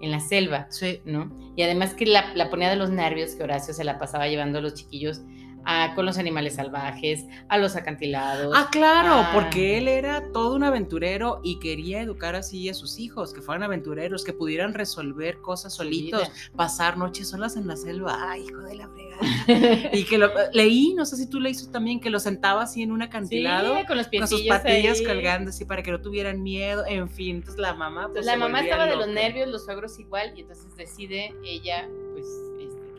en 0.00 0.10
la 0.10 0.20
selva, 0.20 0.66
sí. 0.70 1.00
¿no? 1.04 1.30
Y 1.56 1.62
además 1.62 1.94
que 1.94 2.06
la, 2.06 2.32
la, 2.34 2.50
ponía 2.50 2.70
de 2.70 2.76
los 2.76 2.90
nervios 2.90 3.34
que 3.34 3.42
Horacio 3.42 3.74
se 3.74 3.84
la 3.84 3.98
pasaba 3.98 4.28
llevando 4.28 4.58
a 4.58 4.60
los 4.60 4.74
chiquillos 4.74 5.22
a, 5.70 5.94
con 5.94 6.06
los 6.06 6.16
animales 6.16 6.54
salvajes, 6.54 7.26
a 7.50 7.58
los 7.58 7.76
acantilados. 7.76 8.54
Ah, 8.56 8.68
claro, 8.72 9.16
a... 9.16 9.32
porque 9.34 9.76
él 9.76 9.86
era 9.86 10.32
todo 10.32 10.56
un 10.56 10.64
aventurero 10.64 11.40
y 11.44 11.58
quería 11.58 12.00
educar 12.00 12.34
así 12.34 12.70
a 12.70 12.74
sus 12.74 12.98
hijos, 12.98 13.34
que 13.34 13.42
fueran 13.42 13.64
aventureros, 13.64 14.24
que 14.24 14.32
pudieran 14.32 14.72
resolver 14.72 15.42
cosas 15.42 15.74
solitos, 15.74 16.22
Mira. 16.22 16.56
pasar 16.56 16.96
noches 16.96 17.28
solas 17.28 17.54
en 17.56 17.66
la 17.66 17.76
selva. 17.76 18.16
Ay, 18.30 18.46
hijo 18.48 18.62
de 18.62 18.76
la 18.76 18.88
fregada. 18.88 19.90
y 19.92 20.04
que 20.04 20.16
lo, 20.16 20.30
leí, 20.54 20.94
no 20.94 21.04
sé 21.04 21.16
si 21.16 21.28
tú 21.28 21.38
leíste 21.38 21.70
también, 21.70 22.00
que 22.00 22.08
lo 22.08 22.18
sentaba 22.18 22.62
así 22.62 22.82
en 22.82 22.90
un 22.90 23.02
acantilado 23.02 23.76
sí, 23.76 23.84
con, 23.84 23.98
los 23.98 24.08
con 24.08 24.26
sus 24.26 24.42
patillas 24.44 25.00
ahí. 25.00 25.04
colgando 25.04 25.50
así 25.50 25.66
para 25.66 25.82
que 25.82 25.90
no 25.90 26.00
tuvieran 26.00 26.42
miedo, 26.42 26.86
en 26.86 27.10
fin. 27.10 27.36
Entonces 27.36 27.60
la 27.60 27.74
mamá... 27.74 28.08
Pues, 28.10 28.24
la 28.24 28.38
mamá 28.38 28.62
estaba 28.62 28.86
loca. 28.86 28.98
de 28.98 29.06
los 29.06 29.14
nervios, 29.14 29.46
los 29.48 29.66
suegros 29.66 29.98
igual, 29.98 30.32
y 30.34 30.40
entonces 30.40 30.74
decide 30.76 31.34
ella, 31.44 31.86
pues 32.14 32.47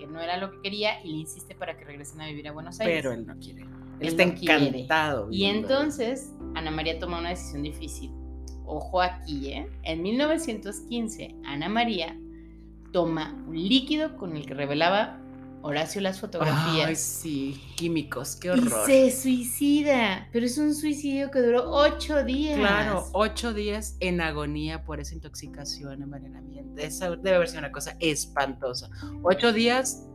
no 0.10 0.20
era 0.20 0.38
lo 0.38 0.52
que 0.52 0.62
quería 0.62 1.04
y 1.04 1.12
le 1.12 1.18
insiste 1.20 1.56
para 1.56 1.78
que 1.78 1.86
regresen 1.86 2.22
a 2.22 2.28
vivir 2.28 2.48
a 2.48 2.52
Buenos 2.52 2.80
Aires. 2.80 2.98
Pero 2.98 3.14
él 3.14 3.26
no 3.26 3.38
quiere. 3.38 3.62
Él, 3.62 3.68
él 4.00 4.08
está 4.08 4.26
no 4.26 4.32
encantado. 4.34 5.28
Y 5.32 5.46
entonces 5.46 6.34
Ana 6.56 6.72
María 6.72 7.00
toma 7.00 7.20
una 7.20 7.30
decisión 7.30 7.64
difícil. 7.64 8.12
Ojo 8.66 9.02
aquí, 9.02 9.50
¿eh? 9.50 9.68
En 9.84 10.04
1915, 10.04 11.36
Ana 11.44 11.70
María 11.70 12.16
toma 12.92 13.36
un 13.48 13.56
líquido 13.56 14.18
con 14.18 14.36
el 14.36 14.46
que 14.46 14.54
revelaba 14.54 15.19
Horacio 15.62 16.00
las 16.00 16.20
fotografías. 16.20 16.88
Ay, 16.88 16.96
sí, 16.96 17.62
químicos, 17.76 18.38
qué 18.38 18.52
horror. 18.52 18.90
Y 18.90 19.10
se 19.10 19.22
suicida, 19.22 20.30
pero 20.32 20.46
es 20.46 20.58
un 20.58 20.74
suicidio 20.74 21.32
que 21.32 21.40
duró 21.40 21.70
ocho 21.70 22.24
días. 22.24 22.58
Claro, 22.58 23.06
ocho 23.12 23.54
días 23.54 23.98
en 24.00 24.22
agonía 24.22 24.84
por 24.86 25.00
esa 25.00 25.16
intoxicación, 25.16 26.02
envenenamiento. 26.02 26.82
Esa 26.82 27.10
debe 27.12 27.36
haber 27.36 27.50
sido 27.50 27.60
una 27.60 27.72
cosa 27.72 27.98
espantosa. 28.00 28.90
Ocho 29.22 29.52
días 29.52 30.06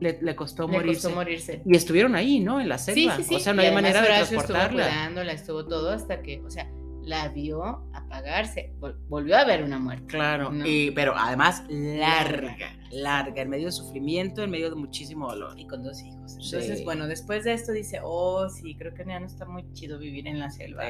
le, 0.00 0.18
le, 0.22 0.36
costó, 0.36 0.68
le 0.68 0.78
morirse. 0.78 1.02
costó 1.02 1.16
morirse. 1.16 1.62
Y 1.64 1.76
estuvieron 1.76 2.14
ahí, 2.14 2.38
¿no? 2.38 2.60
En 2.60 2.68
la 2.68 2.78
selva. 2.78 3.16
Sí, 3.16 3.22
sí, 3.22 3.28
sí. 3.30 3.34
O 3.34 3.40
sea, 3.40 3.54
no 3.54 3.62
hay 3.62 3.72
manera 3.72 4.00
de 4.00 4.06
transportarla. 4.06 4.84
Estuvo 4.84 4.98
cuidándola, 4.98 5.32
estuvo 5.32 5.66
todo 5.66 5.90
hasta 5.90 6.22
que, 6.22 6.40
o 6.40 6.50
sea, 6.50 6.70
la 7.08 7.28
vio 7.28 7.88
apagarse, 7.94 8.72
volvió 9.08 9.36
a 9.36 9.44
ver 9.44 9.64
una 9.64 9.78
muerte. 9.78 10.06
Claro, 10.06 10.50
¿no? 10.50 10.66
y, 10.66 10.90
pero 10.90 11.14
además 11.16 11.64
larga, 11.70 12.76
larga, 12.90 13.42
en 13.42 13.48
medio 13.48 13.66
de 13.66 13.72
sufrimiento, 13.72 14.42
en 14.42 14.50
medio 14.50 14.68
de 14.68 14.76
muchísimo 14.76 15.28
dolor. 15.28 15.58
Y 15.58 15.66
con 15.66 15.82
dos 15.82 16.02
hijos. 16.02 16.32
Entonces, 16.32 16.78
sí. 16.78 16.84
bueno, 16.84 17.06
después 17.06 17.44
de 17.44 17.54
esto 17.54 17.72
dice, 17.72 18.00
oh, 18.04 18.48
sí, 18.50 18.74
creo 18.76 18.92
que 18.94 19.04
ya 19.06 19.18
no 19.18 19.26
está 19.26 19.46
muy 19.46 19.64
chido 19.72 19.98
vivir 19.98 20.28
en 20.28 20.38
la 20.38 20.50
selva. 20.50 20.84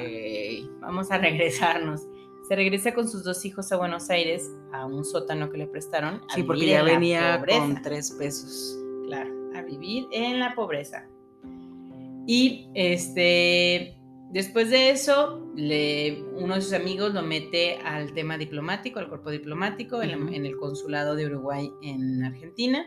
Vamos 0.81 1.11
a 1.13 1.19
regresarnos. 1.19 2.03
Se 2.49 2.57
regresa 2.57 2.93
con 2.95 3.09
sus 3.09 3.23
dos 3.23 3.45
hijos 3.45 3.71
a 3.71 3.77
Buenos 3.77 4.11
Aires, 4.11 4.51
a 4.73 4.87
un 4.87 5.05
sótano 5.05 5.51
que 5.51 5.59
le 5.59 5.67
prestaron. 5.67 6.23
sí, 6.35 6.43
porque 6.43 6.67
ya 6.67 6.83
venía 6.83 7.45
con 7.47 7.81
tres 7.83 8.11
pesos. 8.19 8.77
Claro, 9.07 9.31
a 9.55 9.63
vivir 9.63 10.07
en 10.13 10.41
la 10.41 10.55
pobreza. 10.55 11.07
Y 12.27 12.69
este 12.75 13.98
Después 14.31 14.69
de 14.71 14.91
eso, 14.91 15.51
le, 15.57 16.23
uno 16.35 16.57
de 16.57 16.61
sus 16.61 16.75
amigos 16.75 17.15
lo 17.15 17.23
mete 17.23 17.79
al 17.79 18.13
tema 18.13 18.37
diplomático, 18.37 18.99
al 18.99 19.09
cuerpo 19.09 19.31
diplomático, 19.31 19.97
uh 19.97 20.01
-huh. 20.01 20.29
en, 20.29 20.35
en, 20.35 20.47
el 20.47 20.57
consulado 20.57 21.17
de 21.17 21.27
Uruguay 21.27 21.71
en 21.83 22.23
Argentina. 22.23 22.85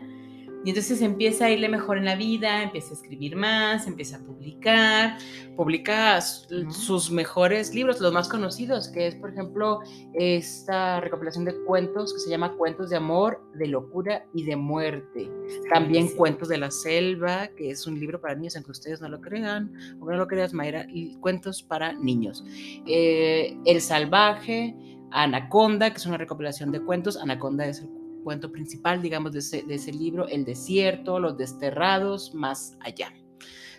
Y 0.64 0.70
entonces 0.70 1.02
empieza 1.02 1.46
a 1.46 1.50
irle 1.50 1.68
mejor 1.68 1.98
en 1.98 2.04
la 2.04 2.14
vida, 2.14 2.62
empieza 2.62 2.90
a 2.90 2.92
escribir 2.94 3.36
más, 3.36 3.86
empieza 3.86 4.16
a 4.16 4.20
publicar. 4.20 5.18
Publica 5.56 6.20
sus 6.20 7.10
mejores 7.10 7.74
libros, 7.74 8.00
los 8.00 8.12
más 8.12 8.28
conocidos, 8.28 8.88
que 8.88 9.08
es, 9.08 9.16
por 9.16 9.30
ejemplo, 9.30 9.80
esta 10.14 11.00
recopilación 11.00 11.44
de 11.44 11.56
cuentos 11.64 12.14
que 12.14 12.20
se 12.20 12.30
llama 12.30 12.56
Cuentos 12.56 12.90
de 12.90 12.96
Amor, 12.96 13.42
de 13.54 13.66
Locura 13.66 14.24
y 14.34 14.44
de 14.44 14.56
Muerte. 14.56 15.30
También 15.72 16.08
sí. 16.08 16.14
Cuentos 16.16 16.48
de 16.48 16.58
la 16.58 16.70
Selva, 16.70 17.48
que 17.48 17.70
es 17.70 17.86
un 17.86 17.98
libro 17.98 18.20
para 18.20 18.34
niños, 18.34 18.56
aunque 18.56 18.70
ustedes 18.70 19.00
no 19.00 19.08
lo 19.08 19.20
crean, 19.20 19.72
o 20.00 20.10
no 20.10 20.16
lo 20.16 20.26
creas, 20.28 20.52
Mayra, 20.52 20.86
y 20.88 21.16
cuentos 21.16 21.62
para 21.62 21.92
niños. 21.92 22.44
Eh, 22.86 23.58
el 23.64 23.80
Salvaje, 23.80 24.74
Anaconda, 25.10 25.90
que 25.90 25.96
es 25.96 26.06
una 26.06 26.18
recopilación 26.18 26.72
de 26.72 26.80
cuentos. 26.80 27.16
Anaconda 27.16 27.66
es 27.66 27.80
el 27.80 28.01
cuento 28.22 28.50
principal, 28.52 29.02
digamos, 29.02 29.32
de 29.32 29.40
ese, 29.40 29.62
de 29.62 29.74
ese, 29.74 29.92
libro, 29.92 30.28
El 30.28 30.44
desierto, 30.44 31.18
Los 31.18 31.36
desterrados, 31.36 32.34
más 32.34 32.76
allá. 32.80 33.12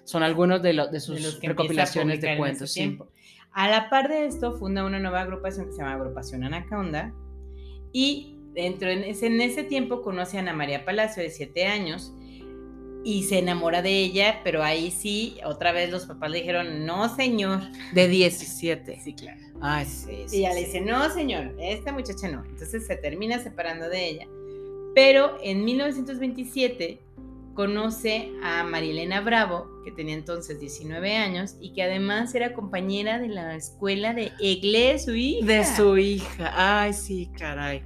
Son 0.03 0.21
algunos 0.23 0.61
de, 0.61 0.73
lo, 0.73 0.87
de 0.87 0.99
sus 0.99 1.15
de 1.15 1.21
los 1.21 1.41
recopilaciones 1.41 2.21
de 2.21 2.37
cuentos. 2.37 2.73
Sí. 2.73 2.97
A 3.51 3.69
la 3.69 3.89
par 3.89 4.09
de 4.09 4.25
esto, 4.25 4.57
funda 4.57 4.83
una 4.83 4.99
nueva 4.99 5.21
agrupación 5.21 5.67
que 5.67 5.73
se 5.73 5.77
llama 5.79 5.93
Agrupación 5.93 6.43
Anaconda 6.43 7.13
y 7.91 8.39
dentro 8.53 8.89
en 8.89 9.03
ese, 9.03 9.27
en 9.27 9.39
ese 9.41 9.63
tiempo 9.63 10.01
conoce 10.01 10.37
a 10.37 10.41
Ana 10.41 10.53
María 10.53 10.85
Palacio 10.85 11.23
de 11.23 11.29
7 11.29 11.65
años 11.67 12.13
y 13.03 13.23
se 13.23 13.39
enamora 13.39 13.81
de 13.81 13.99
ella, 13.99 14.41
pero 14.43 14.63
ahí 14.63 14.89
sí, 14.89 15.37
otra 15.45 15.71
vez 15.71 15.91
los 15.91 16.05
papás 16.05 16.31
le 16.31 16.39
dijeron, 16.39 16.85
no 16.85 17.13
señor. 17.13 17.61
De 17.93 18.07
17. 18.07 19.01
Sí, 19.01 19.13
claro. 19.13 19.41
Ay, 19.65 19.85
sí, 19.85 20.23
sí, 20.27 20.37
y 20.37 20.39
ella 20.41 20.53
le 20.53 20.65
dice, 20.65 20.81
no, 20.81 21.09
señor, 21.09 21.55
esta 21.57 21.93
muchacha 21.93 22.27
no. 22.27 22.43
Entonces 22.45 22.85
se 22.85 22.97
termina 22.97 23.39
separando 23.39 23.87
de 23.89 24.09
ella. 24.09 24.27
Pero 24.93 25.37
en 25.41 25.63
1927 25.63 26.99
conoce 27.53 28.31
a 28.43 28.63
Marilena 28.63 29.21
Bravo, 29.21 29.67
que 29.85 29.91
tenía 29.91 30.15
entonces 30.15 30.59
19 30.59 31.15
años 31.15 31.55
y 31.59 31.73
que 31.73 31.83
además 31.83 32.33
era 32.35 32.53
compañera 32.53 33.19
de 33.19 33.29
la 33.29 33.55
escuela 33.55 34.13
de 34.13 34.31
Egle, 34.39 34.99
su 34.99 35.15
hija. 35.15 35.45
De 35.45 35.63
su 35.63 35.97
hija. 35.97 36.51
Ay, 36.55 36.93
sí, 36.93 37.29
caray. 37.37 37.83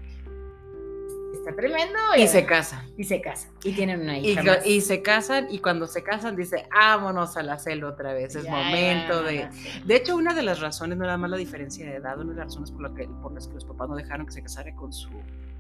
Está 1.47 1.61
tremendo. 1.61 1.97
Y 2.15 2.19
ya. 2.19 2.27
se 2.27 2.45
casa. 2.45 2.83
Y 2.97 3.03
se 3.05 3.21
casa. 3.21 3.49
Y 3.63 3.71
tienen 3.71 4.01
una 4.01 4.17
hija. 4.17 4.59
Y, 4.65 4.73
y, 4.73 4.81
se 4.81 5.01
casan 5.01 5.47
y 5.49 5.59
cuando 5.59 5.87
se 5.87 6.03
casan 6.03 6.35
dice, 6.35 6.67
vámonos 6.73 7.37
a 7.37 7.43
la 7.43 7.57
selva 7.57 7.89
otra 7.89 8.13
vez. 8.13 8.35
Es 8.35 8.43
ya, 8.43 8.51
momento 8.51 9.23
ya, 9.23 9.49
de... 9.49 9.49
De 9.85 9.95
hecho, 9.95 10.15
una 10.15 10.33
de 10.33 10.43
las 10.43 10.59
razones, 10.59 10.97
no 10.97 11.05
nada 11.05 11.17
más 11.17 11.29
la 11.29 11.37
diferencia 11.37 11.85
de 11.85 11.95
edad, 11.95 12.19
una 12.19 12.31
de 12.31 12.39
las 12.39 12.47
razones 12.47 12.71
por, 12.71 12.81
la 12.81 12.93
que, 12.93 13.07
por 13.21 13.33
las 13.33 13.47
que 13.47 13.53
los 13.53 13.65
papás 13.65 13.87
no 13.87 13.95
dejaron 13.95 14.25
que 14.25 14.33
se 14.33 14.43
casara 14.43 14.75
con 14.75 14.91
su 14.91 15.09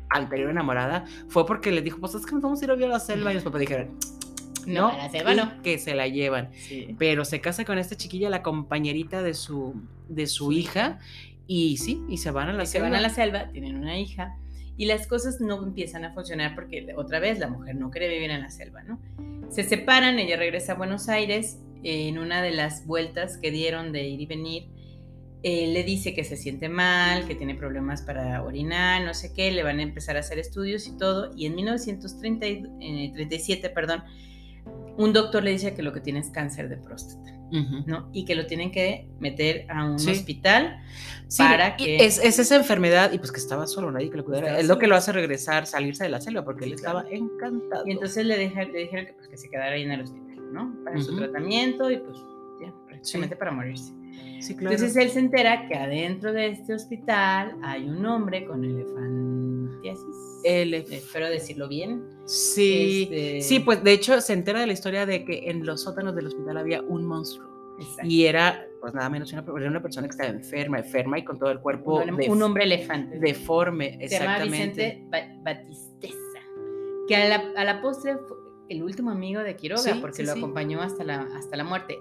anterior 0.09 0.49
enamorada 0.49 1.05
fue 1.27 1.45
porque 1.45 1.71
le 1.71 1.81
dijo, 1.81 1.99
pues 1.99 2.15
es 2.15 2.25
que 2.25 2.33
nos 2.33 2.41
vamos 2.41 2.61
a 2.61 2.65
ir 2.65 2.71
a 2.71 2.75
la 2.75 2.99
selva. 2.99 3.31
Y 3.31 3.35
los 3.35 3.43
papás 3.43 3.61
dijeron, 3.61 3.97
no, 4.65 4.91
no, 4.91 4.97
la 4.97 5.09
selva 5.09 5.33
no. 5.35 5.61
Que 5.63 5.79
se 5.79 5.95
la 5.95 6.07
llevan. 6.07 6.49
Sí. 6.53 6.95
Pero 6.99 7.23
se 7.23 7.39
casa 7.39 7.63
con 7.63 7.77
esta 7.77 7.95
chiquilla, 7.95 8.29
la 8.29 8.43
compañerita 8.43 9.23
de 9.23 9.33
su, 9.33 9.73
de 10.09 10.27
su 10.27 10.51
hija, 10.51 10.99
y 11.47 11.77
sí, 11.77 12.03
y 12.09 12.17
se 12.17 12.31
van 12.31 12.49
a 12.49 12.53
la 12.53 12.63
y 12.63 12.67
selva. 12.67 12.87
Se 12.87 12.91
van 12.91 12.99
a 12.99 13.01
la 13.01 13.09
selva, 13.09 13.49
tienen 13.51 13.77
una 13.77 13.97
hija, 13.97 14.35
y 14.77 14.85
las 14.85 15.07
cosas 15.07 15.41
no 15.41 15.61
empiezan 15.63 16.05
a 16.05 16.13
funcionar 16.13 16.55
porque 16.55 16.87
otra 16.95 17.19
vez 17.19 17.39
la 17.39 17.47
mujer 17.47 17.75
no 17.75 17.89
quiere 17.89 18.07
vivir 18.07 18.29
en 18.29 18.41
la 18.41 18.49
selva, 18.49 18.83
¿no? 18.83 18.99
Se 19.49 19.63
separan, 19.63 20.19
ella 20.19 20.37
regresa 20.37 20.73
a 20.73 20.75
Buenos 20.75 21.09
Aires, 21.09 21.59
en 21.83 22.17
una 22.17 22.41
de 22.41 22.51
las 22.51 22.85
vueltas 22.85 23.37
que 23.37 23.51
dieron 23.51 23.91
de 23.91 24.07
ir 24.07 24.21
y 24.21 24.25
venir, 24.25 24.67
eh, 25.43 25.67
le 25.67 25.83
dice 25.83 26.13
que 26.13 26.23
se 26.23 26.35
siente 26.35 26.67
mal, 26.67 27.27
que 27.27 27.35
tiene 27.35 27.55
problemas 27.55 28.01
para 28.01 28.43
orinar, 28.43 29.03
no 29.03 29.13
sé 29.13 29.33
qué, 29.33 29.51
le 29.51 29.63
van 29.63 29.79
a 29.79 29.83
empezar 29.83 30.17
a 30.17 30.21
hacer 30.21 30.39
estudios 30.39 30.87
y 30.87 30.97
todo, 30.97 31.31
y 31.35 31.45
en 31.45 31.55
1937, 31.55 33.67
eh, 33.67 33.69
perdón, 33.69 34.03
un 34.97 35.13
doctor 35.13 35.43
le 35.43 35.51
dice 35.51 35.75
que 35.75 35.83
lo 35.83 35.93
que 35.93 36.01
tiene 36.01 36.19
es 36.19 36.29
cáncer 36.29 36.69
de 36.69 36.77
próstata. 36.77 37.36
Y 38.13 38.25
que 38.25 38.35
lo 38.35 38.45
tienen 38.45 38.71
que 38.71 39.07
meter 39.19 39.65
a 39.69 39.85
un 39.85 39.99
Sí. 39.99 40.11
hospital 40.11 40.79
Sí, 41.27 41.43
para 41.43 41.75
que... 41.75 41.97
es, 42.05 42.19
es 42.23 42.39
esa 42.39 42.55
enfermedad 42.55 43.11
y 43.11 43.17
pues 43.19 43.31
que 43.31 43.39
estaba 43.39 43.67
solo, 43.67 43.91
nadie 43.91 44.09
que 44.09 44.17
lo 44.17 44.23
cuidara. 44.25 44.47
Estaba 44.47 44.61
Es 44.61 44.67
lo 44.67 44.79
que 44.79 44.87
lo 44.87 44.95
hace 44.95 45.11
regresar, 45.11 45.65
salirse 45.65 46.03
de 46.05 46.09
la 46.09 46.21
selva 46.21 46.43
porque 46.45 46.65
él 46.65 46.75
claro. 46.75 46.99
estaba 46.99 47.15
encantado. 47.15 47.83
Y 47.85 47.91
entonces 47.91 48.25
le, 48.25 48.37
le 48.37 48.43
dijeron 48.45 49.05
que, 49.05 49.13
pues, 49.13 49.27
que 49.27 49.37
se 49.37 49.49
quedara 49.49 49.75
ahí 49.75 49.83
en 49.83 49.91
el 49.91 50.01
hospital, 50.01 50.53
¿no? 50.53 50.73
Para 50.85 51.01
su 51.01 51.15
tratamiento 51.17 51.91
y 51.91 51.97
pues 51.97 52.17
ya, 52.61 52.73
prácticamente 52.87 53.35
para 53.35 53.51
morirse. 53.51 53.93
Sí, 54.39 54.55
claro. 54.55 54.75
Entonces 54.75 54.95
él 54.97 55.09
se 55.09 55.19
entera 55.19 55.67
que 55.67 55.75
adentro 55.75 56.33
de 56.33 56.47
este 56.47 56.73
hospital 56.73 57.55
hay 57.63 57.87
un 57.89 58.05
hombre 58.05 58.45
con 58.45 58.63
elefantiasis. 58.63 60.05
Elef- 60.43 60.91
Espero 60.91 61.29
decirlo 61.29 61.67
bien. 61.67 62.03
sí, 62.25 63.03
Este, 63.03 63.41
sí, 63.41 63.59
pues 63.59 63.83
de 63.83 63.91
hecho 63.93 64.19
se 64.21 64.33
entera 64.33 64.59
de 64.61 64.67
la 64.67 64.73
historia 64.73 65.05
de 65.05 65.25
que 65.25 65.49
en 65.49 65.65
los 65.65 65.81
sótanos 65.81 66.15
del 66.15 66.27
hospital 66.27 66.57
había 66.57 66.81
un 66.81 67.05
monstruo 67.05 67.75
exacto. 67.79 68.05
y 68.07 68.25
era 68.25 68.63
pues 68.79 68.93
nada 68.93 69.09
menos 69.09 69.33
una, 69.33 69.41
una 69.51 69.81
persona 69.81 70.07
que 70.07 70.11
estaba 70.11 70.29
enferma, 70.29 70.77
enferma 70.79 71.17
y 71.19 71.25
con 71.25 71.39
todo 71.39 71.49
el 71.51 71.59
cuerpo 71.59 72.01
un, 72.01 72.29
un 72.29 72.43
hombre 72.43 72.63
elefante. 72.65 73.19
deforme, 73.19 73.97
se 74.07 74.19
llama 74.19 74.35
exactamente. 74.37 74.67
Vicente 74.83 75.07
Ba- 75.09 75.41
Batisteza. 75.43 76.15
Que 77.07 77.15
a 77.15 77.27
la, 77.29 77.43
a 77.55 77.63
la 77.63 77.81
postre 77.81 78.17
fue 78.17 78.37
el 78.69 78.83
último 78.83 79.09
amigo 79.11 79.41
de 79.41 79.55
Quiroga, 79.55 79.81
Sí, 79.81 79.91
porque 80.01 80.17
sí, 80.17 80.23
lo 80.25 80.33
acompañó 80.33 80.81
hasta 80.81 81.03
la, 81.03 81.27
hasta 81.35 81.55
la 81.57 81.63
muerte. 81.63 81.97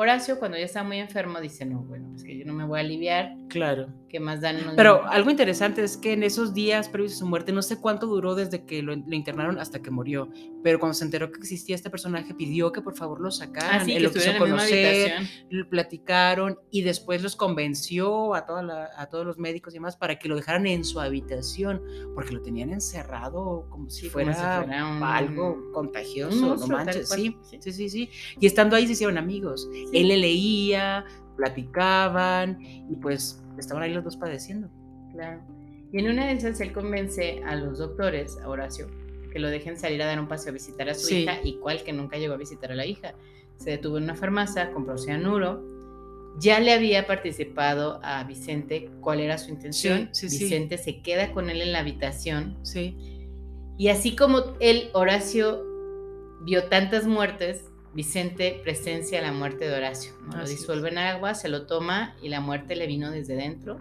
Horacio, 0.00 0.38
cuando 0.38 0.56
ya 0.56 0.64
está 0.64 0.84
muy 0.84 0.98
enfermo, 0.98 1.40
dice: 1.40 1.66
No, 1.66 1.80
bueno, 1.80 2.14
es 2.14 2.22
que 2.22 2.38
yo 2.38 2.44
no 2.44 2.52
me 2.52 2.64
voy 2.64 2.78
a 2.78 2.82
aliviar. 2.82 3.36
Claro. 3.48 3.88
que 4.08 4.20
más 4.20 4.40
dan 4.40 4.56
Pero 4.76 4.94
minutos". 4.94 5.10
algo 5.14 5.30
interesante 5.30 5.82
es 5.84 5.96
que 5.98 6.12
en 6.14 6.22
esos 6.22 6.54
días 6.54 6.88
previos 6.88 7.12
a 7.14 7.16
su 7.16 7.26
muerte, 7.26 7.52
no 7.52 7.60
sé 7.62 7.78
cuánto 7.78 8.06
duró 8.06 8.34
desde 8.34 8.64
que 8.64 8.82
lo, 8.82 8.96
lo 8.96 9.14
internaron 9.14 9.58
hasta 9.58 9.82
que 9.82 9.90
murió, 9.90 10.28
pero 10.62 10.78
cuando 10.80 10.94
se 10.94 11.04
enteró 11.04 11.30
que 11.30 11.38
existía 11.38 11.74
este 11.74 11.90
personaje, 11.90 12.32
pidió 12.34 12.72
que 12.72 12.80
por 12.80 12.94
favor 12.96 13.20
lo 13.20 13.30
sacaran. 13.30 13.82
Así 13.82 13.92
que 13.92 14.00
lo 14.00 14.10
quiso 14.10 14.30
conocer, 14.38 15.12
lo 15.50 15.68
platicaron 15.68 16.58
y 16.70 16.82
después 16.82 17.22
los 17.22 17.36
convenció 17.36 18.34
a, 18.34 18.46
toda 18.46 18.62
la- 18.62 18.88
a 18.96 19.08
todos 19.10 19.26
los 19.26 19.36
médicos 19.38 19.74
y 19.74 19.76
demás 19.76 19.96
para 19.96 20.18
que 20.18 20.28
lo 20.28 20.36
dejaran 20.36 20.66
en 20.66 20.84
su 20.84 21.00
habitación, 21.00 21.82
porque 22.14 22.32
lo 22.32 22.40
tenían 22.40 22.70
encerrado 22.70 23.66
como 23.68 23.90
si, 23.90 24.02
Sí, 24.02 24.10
como 24.10 24.24
fuera, 24.24 24.34
si 24.34 24.64
fuera 24.66 24.86
un- 24.88 25.02
algo 25.02 25.70
contagioso, 25.72 26.56
no 26.56 26.56
tal 26.58 26.68
manches. 26.68 27.08
Sí, 27.10 27.36
sí. 27.42 27.58
sí, 27.60 27.72
sí, 27.72 27.88
sí. 27.90 28.10
Y 28.40 28.46
estando 28.46 28.74
ahí 28.76 28.86
se 28.86 28.92
hicieron 28.92 29.18
amigos. 29.18 29.68
Sí. 29.72 29.84
Él 29.92 30.08
le 30.08 30.16
leía, 30.16 31.04
platicaban 31.38 32.58
y 32.60 32.96
pues 32.96 33.42
estaban 33.58 33.82
ahí 33.82 33.94
los 33.94 34.04
dos 34.04 34.16
padeciendo. 34.16 34.68
Claro. 35.12 35.40
Y 35.90 36.00
en 36.00 36.10
una 36.10 36.26
de 36.26 36.32
esas 36.32 36.60
él 36.60 36.72
convence 36.72 37.42
a 37.46 37.56
los 37.56 37.78
doctores, 37.78 38.36
a 38.42 38.48
Horacio, 38.48 38.88
que 39.32 39.38
lo 39.38 39.48
dejen 39.48 39.78
salir 39.78 40.02
a 40.02 40.06
dar 40.06 40.20
un 40.20 40.28
paseo 40.28 40.50
a 40.50 40.52
visitar 40.52 40.88
a 40.90 40.94
su 40.94 41.06
Sí. 41.06 41.22
hija, 41.22 41.38
y 41.42 41.56
cual 41.58 41.82
que 41.82 41.92
nunca 41.94 42.18
llegó 42.18 42.34
a 42.34 42.36
visitar 42.36 42.70
a 42.72 42.74
la 42.74 42.84
hija. 42.84 43.14
Se 43.56 43.70
detuvo 43.70 43.96
en 43.98 44.04
una 44.04 44.14
farmacia, 44.14 44.70
compró 44.72 44.98
cianuro. 44.98 45.64
Ya 46.38 46.60
le 46.60 46.72
había 46.72 47.06
participado 47.06 47.98
a 48.02 48.22
Vicente 48.24 48.90
cuál 49.00 49.20
era 49.20 49.38
su 49.38 49.50
intención. 49.50 50.10
Sí, 50.12 50.28
sí, 50.28 50.36
sí. 50.38 50.44
Vicente 50.44 50.78
se 50.78 51.00
queda 51.00 51.32
con 51.32 51.50
él 51.50 51.62
en 51.62 51.72
la 51.72 51.80
habitación. 51.80 52.58
Sí. 52.62 52.96
Y 53.76 53.88
así 53.88 54.14
como 54.14 54.54
él, 54.60 54.90
Horacio, 54.92 55.64
vio 56.44 56.68
tantas 56.68 57.06
muertes, 57.06 57.67
Vicente 57.94 58.60
presencia 58.62 59.20
la 59.22 59.32
muerte 59.32 59.68
de 59.68 59.74
Horacio. 59.76 60.12
¿no? 60.26 60.38
Lo 60.38 60.46
disuelve 60.48 60.90
en 60.90 60.98
agua, 60.98 61.34
se 61.34 61.48
lo 61.48 61.66
toma 61.66 62.14
y 62.22 62.28
la 62.28 62.40
muerte 62.40 62.76
le 62.76 62.86
vino 62.86 63.10
desde 63.10 63.34
dentro 63.34 63.78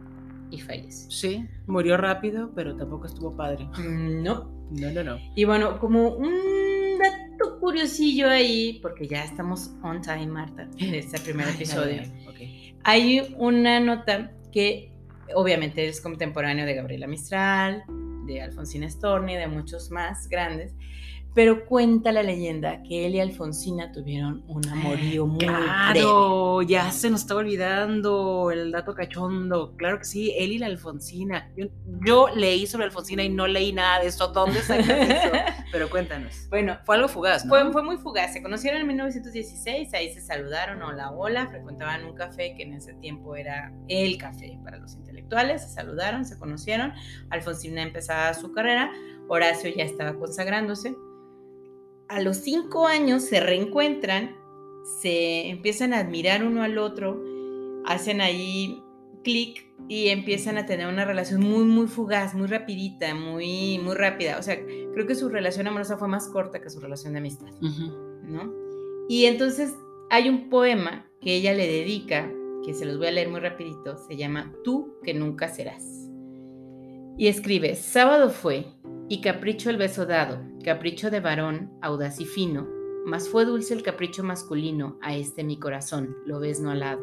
y 0.50 0.62
fallece. 0.62 1.12
Sí, 1.12 1.46
murió 1.67 1.98
rápido, 1.98 2.52
pero 2.56 2.76
tampoco 2.76 3.08
estuvo 3.08 3.36
padre. 3.36 3.65
Mm, 3.78 4.24
No. 4.24 4.58
No, 4.70 4.91
no, 4.91 5.02
no. 5.02 5.17
Y 5.34 5.46
bueno, 5.46 5.80
como 5.80 6.10
un 6.10 6.98
dato 7.00 7.58
curiosillo 7.60 8.28
ahí, 8.30 8.80
porque 8.82 9.08
ya 9.08 9.24
estamos 9.24 9.72
on 9.82 10.02
time, 10.02 10.28
Marta, 10.28 10.65
de 10.78 10.98
este 11.00 11.20
primer 11.22 11.48
Ay, 11.48 11.54
episodio. 11.56 12.02
Hay 12.84 13.34
una 13.38 13.80
nota 13.80 14.32
que 14.52 14.91
obviamente 15.34 15.88
es 15.88 16.02
contemporáneo 16.02 16.65
de 16.65 16.74
Gabriela 16.76 17.08
Mistral, 17.08 17.84
de 18.26 18.41
Alfonsina 18.41 18.89
Storni, 18.89 19.36
de 19.36 19.48
muchos 19.48 19.89
más 19.89 20.28
grandes, 20.28 20.74
pero 21.38 21.67
cuenta 21.67 22.12
la 22.12 22.23
leyenda 22.23 22.82
que 22.82 23.06
él 23.06 23.13
y 23.13 23.19
Alfonsina 23.19 23.91
tuvieron 23.91 24.43
un 24.47 24.67
amorío 24.69 25.28
muy 25.28 25.38
breve. 25.45 25.65
Claro, 25.65 26.63
ya 26.63 26.91
se 26.91 27.12
nos 27.12 27.21
estaba 27.21 27.41
olvidando 27.41 28.50
el 28.50 28.71
dato 28.71 28.95
cachondo. 28.95 29.76
Claro 29.78 30.00
que 30.00 30.06
sí, 30.06 30.34
él 30.36 30.54
y 30.54 30.58
la 30.58 30.65
Alfonsina. 30.65 31.52
Yo, 31.56 31.67
yo 32.04 32.28
leí 32.36 32.65
sobre 32.65 32.86
Alfonsina 32.86 33.21
y 33.21 33.30
no 33.30 33.45
leí 33.45 33.71
nada 33.71 34.00
de 34.00 34.08
eso. 34.08 34.30
¿Dónde 34.30 34.62
sacas 34.62 34.89
eso? 34.89 35.32
Pero 35.71 35.91
cuéntanos. 35.91 36.47
Bueno, 36.50 36.80
Fue 36.86 36.95
algo 36.95 37.08
fugaz, 37.08 37.45
¿no? 37.45 37.52
Fue, 37.52 37.71
fue 37.71 37.84
muy 37.84 37.97
fugaz. 37.97 38.34
Se 38.34 38.41
conocieron 38.41 38.82
en 38.82 38.88
1916, 38.88 39.93
ahí 39.93 40.12
se 40.15 40.21
saludaron, 40.21 40.82
hola, 40.82 41.12
hola, 41.12 41.45
frecuentaban 41.50 42.04
un 42.04 42.15
café 42.15 42.56
que 42.58 42.63
en 42.63 42.73
ese 42.73 42.95
tiempo 42.95 43.36
era 43.36 43.71
el 43.89 44.17
café 44.17 44.58
para 44.63 44.80
los 44.80 44.95
intelectuales, 44.95 45.62
se 45.62 45.69
saludaron, 45.69 46.26
se 46.26 46.39
conocieron. 46.39 46.93
Alfonsina 47.30 47.84
empezaba 47.84 48.34
su 48.34 48.52
carrera, 48.54 48.91
Horacio 49.28 49.69
ya 49.69 49.84
estaba 49.84 50.17
consagrándose. 50.17 50.95
A 52.10 52.22
los 52.22 52.38
cinco 52.38 52.88
años 52.88 53.24
se 53.24 53.39
reencuentran, 53.39 54.36
se 55.02 55.50
empiezan 55.50 55.93
a 55.93 56.00
admirar 56.00 56.43
uno 56.43 56.63
al 56.63 56.78
otro, 56.78 57.22
hacen 57.86 58.22
ahí 58.22 58.82
clic 59.24 59.67
y 59.89 60.08
empiezan 60.08 60.58
a 60.58 60.65
tener 60.65 60.88
una 60.88 61.06
relación 61.06 61.41
muy, 61.41 61.65
muy 61.65 61.88
fugaz, 61.88 62.34
muy 62.34 62.48
rapidita, 62.48 63.13
muy, 63.13 63.80
muy 63.80 63.96
rápida. 63.96 64.38
O 64.38 64.43
sea, 64.43 64.58
creo 64.58 65.06
que 65.06 65.15
su 65.15 65.30
relación 65.30 65.67
amorosa 65.67 65.98
fue 65.98 66.08
más 66.08 66.28
corta 66.30 66.62
que 66.62 66.70
su 66.70 66.80
relación 66.80 67.13
de 67.13 67.20
amistad. 67.20 67.52
¿no? 68.24 68.54
Y 69.10 69.26
entonces 69.26 69.74
hay 70.10 70.30
un 70.30 70.50
poema 70.50 71.10
que 71.22 71.36
ella 71.36 71.54
le 71.54 71.67
dedica, 71.67 72.32
que 72.65 72.74
se 72.74 72.86
los 72.86 72.98
voy 72.98 73.08
a 73.08 73.12
leer 73.12 73.30
muy 73.30 73.39
rapidito, 73.39 73.98
se 73.98 74.15
llama 74.15 74.54
Tú 74.63 74.96
que 75.04 75.13
nunca 75.13 75.50
serás. 75.50 75.84
Y 77.17 77.28
escribe, 77.28 77.76
sábado 77.76 78.30
fue, 78.30 78.67
y 79.10 79.22
capricho 79.22 79.70
el 79.70 79.78
beso 79.78 80.06
dado, 80.06 80.39
capricho 80.63 81.10
de 81.10 81.20
varón, 81.20 81.72
audaz 81.82 82.20
y 82.20 82.26
fino, 82.26 82.67
mas 83.06 83.30
fue 83.30 83.46
dulce 83.46 83.74
el 83.74 83.84
capricho 83.84 84.24
masculino 84.24 84.98
a 85.02 85.15
este 85.15 85.43
mi 85.43 85.58
corazón, 85.58 86.15
lo 86.26 86.39
ves 86.39 86.60
no 86.60 86.72
alado. 86.72 87.02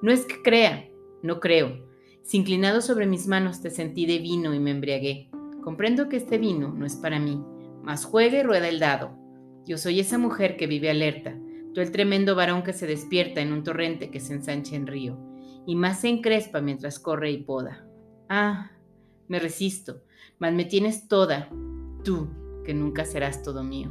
No 0.00 0.10
es 0.10 0.24
que 0.24 0.40
crea, 0.42 0.88
no 1.22 1.38
creo, 1.40 1.86
si 2.22 2.36
inclinado 2.36 2.80
sobre 2.80 3.06
mis 3.06 3.26
manos 3.26 3.60
te 3.60 3.70
sentí 3.70 4.06
de 4.06 4.18
vino 4.18 4.54
y 4.54 4.58
me 4.58 4.70
embriagué. 4.70 5.30
Comprendo 5.62 6.08
que 6.08 6.16
este 6.16 6.38
vino 6.38 6.72
no 6.72 6.86
es 6.86 6.96
para 6.96 7.18
mí, 7.18 7.42
mas 7.82 8.04
juega 8.04 8.38
y 8.38 8.42
rueda 8.42 8.68
el 8.68 8.78
dado. 8.78 9.16
Yo 9.66 9.76
soy 9.76 10.00
esa 10.00 10.18
mujer 10.18 10.56
que 10.56 10.66
vive 10.66 10.88
alerta, 10.88 11.38
tú 11.74 11.80
el 11.80 11.90
tremendo 11.90 12.34
varón 12.34 12.62
que 12.62 12.72
se 12.72 12.86
despierta 12.86 13.40
en 13.40 13.52
un 13.52 13.64
torrente 13.64 14.10
que 14.10 14.20
se 14.20 14.32
ensancha 14.32 14.76
en 14.76 14.86
río, 14.86 15.18
y 15.66 15.76
más 15.76 16.00
se 16.00 16.08
encrespa 16.08 16.62
mientras 16.62 16.98
corre 16.98 17.30
y 17.30 17.42
poda. 17.42 17.86
Ah, 18.30 18.72
me 19.26 19.38
resisto, 19.38 20.02
mas 20.38 20.52
me 20.52 20.64
tienes 20.64 21.08
toda, 21.08 21.48
tú, 22.04 22.28
que 22.64 22.74
nunca 22.74 23.04
serás 23.04 23.42
todo 23.42 23.64
mío. 23.64 23.90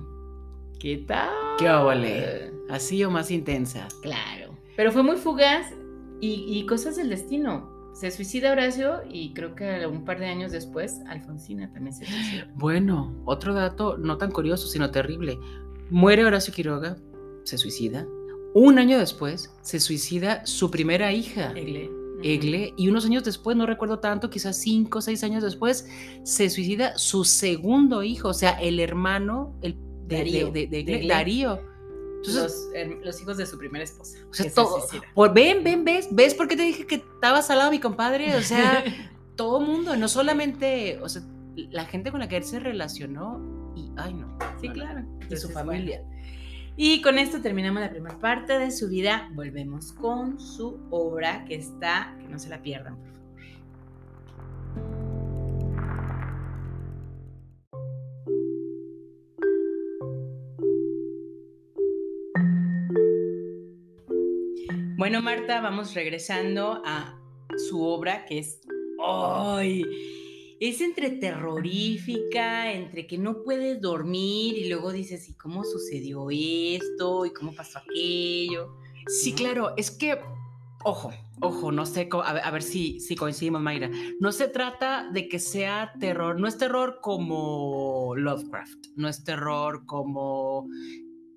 ¿Qué 0.79 0.97
tal? 1.07 1.29
Qué 1.57 1.69
óvole. 1.69 2.51
Así 2.69 3.03
o 3.03 3.09
más 3.09 3.31
intensa. 3.31 3.87
Claro. 4.01 4.55
Pero 4.75 4.91
fue 4.91 5.03
muy 5.03 5.17
fugaz 5.17 5.73
y, 6.21 6.45
y 6.47 6.65
cosas 6.65 6.95
del 6.95 7.09
destino. 7.09 7.75
Se 7.93 8.11
suicida 8.11 8.51
Horacio 8.51 9.01
y 9.09 9.33
creo 9.33 9.55
que 9.55 9.87
un 9.87 10.05
par 10.05 10.19
de 10.19 10.27
años 10.27 10.51
después 10.51 11.01
Alfonsina 11.07 11.71
también 11.71 11.95
se 11.95 12.05
suicida. 12.05 12.47
Bueno, 12.53 13.19
otro 13.25 13.55
dato 13.55 13.97
no 13.97 14.17
tan 14.19 14.29
curioso, 14.31 14.67
sino 14.67 14.91
terrible. 14.91 15.39
Muere 15.89 16.23
Horacio 16.23 16.53
Quiroga, 16.53 16.97
se 17.43 17.57
suicida. 17.57 18.05
Un 18.53 18.77
año 18.77 18.99
después, 18.99 19.55
se 19.61 19.79
suicida 19.79 20.45
su 20.45 20.69
primera 20.69 21.11
hija. 21.11 21.53
Egle. 21.55 21.96
Egle, 22.23 22.73
y 22.77 22.87
unos 22.89 23.05
años 23.05 23.23
después, 23.23 23.55
no 23.57 23.65
recuerdo 23.65 23.99
tanto, 23.99 24.29
quizás 24.29 24.57
cinco 24.57 24.99
o 24.99 25.01
seis 25.01 25.23
años 25.23 25.43
después, 25.43 25.87
se 26.23 26.49
suicida 26.49 26.97
su 26.97 27.23
segundo 27.23 28.03
hijo, 28.03 28.29
o 28.29 28.33
sea, 28.33 28.51
el 28.59 28.79
hermano 28.79 29.55
el, 29.61 29.73
de, 29.75 29.79
de- 30.07 30.17
Darío, 30.17 30.51
de- 30.51 30.67
de 30.67 30.79
Egle, 30.79 30.99
de. 31.01 31.07
Darío. 31.07 31.59
Entonces, 32.25 32.69
los, 33.03 33.21
hijos 33.21 33.37
de 33.37 33.45
su 33.45 33.57
primera 33.57 33.83
esposa. 33.83 34.17
o 34.29 34.33
sea, 34.33 34.45
se 34.49 34.51
todo- 34.55 34.79
por- 35.13 35.33
ven, 35.33 35.63
ven, 35.63 35.85
ves, 35.85 36.07
ves 36.11 36.33
por 36.33 36.47
qué 36.47 36.57
te 36.57 36.63
dije 36.63 36.87
que 36.87 36.95
estaba 36.95 37.41
salado 37.41 37.69
mi 37.71 37.79
compadre, 37.79 38.35
o 38.35 38.41
sea, 38.41 38.83
todo 39.35 39.59
mundo, 39.61 39.95
no 39.95 40.07
solamente, 40.07 40.99
o 41.01 41.07
sea, 41.09 41.21
la 41.55 41.85
gente 41.85 42.11
con 42.11 42.19
la 42.19 42.27
que 42.27 42.37
él 42.37 42.43
se 42.43 42.59
relacionó, 42.59 43.71
y, 43.75 43.91
ay 43.97 44.13
no. 44.15 44.37
Sí, 44.59 44.67
no, 44.69 44.73
no, 44.73 44.73
claro. 44.73 45.05
Y 45.29 45.35
su 45.37 45.49
familia. 45.49 46.01
bueno. 46.03 46.16
Y 46.79 47.01
con 47.01 47.17
esto 47.17 47.41
terminamos 47.41 47.81
la 47.81 47.89
primera 47.89 48.19
parte 48.19 48.59
de 48.59 48.69
su 48.69 48.87
vida. 48.87 49.29
Volvemos 49.33 49.93
con 49.93 50.39
su 50.39 50.79
obra 50.91 51.43
que 51.45 51.55
está, 51.55 52.15
que 52.19 52.27
no 52.27 52.37
se 52.37 52.49
la 52.49 52.61
pierdan, 52.61 52.97
por 52.97 53.07
favor. 53.07 53.17
Bueno, 64.97 65.21
Marta, 65.23 65.61
vamos 65.61 65.95
regresando 65.95 66.83
a 66.85 67.19
su 67.69 67.83
obra 67.83 68.25
que 68.25 68.39
es 68.39 68.61
¡Ay! 68.99 69.83
Es 70.59 70.81
entre 70.81 71.11
terrorífica, 71.11 72.71
entre 72.73 73.05
que 73.05 73.17
no 73.17 73.43
puedes 73.43 73.79
dormir 73.79 74.57
y 74.57 74.69
luego 74.69 74.91
dices, 74.91 75.29
¿y 75.29 75.35
cómo 75.35 75.63
sucedió 75.63 76.29
esto? 76.31 77.25
¿Y 77.25 77.31
cómo 77.31 77.53
pasó 77.53 77.79
aquello? 77.79 78.75
Sí, 79.07 79.33
claro, 79.33 79.73
es 79.77 79.91
que, 79.91 80.19
ojo, 80.83 81.11
ojo, 81.41 81.71
no 81.71 81.85
sé, 81.85 82.09
a 82.11 82.51
ver, 82.51 82.63
si, 82.63 82.99
si 82.99 83.15
coincidimos, 83.15 83.61
Mayra. 83.61 83.91
No 84.19 84.31
se 84.31 84.47
trata 84.47 85.09
de 85.11 85.29
que 85.29 85.39
sea 85.39 85.93
terror, 85.99 86.39
no 86.39 86.47
es 86.47 86.57
terror 86.57 86.99
como 87.01 88.15
Lovecraft, 88.15 88.87
no 88.95 89.07
es 89.07 89.23
terror 89.23 89.85
como 89.85 90.67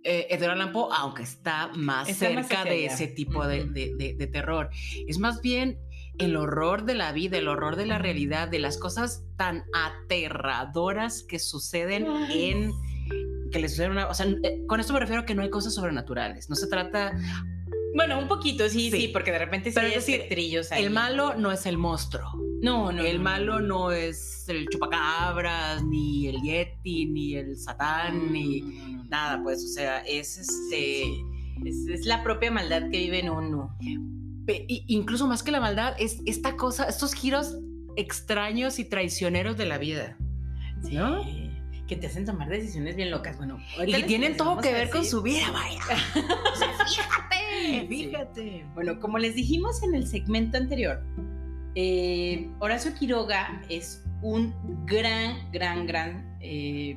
eh, 0.03 0.29
Edgar 0.31 0.53
Allan 0.53 0.73
Poe, 0.73 0.89
aunque 0.97 1.25
está 1.25 1.69
más 1.75 2.09
cerca 2.17 2.65
de 2.65 2.87
ese 2.87 3.07
tipo 3.07 3.47
de, 3.47 3.67
de, 3.67 4.27
terror. 4.29 4.71
Es 5.07 5.19
más 5.19 5.43
bien 5.43 5.79
el 6.19 6.37
horror 6.37 6.85
de 6.85 6.95
la 6.95 7.13
vida, 7.13 7.39
el 7.39 7.49
horror 7.49 7.77
de 7.77 7.87
la 7.87 7.99
realidad, 7.99 8.49
de 8.49 8.59
las 8.59 8.79
cosas 8.79 9.25
tan 9.37 9.65
aterradoras 9.75 11.23
que 11.23 11.39
suceden 11.39 12.07
en 12.31 12.73
que 13.51 13.59
le 13.59 13.69
suceden 13.69 13.93
una, 13.93 14.07
o 14.07 14.15
sea, 14.15 14.27
eh, 14.27 14.65
con 14.69 14.79
esto 14.79 14.93
me 14.93 15.01
refiero 15.01 15.23
a 15.23 15.27
que 15.27 15.35
no 15.35 15.43
hay 15.43 15.51
cosas 15.51 15.75
sobrenaturales. 15.75 16.49
No 16.49 16.55
se 16.55 16.69
trata 16.69 17.13
bueno, 17.95 18.19
un 18.19 18.29
poquito, 18.29 18.69
sí, 18.69 18.91
sí, 18.91 19.09
porque 19.09 19.33
de 19.33 19.39
repente 19.39 19.73
sí 19.73 19.79
hay 19.79 19.93
decir, 19.93 20.23
ahí. 20.71 20.85
El 20.85 20.91
malo 20.91 21.35
no 21.35 21.51
es 21.51 21.67
el 21.67 21.77
monstruo. 21.77 22.33
No, 22.63 22.93
no. 22.93 23.03
El 23.03 23.21
malo 23.21 23.61
no 23.61 23.91
es 23.91 24.49
el 24.49 24.69
chupacabras, 24.69 25.83
ni 25.83 26.29
el 26.29 26.41
yeti, 26.43 27.07
ni 27.07 27.35
el 27.35 27.57
satán, 27.57 28.33
ni 28.33 28.61
nada, 29.09 29.43
pues, 29.43 29.65
o 29.65 29.69
sea, 29.69 30.01
es 30.01 30.39
este. 30.39 31.05
Es, 31.65 32.07
la 32.07 32.23
propia 32.23 32.51
maldad 32.51 32.83
que 32.91 32.99
vive 32.99 33.21
en 33.21 33.31
uno. 33.31 33.77
Incluso 34.69 35.27
más 35.27 35.43
que 35.43 35.51
la 35.51 35.61
maldad, 35.61 35.95
es 35.99 36.21
esta 36.27 36.57
cosa, 36.57 36.85
estos 36.85 37.15
giros 37.15 37.57
extraños 37.97 38.79
y 38.79 38.85
traicioneros 38.85 39.57
de 39.57 39.67
la 39.67 39.79
vida. 39.79 40.17
¿No? 40.91 41.23
que 41.91 41.97
te 41.97 42.07
hacen 42.07 42.25
tomar 42.25 42.49
decisiones 42.49 42.95
bien 42.95 43.11
locas. 43.11 43.37
Bueno, 43.37 43.59
y 43.85 44.03
tienen 44.05 44.37
todo 44.37 44.61
que 44.61 44.73
ver 44.73 44.91
con 44.91 45.05
su 45.05 45.23
vida, 45.23 45.51
vaya. 45.51 45.81
fíjate, 46.87 47.89
fíjate. 47.89 48.65
Bueno, 48.75 49.01
como 49.01 49.19
les 49.19 49.35
dijimos 49.35 49.83
en 49.83 49.97
el 49.97 50.07
segmento 50.07 50.57
anterior, 50.57 51.03
eh, 51.75 52.49
Horacio 52.61 52.95
Quiroga 52.95 53.61
es 53.69 54.05
un 54.23 54.55
gran, 54.87 55.51
gran, 55.51 55.85
gran 55.85 56.39
eh, 56.41 56.97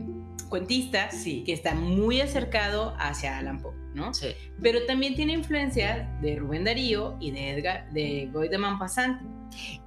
cuentista 0.53 1.09
sí. 1.09 1.43
que 1.43 1.51
está 1.51 1.73
muy 1.73 2.21
acercado 2.21 2.93
hacia 2.99 3.39
Alan 3.39 3.59
Poe, 3.59 3.73
¿no? 3.95 4.13
Sí. 4.13 4.27
Pero 4.61 4.85
también 4.85 5.15
tiene 5.15 5.33
influencia 5.33 6.15
de 6.21 6.35
Rubén 6.35 6.63
Darío 6.63 7.17
y 7.19 7.31
de 7.31 7.49
Edgar, 7.49 7.91
de 7.91 8.29
Goy 8.31 8.49
de 8.49 8.59
Maupassant. 8.59 9.19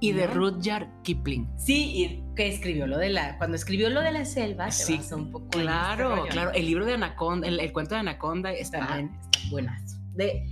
Y 0.01 0.11
de 0.11 0.27
Rudyard 0.27 0.89
Kipling. 1.03 1.47
Sí, 1.57 1.93
y 1.95 2.23
que 2.35 2.49
escribió 2.49 2.85
lo 2.85 2.97
de 2.97 3.07
la. 3.07 3.37
Cuando 3.37 3.55
escribió 3.55 3.89
lo 3.89 4.01
de 4.01 4.11
la 4.11 4.25
selva, 4.25 4.69
sí, 4.69 4.99
se 5.01 5.15
un 5.15 5.31
poco. 5.31 5.47
Claro, 5.51 6.25
claro. 6.29 6.51
El 6.51 6.65
libro 6.65 6.85
de 6.85 6.95
Anaconda, 6.95 7.47
el, 7.47 7.71
cuento 7.71 7.95
de 7.95 8.01
Anaconda 8.01 8.51
está, 8.51 8.99
está 8.99 9.09
buenazo. 9.49 9.97
De 10.15 10.49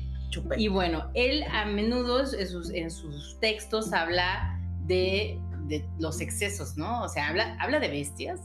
Y 0.56 0.70
bueno, 0.70 1.12
él 1.14 1.44
a 1.52 1.66
menudo 1.66 2.22
en 2.22 2.48
sus, 2.48 2.70
en 2.70 2.90
sus 2.90 3.38
textos 3.42 3.92
habla 3.92 4.62
de, 4.86 5.38
de, 5.68 5.86
los 6.00 6.22
excesos, 6.22 6.78
¿no? 6.78 7.04
O 7.04 7.10
sea, 7.10 7.28
habla, 7.28 7.58
habla 7.60 7.80
de 7.80 7.90
bestias, 7.90 8.40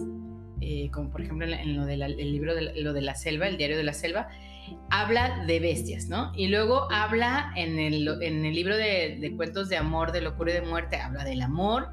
eh, 0.61 0.91
como 0.93 1.11
por 1.11 1.23
ejemplo 1.23 1.47
en, 1.47 1.77
lo 1.77 1.87
del 1.87 2.01
libro 2.33 2.55
de 2.55 2.83
lo 2.83 2.93
de 2.93 3.03
la 3.03 3.15
selva, 3.15 3.49
el 3.49 3.57
diario 3.57 3.77
de 3.77 3.85
la 3.85 3.95
selva, 3.95 4.29
habla 4.91 5.45
de 5.47 5.61
bestias, 5.61 6.07
¿no? 6.09 6.33
Y 6.37 6.49
luego 6.49 6.91
habla 6.93 7.53
en 7.57 7.79
el, 7.79 8.07
en 8.23 8.45
el 8.45 8.55
libro 8.55 8.77
de, 8.77 9.33
cuentos 9.37 9.69
de 9.69 9.77
amor, 9.77 10.13
de 10.13 10.21
locura 10.21 10.53
y 10.53 10.55
de 10.55 10.63
muerte, 10.63 10.97
habla 10.97 11.25
del 11.25 11.43
amor, 11.43 11.91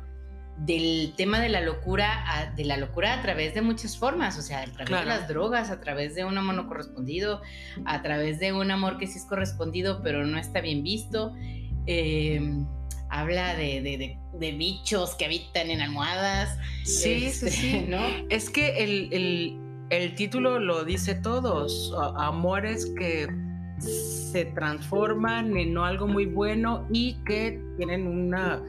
del 0.58 1.14
tema 1.16 1.40
de 1.40 1.50
la 1.50 1.62
locura, 1.62 2.24
a, 2.28 2.52
de 2.52 2.66
la 2.66 2.78
locura 2.78 3.14
a 3.14 3.22
través 3.22 3.54
de 3.54 3.62
muchas 3.62 3.98
formas, 3.98 4.38
o 4.38 4.42
sea, 4.42 4.62
a 4.62 4.66
través 4.66 5.00
de 5.00 5.06
las 5.06 5.28
drogas, 5.28 5.70
a 5.70 5.80
través 5.80 6.16
de 6.16 6.26
un 6.26 6.38
amor 6.38 6.56
no 6.56 6.68
correspondido, 6.68 7.42
a 7.86 8.02
través 8.02 8.40
de 8.40 8.54
un 8.54 8.72
amor 8.72 8.98
que 8.98 9.08
sí 9.08 9.20
es 9.20 9.26
correspondido, 9.26 10.02
pero 10.02 10.26
no 10.26 10.38
está 10.38 10.62
bien 10.62 10.84
visto. 10.84 11.34
Eh, 11.86 12.42
habla 13.10 13.56
de, 13.56 14.18
bichos 14.40 15.16
que 15.16 15.26
habitan 15.26 15.70
en 15.70 15.82
almohadas. 15.82 16.58
Sí, 16.84 17.32
sí, 17.32 17.50
sí. 17.50 17.76
Este, 17.76 17.88
¿no? 17.88 18.02
Es 18.30 18.50
que 18.50 18.84
el 18.84 19.68
el 19.90 20.16
título 20.16 20.60
lo 20.60 20.84
dice 20.84 21.16
todos, 21.16 21.94
amores 22.16 22.92
que 22.98 23.28
se 23.80 24.46
transforman 24.46 25.56
en 25.56 25.78
algo 25.78 26.08
muy 26.08 26.26
bueno 26.26 26.86
y 26.92 27.16
que 27.26 27.62
tienen 27.78 28.08
una... 28.08 28.62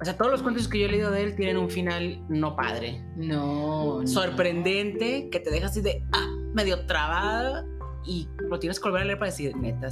O 0.00 0.04
sea, 0.04 0.16
todos 0.16 0.30
los 0.30 0.42
cuentos 0.42 0.66
que 0.66 0.78
yo 0.80 0.86
he 0.86 0.88
leído 0.88 1.10
de 1.10 1.22
él 1.22 1.36
tienen 1.36 1.58
un 1.58 1.68
final 1.68 2.22
no 2.28 2.56
padre. 2.56 3.02
No. 3.16 4.00
Sorprendente, 4.06 5.28
que 5.30 5.40
te 5.40 5.50
deja 5.50 5.66
así 5.66 5.82
de, 5.82 6.02
ah, 6.12 6.26
medio 6.54 6.86
trabada 6.86 7.66
y 8.06 8.26
lo 8.38 8.58
tienes 8.58 8.80
que 8.80 8.88
volver 8.88 9.02
a 9.02 9.04
leer 9.04 9.18
para 9.18 9.30
decir, 9.30 9.54
neta, 9.56 9.90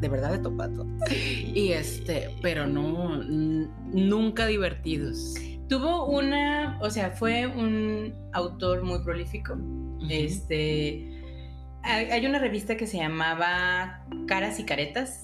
de 0.00 0.08
verdad 0.08 0.32
de 0.32 0.38
topato. 0.38 0.86
Y 1.10 1.72
este, 1.72 2.30
pero 2.42 2.66
no, 2.66 3.22
nunca 3.22 4.46
divertidos. 4.46 5.34
Tuvo 5.68 6.06
una, 6.06 6.78
o 6.80 6.90
sea, 6.90 7.10
fue 7.10 7.46
un 7.46 8.14
autor 8.32 8.84
muy 8.84 9.00
prolífico. 9.02 9.58
Este, 10.08 11.22
hay 11.82 12.24
una 12.26 12.38
revista 12.38 12.76
que 12.76 12.86
se 12.86 12.98
llamaba 12.98 14.04
Caras 14.26 14.58
y 14.60 14.64
Caretas. 14.64 15.20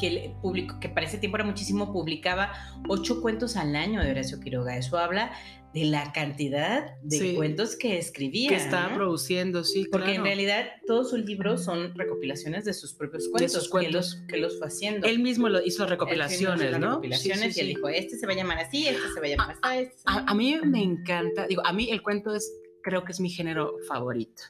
Que, 0.00 0.34
publicó, 0.40 0.78
que 0.80 0.88
para 0.88 1.06
ese 1.06 1.18
tiempo 1.18 1.36
era 1.36 1.44
muchísimo, 1.44 1.92
publicaba 1.92 2.52
ocho 2.88 3.20
cuentos 3.20 3.56
al 3.56 3.74
año 3.76 4.02
de 4.02 4.10
Horacio 4.10 4.40
Quiroga. 4.40 4.76
Eso 4.76 4.98
habla 4.98 5.32
de 5.74 5.84
la 5.84 6.12
cantidad 6.12 6.96
de 7.02 7.34
cuentos 7.34 7.76
que 7.76 7.98
escribía. 7.98 8.48
Que 8.48 8.56
estaba 8.56 8.94
produciendo, 8.94 9.64
sí. 9.64 9.86
Porque 9.90 10.14
en 10.14 10.24
realidad 10.24 10.66
todos 10.86 11.10
sus 11.10 11.20
libros 11.20 11.64
son 11.64 11.94
recopilaciones 11.94 12.64
de 12.64 12.72
sus 12.72 12.94
propios 12.94 13.28
cuentos. 13.28 13.52
De 13.52 13.60
sus 13.60 13.68
cuentos. 13.68 14.22
Que 14.28 14.38
los, 14.38 14.58
fue 14.58 14.68
haciendo. 14.68 15.06
Él 15.06 15.18
mismo 15.18 15.48
lo 15.48 15.64
hizo 15.64 15.86
recopilaciones, 15.86 16.78
¿no? 16.78 16.88
Recopilaciones 16.88 17.56
y 17.56 17.60
él 17.60 17.68
dijo, 17.68 17.88
este 17.88 18.16
se 18.16 18.26
va 18.26 18.32
a 18.32 18.36
llamar 18.36 18.58
así, 18.58 18.88
este 18.88 19.08
se 19.12 19.20
va 19.20 19.26
a 19.26 19.28
llamar 19.28 19.56
así. 19.62 19.78
Este 19.78 20.02
a, 20.06 20.34
mí 20.34 20.58
me 20.64 20.82
encanta, 20.82 21.46
digo, 21.46 21.62
a 21.64 21.72
mí 21.72 21.90
el 21.90 22.02
cuento 22.02 22.34
es, 22.34 22.50
creo 22.82 23.04
que 23.04 23.12
es 23.12 23.20
mi 23.20 23.30
género 23.30 23.74
favorito. 23.86 24.42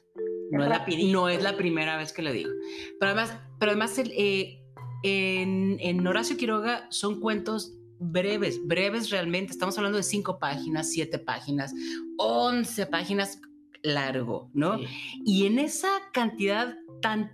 No 0.51 0.63
es, 0.63 0.71
la, 0.71 0.87
no 1.13 1.29
es 1.29 1.43
la 1.43 1.57
primera 1.57 1.97
vez 1.97 2.13
que 2.13 2.23
lo 2.23 2.33
digo. 2.33 2.51
Pero 2.99 3.11
además, 3.11 3.37
pero 3.59 3.73
además 3.73 3.99
eh, 3.99 4.63
en, 5.03 5.79
en 5.81 6.07
Horacio 6.07 6.37
Quiroga 6.37 6.87
son 6.91 7.21
cuentos 7.21 7.75
breves, 7.99 8.67
breves 8.67 9.11
realmente. 9.11 9.53
Estamos 9.53 9.77
hablando 9.79 9.99
de 9.99 10.05
cinco 10.05 10.39
páginas, 10.39 10.91
siete 10.91 11.19
páginas, 11.19 11.75
once 12.17 12.87
páginas 12.87 13.41
largo, 13.83 14.51
¿no? 14.55 14.79
Y 15.25 15.47
en 15.47 15.59
esa 15.59 15.89
cantidad 16.13 16.77
tan 17.01 17.33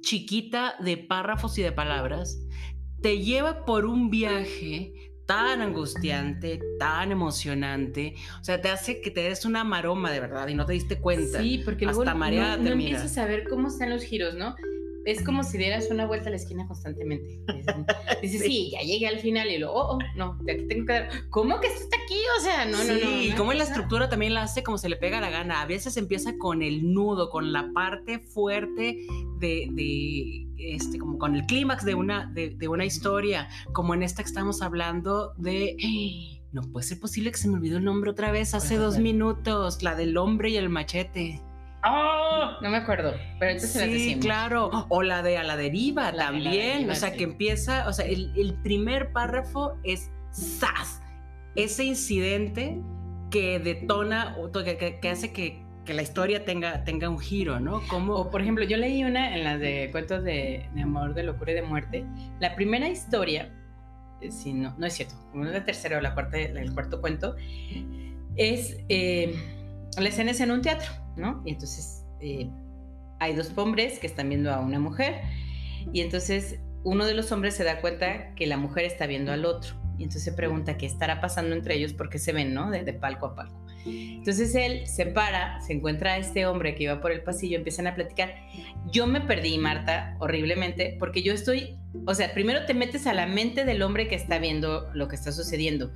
chiquita 0.00 0.74
de 0.80 0.96
párrafos 0.96 1.56
y 1.58 1.62
de 1.62 1.72
palabras, 1.72 2.38
te 3.00 3.18
lleva 3.20 3.64
por 3.64 3.84
un 3.86 4.10
viaje 4.10 4.92
tan 5.26 5.60
angustiante, 5.60 6.60
tan 6.78 7.12
emocionante, 7.12 8.14
o 8.40 8.44
sea, 8.44 8.60
te 8.60 8.68
hace 8.68 9.00
que 9.00 9.10
te 9.10 9.22
des 9.22 9.44
una 9.44 9.64
maroma 9.64 10.10
de 10.10 10.20
verdad 10.20 10.48
y 10.48 10.54
no 10.54 10.66
te 10.66 10.72
diste 10.72 10.98
cuenta. 10.98 11.40
Sí, 11.40 11.62
porque 11.64 11.84
luego 11.84 12.02
hasta 12.02 12.14
no, 12.14 12.56
no 12.56 12.70
empiezas 12.70 13.16
a 13.18 13.26
ver 13.26 13.48
cómo 13.48 13.68
están 13.68 13.90
los 13.90 14.02
giros, 14.02 14.34
¿no? 14.34 14.56
Es 15.04 15.22
como 15.24 15.42
si 15.42 15.58
dieras 15.58 15.88
una 15.90 16.06
vuelta 16.06 16.28
a 16.28 16.30
la 16.30 16.36
esquina 16.36 16.66
constantemente. 16.66 17.40
Dices, 18.22 18.42
sí, 18.42 18.70
ya 18.72 18.80
llegué 18.80 19.08
al 19.08 19.18
final 19.18 19.50
y 19.50 19.58
luego, 19.58 19.74
oh, 19.74 19.96
oh, 19.96 19.98
no, 20.16 20.38
de 20.42 20.52
aquí 20.52 20.66
tengo 20.68 20.86
que 20.86 20.92
dar. 20.92 21.08
¿Cómo 21.30 21.60
que 21.60 21.66
esto 21.68 21.80
está 21.80 21.96
aquí? 22.04 22.20
O 22.38 22.42
sea, 22.42 22.64
no, 22.64 22.84
no, 22.84 22.94
no. 22.94 23.22
Y 23.22 23.32
cómo 23.32 23.52
la 23.52 23.64
estructura 23.64 24.08
también 24.08 24.34
la 24.34 24.42
hace 24.42 24.62
como 24.62 24.78
se 24.78 24.88
le 24.88 24.96
pega 24.96 25.20
la 25.20 25.30
gana. 25.30 25.62
A 25.62 25.66
veces 25.66 25.96
empieza 25.96 26.36
con 26.38 26.62
el 26.62 26.92
nudo, 26.92 27.30
con 27.30 27.52
la 27.52 27.70
parte 27.72 28.20
fuerte 28.20 28.98
de, 29.38 29.68
de 29.72 30.46
este, 30.62 30.98
como 30.98 31.18
con 31.18 31.34
el 31.34 31.44
clímax 31.46 31.84
de 31.84 31.94
una, 31.94 32.26
de, 32.26 32.68
una 32.68 32.84
historia, 32.84 33.48
como 33.72 33.94
en 33.94 34.02
esta 34.02 34.22
que 34.22 34.28
estamos 34.28 34.62
hablando 34.62 35.34
de. 35.36 35.76
no 36.52 36.62
puede 36.62 36.86
ser 36.86 37.00
posible 37.00 37.32
que 37.32 37.38
se 37.38 37.48
me 37.48 37.54
olvidó 37.54 37.78
el 37.78 37.84
nombre 37.84 38.10
otra 38.10 38.30
vez 38.30 38.54
hace 38.54 38.76
dos 38.76 38.98
minutos, 38.98 39.82
la 39.82 39.94
del 39.94 40.16
hombre 40.16 40.50
y 40.50 40.56
el 40.56 40.68
machete. 40.68 41.40
¡Oh! 41.84 42.52
No 42.60 42.70
me 42.70 42.76
acuerdo, 42.76 43.14
pero 43.40 43.52
entonces 43.52 43.82
sí, 43.82 44.18
claro. 44.20 44.70
O 44.88 45.02
la 45.02 45.22
de 45.22 45.36
a 45.36 45.42
la 45.42 45.56
deriva 45.56 46.12
también. 46.12 46.88
o 46.88 46.94
sea, 46.94 47.12
que 47.12 47.24
empieza, 47.24 47.88
o 47.88 47.92
sea, 47.92 48.06
el, 48.06 48.54
primer 48.62 49.12
párrafo 49.12 49.76
es 49.82 50.10
¡zas! 50.32 51.02
Ese 51.56 51.84
incidente 51.84 52.80
que 53.30 53.58
detona, 53.58 54.36
que, 54.52 54.98
que, 55.00 55.08
hace 55.08 55.32
que, 55.32 55.64
que, 55.84 55.94
la 55.94 56.02
historia 56.02 56.44
tenga, 56.44 56.84
tenga 56.84 57.08
un 57.08 57.18
giro, 57.18 57.58
¿no? 57.58 57.82
Como... 57.88 58.14
O, 58.14 58.30
por 58.30 58.42
ejemplo, 58.42 58.64
yo 58.64 58.76
leí 58.76 59.02
una 59.04 59.34
en 59.34 59.42
las 59.42 59.58
de 59.58 59.88
cuentos 59.90 60.22
de, 60.22 60.68
de 60.72 60.82
amor, 60.82 61.14
de 61.14 61.24
locura 61.24 61.52
y 61.52 61.54
de 61.56 61.62
muerte. 61.62 62.04
La 62.38 62.54
primera 62.54 62.88
historia, 62.88 63.50
eh, 64.20 64.30
si 64.30 64.52
no, 64.52 64.74
no 64.78 64.86
es 64.86 64.94
cierto, 64.94 65.14
como 65.32 65.46
es 65.46 65.52
la 65.52 65.64
tercera 65.64 65.98
o 65.98 66.00
la 66.00 66.14
cuarta, 66.14 66.38
el 66.38 66.72
cuarto 66.72 67.00
cuento, 67.00 67.34
es. 68.36 68.78
Eh, 68.88 69.34
la 69.96 70.08
escena 70.08 70.30
es 70.30 70.40
en 70.40 70.50
un 70.50 70.62
teatro, 70.62 70.90
¿no? 71.16 71.42
Y 71.44 71.52
entonces 71.52 72.04
eh, 72.20 72.48
hay 73.20 73.34
dos 73.34 73.52
hombres 73.56 73.98
que 73.98 74.06
están 74.06 74.28
viendo 74.28 74.52
a 74.52 74.60
una 74.60 74.78
mujer 74.78 75.22
y 75.92 76.00
entonces 76.00 76.60
uno 76.84 77.06
de 77.06 77.14
los 77.14 77.30
hombres 77.32 77.54
se 77.54 77.64
da 77.64 77.80
cuenta 77.80 78.34
que 78.34 78.46
la 78.46 78.56
mujer 78.56 78.84
está 78.84 79.06
viendo 79.06 79.32
al 79.32 79.44
otro 79.44 79.74
y 79.98 80.04
entonces 80.04 80.24
se 80.24 80.32
pregunta 80.32 80.76
qué 80.76 80.86
estará 80.86 81.20
pasando 81.20 81.54
entre 81.54 81.74
ellos 81.76 81.92
porque 81.92 82.18
se 82.18 82.32
ven, 82.32 82.54
¿no? 82.54 82.70
De, 82.70 82.92
palco 82.94 83.26
a 83.26 83.34
palco. 83.34 83.66
Entonces 83.84 84.54
él 84.54 84.86
se 84.86 85.06
para, 85.06 85.60
se 85.60 85.72
encuentra 85.72 86.12
a 86.12 86.18
este 86.18 86.46
hombre 86.46 86.74
que 86.74 86.84
iba 86.84 87.00
por 87.00 87.12
el 87.12 87.22
pasillo, 87.22 87.58
empiezan 87.58 87.86
a 87.86 87.94
platicar. 87.94 88.34
Yo 88.92 89.06
me 89.06 89.20
perdí, 89.20 89.58
Marta, 89.58 90.16
horriblemente, 90.20 90.96
porque 90.98 91.22
yo 91.22 91.32
estoy 91.32 91.78
o 92.06 92.14
sea, 92.14 92.32
primero 92.32 92.64
te 92.64 92.74
metes 92.74 93.06
a 93.06 93.12
la 93.12 93.26
mente 93.26 93.64
del 93.64 93.82
hombre 93.82 94.08
que 94.08 94.14
está 94.14 94.38
viendo 94.38 94.88
lo 94.94 95.08
que 95.08 95.16
está 95.16 95.32
sucediendo, 95.32 95.92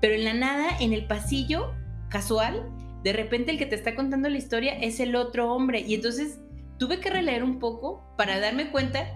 pero 0.00 0.14
en 0.14 0.24
la 0.24 0.34
nada, 0.34 0.68
en 0.80 0.92
el 0.92 1.06
pasillo 1.06 1.74
casual, 2.08 2.70
de 3.02 3.12
repente 3.12 3.50
el 3.50 3.58
que 3.58 3.66
te 3.66 3.74
está 3.74 3.94
contando 3.94 4.28
la 4.28 4.38
historia 4.38 4.74
es 4.74 5.00
el 5.00 5.16
otro 5.16 5.52
hombre 5.54 5.80
y 5.80 5.94
entonces 5.94 6.38
tuve 6.78 7.00
que 7.00 7.10
releer 7.10 7.44
un 7.44 7.58
poco 7.58 8.14
para 8.16 8.40
darme 8.40 8.70
cuenta 8.70 9.06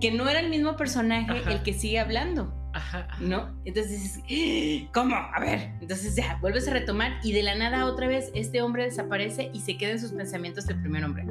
que 0.00 0.10
no 0.10 0.28
era 0.28 0.40
el 0.40 0.50
mismo 0.50 0.76
personaje 0.76 1.42
el 1.50 1.62
que 1.62 1.72
sigue 1.72 1.98
hablando. 1.98 2.52
Ajá, 2.74 3.08
¿No? 3.20 3.58
Entonces, 3.64 4.20
¿cómo? 4.92 5.16
A 5.16 5.40
ver. 5.40 5.70
Entonces 5.80 6.14
ya, 6.14 6.36
vuelves 6.42 6.68
a 6.68 6.72
retomar 6.74 7.18
y 7.22 7.32
de 7.32 7.42
la 7.42 7.54
nada 7.54 7.86
otra 7.86 8.06
vez 8.06 8.30
este 8.34 8.60
hombre 8.60 8.84
desaparece 8.84 9.50
y 9.54 9.60
se 9.60 9.78
queda 9.78 9.92
en 9.92 9.98
sus 9.98 10.12
pensamientos 10.12 10.68
el 10.68 10.78
primer 10.82 11.02
hombre. 11.02 11.24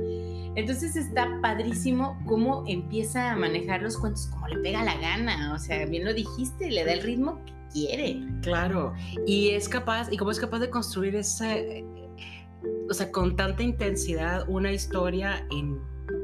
Entonces 0.56 0.96
está 0.96 1.40
padrísimo 1.44 2.20
cómo 2.26 2.64
empieza 2.66 3.32
a 3.32 3.36
manejar 3.36 3.84
los 3.84 3.96
cuentos 3.98 4.26
como 4.26 4.48
le 4.48 4.58
pega 4.58 4.84
la 4.84 4.98
gana. 4.98 5.54
O 5.54 5.60
sea, 5.60 5.86
bien 5.86 6.04
lo 6.04 6.16
dijiste, 6.16 6.72
le 6.72 6.84
da 6.84 6.94
el 6.94 7.04
ritmo 7.04 7.40
que 7.46 7.54
quiere. 7.76 8.22
Claro. 8.42 8.94
Y 9.28 9.50
es 9.50 9.68
capaz, 9.68 10.12
y 10.12 10.18
cómo 10.18 10.32
es 10.32 10.40
capaz 10.40 10.60
de 10.60 10.70
construir 10.70 11.16
esa, 11.16 11.54
o 12.90 12.94
sea, 12.94 13.12
con 13.12 13.36
tanta 13.36 13.64
intensidad 13.64 14.48
una 14.48 14.72
historia 14.72 15.46
en 15.52 15.80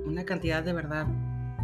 una 0.05 0.23
cantidad 0.23 0.63
de 0.63 0.73
verdad 0.73 1.07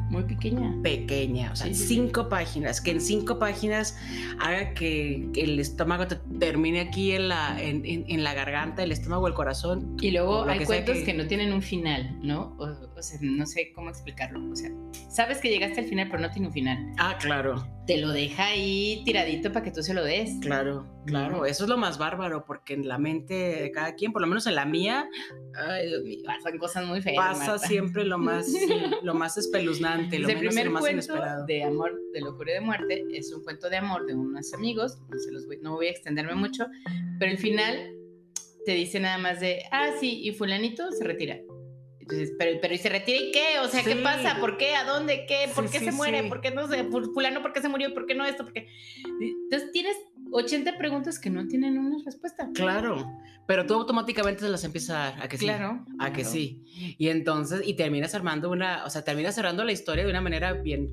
muy 0.10 0.24
pequeña. 0.24 0.74
Pequeña, 0.84 1.52
o 1.52 1.56
sea, 1.56 1.74
cinco 1.74 2.30
páginas, 2.30 2.80
que 2.80 2.92
en 2.92 3.02
cinco 3.02 3.40
páginas 3.40 3.98
haga 4.40 4.74
que, 4.74 5.30
el 5.36 5.60
estómago 5.60 6.08
te 6.08 6.16
termine 6.40 6.82
aquí 6.82 7.12
en 7.12 7.28
la, 7.28 7.62
en, 7.62 8.24
la 8.24 8.34
garganta, 8.34 8.84
el 8.84 8.92
estómago, 8.92 9.28
el 9.28 9.34
corazón. 9.34 9.98
Y 10.02 10.12
luego 10.12 10.46
hay 10.46 10.64
cuentos 10.66 10.98
que... 11.00 11.14
no 11.14 11.28
tienen 11.28 11.54
un 11.54 11.62
final, 11.62 12.18
¿no? 12.22 12.56
O, 12.58 12.97
sea, 13.02 13.20
no 13.22 13.46
sé 13.46 13.72
cómo 13.74 13.90
explicarlo. 13.90 14.40
O 14.50 14.56
sea, 14.56 14.72
sabes 15.10 15.40
que 15.40 15.50
llegaste 15.50 15.82
al 15.82 15.88
final, 15.88 16.08
pero 16.10 16.22
no 16.22 16.30
tiene 16.30 16.48
un 16.48 16.54
final. 16.54 16.94
Ah, 16.98 17.18
claro. 17.20 17.68
Te 17.86 17.98
lo 17.98 18.10
deja 18.10 18.48
ahí 18.48 19.02
tiradito 19.06 19.52
para 19.52 19.64
que 19.64 19.72
tú 19.72 19.82
se 19.82 19.94
lo 19.94 20.04
des. 20.04 20.32
Claro, 20.42 20.86
claro. 21.06 21.46
Eso 21.46 21.64
es 21.64 21.70
lo 21.70 21.78
más 21.78 21.98
bárbaro, 21.98 22.44
porque 22.46 22.74
en 22.74 22.88
la 22.88 22.98
mente 22.98 23.34
de 23.34 23.72
cada 23.72 23.96
quien, 23.96 24.12
por 24.12 24.22
lo 24.22 24.28
menos 24.28 24.46
en 24.46 24.56
la 24.56 24.66
mía, 24.66 25.10
ay, 25.56 25.88
Dios 25.88 26.04
mío, 26.04 26.20
pasan 26.26 26.58
cosas 26.58 26.86
muy 26.86 27.02
feas. 27.02 27.38
Pasa 27.38 27.58
siempre 27.60 28.04
lo 28.04 28.18
más, 28.18 28.48
lo 29.04 29.14
más 29.14 29.38
espeluznante 29.38 30.18
el 30.18 30.26
primer 30.38 30.72
cuento 30.72 31.14
de 31.46 31.64
amor, 31.64 32.00
de 32.14 32.22
locura 32.22 32.52
y 32.52 32.54
de 32.56 32.62
muerte 32.62 33.06
es 33.12 33.32
un 33.34 33.44
cuento 33.44 33.70
de 33.70 33.78
amor 33.78 34.06
de 34.06 34.16
unos 34.16 34.54
amigos, 34.54 35.00
no, 35.10 35.20
se 35.20 35.32
los 35.32 35.46
voy, 35.46 35.60
no 35.62 35.76
voy 35.76 35.88
a 35.88 35.92
extenderme 35.92 36.36
mucho, 36.36 36.68
pero 37.20 37.32
el 37.32 37.38
final 37.38 37.94
te 38.66 38.74
dice 38.74 39.00
nada 39.00 39.18
más 39.18 39.40
de, 39.40 39.64
ah, 39.72 39.92
sí, 40.00 40.22
y 40.24 40.34
fulanito 40.34 40.92
se 40.92 41.04
retira. 41.04 41.40
Entonces, 42.10 42.36
pero, 42.40 42.58
pero 42.62 42.74
¿y 42.74 42.78
se 42.78 42.88
retira 42.88 43.18
y 43.18 43.32
qué? 43.32 43.60
O 43.60 43.68
sea, 43.68 43.84
¿qué 43.84 43.98
pasa? 43.98 44.38
¿Por 44.40 44.58
qué? 44.58 44.76
¿A 44.76 44.86
dónde? 44.86 45.26
¿Qué? 45.26 45.50
¿Por 45.54 45.70
qué 45.70 45.80
se 45.80 45.92
muere? 45.92 46.24
¿Por 46.24 46.40
qué 46.40 46.52
no 46.52 46.66
sé? 46.68 46.86
¿Fulano 46.86 47.42
por 47.42 47.52
qué 47.52 47.62
se 47.62 47.68
murió? 47.68 47.94
¿Por 47.94 48.06
qué 48.06 48.16
no 48.16 48.26
esto? 48.26 48.44
¿Por 48.44 48.54
qué? 48.54 48.70
Entonces 49.20 49.72
tienes 49.74 49.98
80 50.32 50.78
preguntas 50.78 51.20
que 51.20 51.30
no 51.30 51.46
tienen 51.48 51.78
una 51.78 51.98
respuesta. 52.06 52.50
Claro, 52.54 53.12
pero 53.46 53.66
tú 53.66 53.74
automáticamente 53.74 54.42
se 54.42 54.50
las 54.50 54.64
empiezas 54.64 54.90
a 54.92 55.00
dar, 55.00 55.22
a 55.22 55.28
que 55.28 55.38
sí. 55.38 55.46
Claro. 55.46 55.86
A 56.00 56.14
que 56.14 56.24
sí. 56.24 56.64
Y 56.98 57.10
entonces, 57.10 57.62
y 57.66 57.74
terminas 57.76 58.16
armando 58.16 58.50
una, 58.50 58.86
o 58.86 58.90
sea, 58.90 59.04
terminas 59.04 59.36
cerrando 59.36 59.66
la 59.66 59.74
historia 59.74 60.06
de 60.06 60.10
una 60.10 60.22
manera 60.22 60.54
bien, 60.54 60.90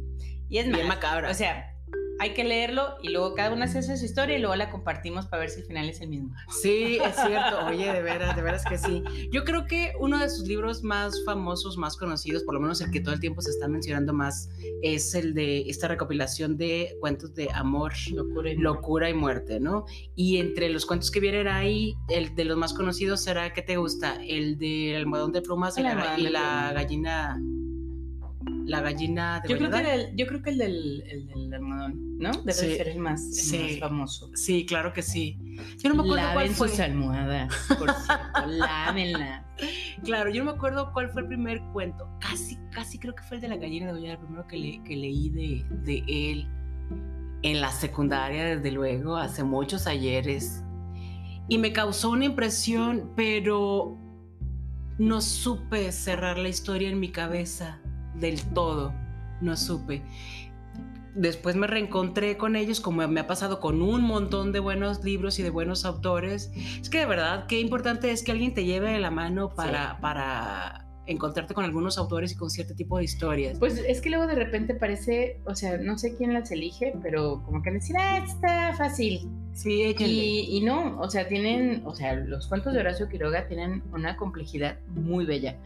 y 0.49 0.59
es 0.59 0.69
bien 0.69 0.89
macabra. 0.89 1.31
O 1.31 1.35
sea, 1.35 1.74
hay 2.19 2.35
que 2.35 2.45
leerlo 2.45 2.97
y 3.03 3.11
luego 3.11 3.35
cada 3.35 3.53
uno 3.53 3.65
hace 3.65 3.83
su 3.83 4.05
historia 4.05 4.39
y 4.39 4.41
luego 4.41 4.55
la 4.57 4.71
compartimos 4.71 5.27
para 5.27 5.41
ver 5.41 5.51
si 5.51 5.61
el 5.61 5.67
final 5.67 5.89
es 5.89 6.01
el 6.01 6.09
mismo. 6.09 6.35
Sí, 6.62 6.99
es 7.05 7.17
cierto. 7.17 7.67
Oye, 7.67 7.93
de 7.93 8.03
veras, 8.03 8.37
de 8.37 8.43
veras 8.43 8.65
que 8.65 8.79
sí. 8.79 9.03
Yo 9.31 9.45
creo 9.45 9.67
que 9.67 9.93
uno 9.99 10.19
de 10.19 10.29
sus 10.31 10.47
libros 10.47 10.83
más 10.83 11.25
famosos, 11.25 11.77
más 11.77 11.97
conocidos, 11.97 12.43
por 12.45 12.55
lo 12.55 12.61
menos 12.61 12.81
el 12.81 12.91
que 12.91 13.01
todo 13.01 13.15
el 13.15 13.21
tiempo 13.21 13.41
se 13.41 13.51
está 13.51 13.69
mencionando 13.69 14.12
más, 14.12 14.51
es 14.83 15.15
el 15.15 15.35
de 15.35 15.69
esta 15.69 15.89
recopilación 15.89 16.57
de 16.57 16.97
cuentos 17.01 17.35
de 17.35 17.51
amor, 17.53 17.93
locura 18.12 18.51
y, 18.51 18.57
locura 18.57 19.11
y 19.11 19.15
muerte, 19.15 19.61
¿no? 19.61 19.85
Y 20.15 20.39
entre 20.39 20.69
los 20.69 20.87
cuentos 20.87 21.11
que 21.11 21.21
vienen 21.21 21.49
ahí, 21.49 21.95
el 22.09 22.35
de 22.35 22.45
los 22.45 22.57
más 22.57 22.75
conocidos 22.75 23.23
será, 23.23 23.53
¿qué 23.53 23.62
te 23.62 23.77
gusta? 23.77 24.19
El 24.25 24.59
del 24.59 24.97
almohadón 24.97 25.33
de 25.33 25.43
plumas 25.43 25.77
y 25.79 25.83
la 25.83 26.73
gallina 26.73 27.41
la 28.67 28.81
gallina 28.81 29.41
de 29.41 29.49
yo 29.49 29.59
creo 29.59 29.71
que 29.71 29.95
el, 29.95 30.17
yo 30.17 30.27
creo 30.27 30.43
que 30.43 30.51
el 30.51 30.59
del, 30.59 31.05
el 31.07 31.27
del 31.27 31.55
almohadón, 31.55 32.19
¿no? 32.19 32.31
Debe 32.33 32.53
ser 32.53 32.89
el 32.89 32.99
más, 32.99 33.23
famoso. 33.79 34.31
Sí, 34.35 34.65
claro 34.67 34.93
que 34.93 35.03
sí. 35.03 35.39
Yo 35.79 35.91
no 35.91 35.97
me 35.97 36.03
acuerdo 36.03 36.33
cuál 36.33 36.49
fue. 36.51 36.69
sus 36.69 36.81
almohadas, 36.81 37.55
por 37.79 37.93
cierto, 37.93 38.47
lávenla. 38.47 39.47
Claro, 40.03 40.31
yo 40.31 40.45
no 40.45 40.53
me 40.53 40.57
acuerdo 40.57 40.93
cuál 40.93 41.11
fue 41.11 41.23
el 41.23 41.29
primer 41.29 41.61
cuento. 41.73 42.09
Casi, 42.21 42.57
casi 42.71 42.99
creo 42.99 43.15
que 43.15 43.23
fue 43.25 43.37
el 43.37 43.43
de 43.43 43.49
la 43.49 43.57
gallina 43.57 43.87
de 43.87 43.93
Goya, 43.93 44.12
el 44.12 44.19
primero 44.19 44.47
que, 44.47 44.83
que 44.83 44.97
leí 44.97 45.31
de, 45.31 45.65
de 45.83 46.05
él 46.09 46.49
en 47.43 47.61
la 47.61 47.71
secundaria, 47.71 48.45
desde 48.45 48.71
luego, 48.73 49.17
hace 49.17 49.45
muchos 49.45 49.87
ayeres. 49.87 50.62
Y 51.49 51.59
me 51.59 51.73
causó 51.73 52.11
una 52.11 52.25
impresión, 52.25 53.12
pero 53.15 53.99
no 54.97 55.21
supe 55.21 55.93
cerrar 55.93 56.39
la 56.39 56.49
historia 56.49 56.89
en 56.89 56.99
mi 57.01 57.11
cabeza 57.11 57.84
del 58.15 58.43
todo, 58.53 58.93
no 59.41 59.57
supe. 59.57 60.03
Después 61.15 61.55
me 61.55 61.69
reencontré 61.69 62.37
con 62.37 62.57
ellos, 62.57 62.81
como 62.81 63.07
me 63.07 63.21
ha 63.21 63.27
pasado 63.27 63.61
con 63.61 63.83
un 63.83 64.03
montón 64.03 64.51
de 64.51 64.59
buenos 64.59 65.05
libros 65.05 65.39
y 65.39 65.45
de 65.45 65.51
buenos 65.51 65.85
autores. 65.85 66.51
Es 66.81 66.91
que 66.91 66.99
de 66.99 67.07
verdad, 67.07 67.47
qué 67.47 67.61
importante 67.61 68.11
es 68.11 68.25
que 68.25 68.33
alguien 68.33 68.53
te 68.53 68.65
lleve 68.65 68.91
de 68.91 68.99
la 68.99 69.12
mano 69.12 69.55
para, 69.55 70.01
para 70.01 70.85
encontrarte 71.07 71.55
con 71.55 71.65
algunos 71.65 71.99
autores 71.99 72.33
y 72.33 72.37
con 72.37 72.51
cierto 72.51 72.75
tipo 72.75 72.99
de 72.99 73.05
historias. 73.05 73.59
Pues 73.59 73.79
es 73.79 74.01
que 74.01 74.11
luego 74.11 74.27
de 74.27 74.35
repente 74.35 74.75
parece, 74.75 75.41
o 75.45 75.55
sea, 75.55 75.79
no 75.79 75.99
sé 75.99 76.17
quién 76.17 76.33
las 76.33 76.51
elige, 76.51 76.95
pero 77.03 77.43
como 77.45 77.62
que 77.62 77.71
decir, 77.71 77.97
ah, 77.99 78.19
está 78.19 78.75
fácil. 78.75 79.29
Sí, 79.53 79.95
y, 79.97 80.57
y, 80.57 80.61
no, 80.62 80.99
o 81.01 81.09
sea, 81.09 81.29
tienen, 81.29 81.83
o 81.85 81.95
sea, 81.95 82.15
los 82.15 82.49
cuentos 82.49 82.73
de 82.73 82.81
Horacio 82.81 83.09
Quiroga 83.09 83.47
tienen 83.47 83.85
una 83.93 84.17
complejidad 84.17 84.79
muy 84.89 85.27
bella. 85.27 85.57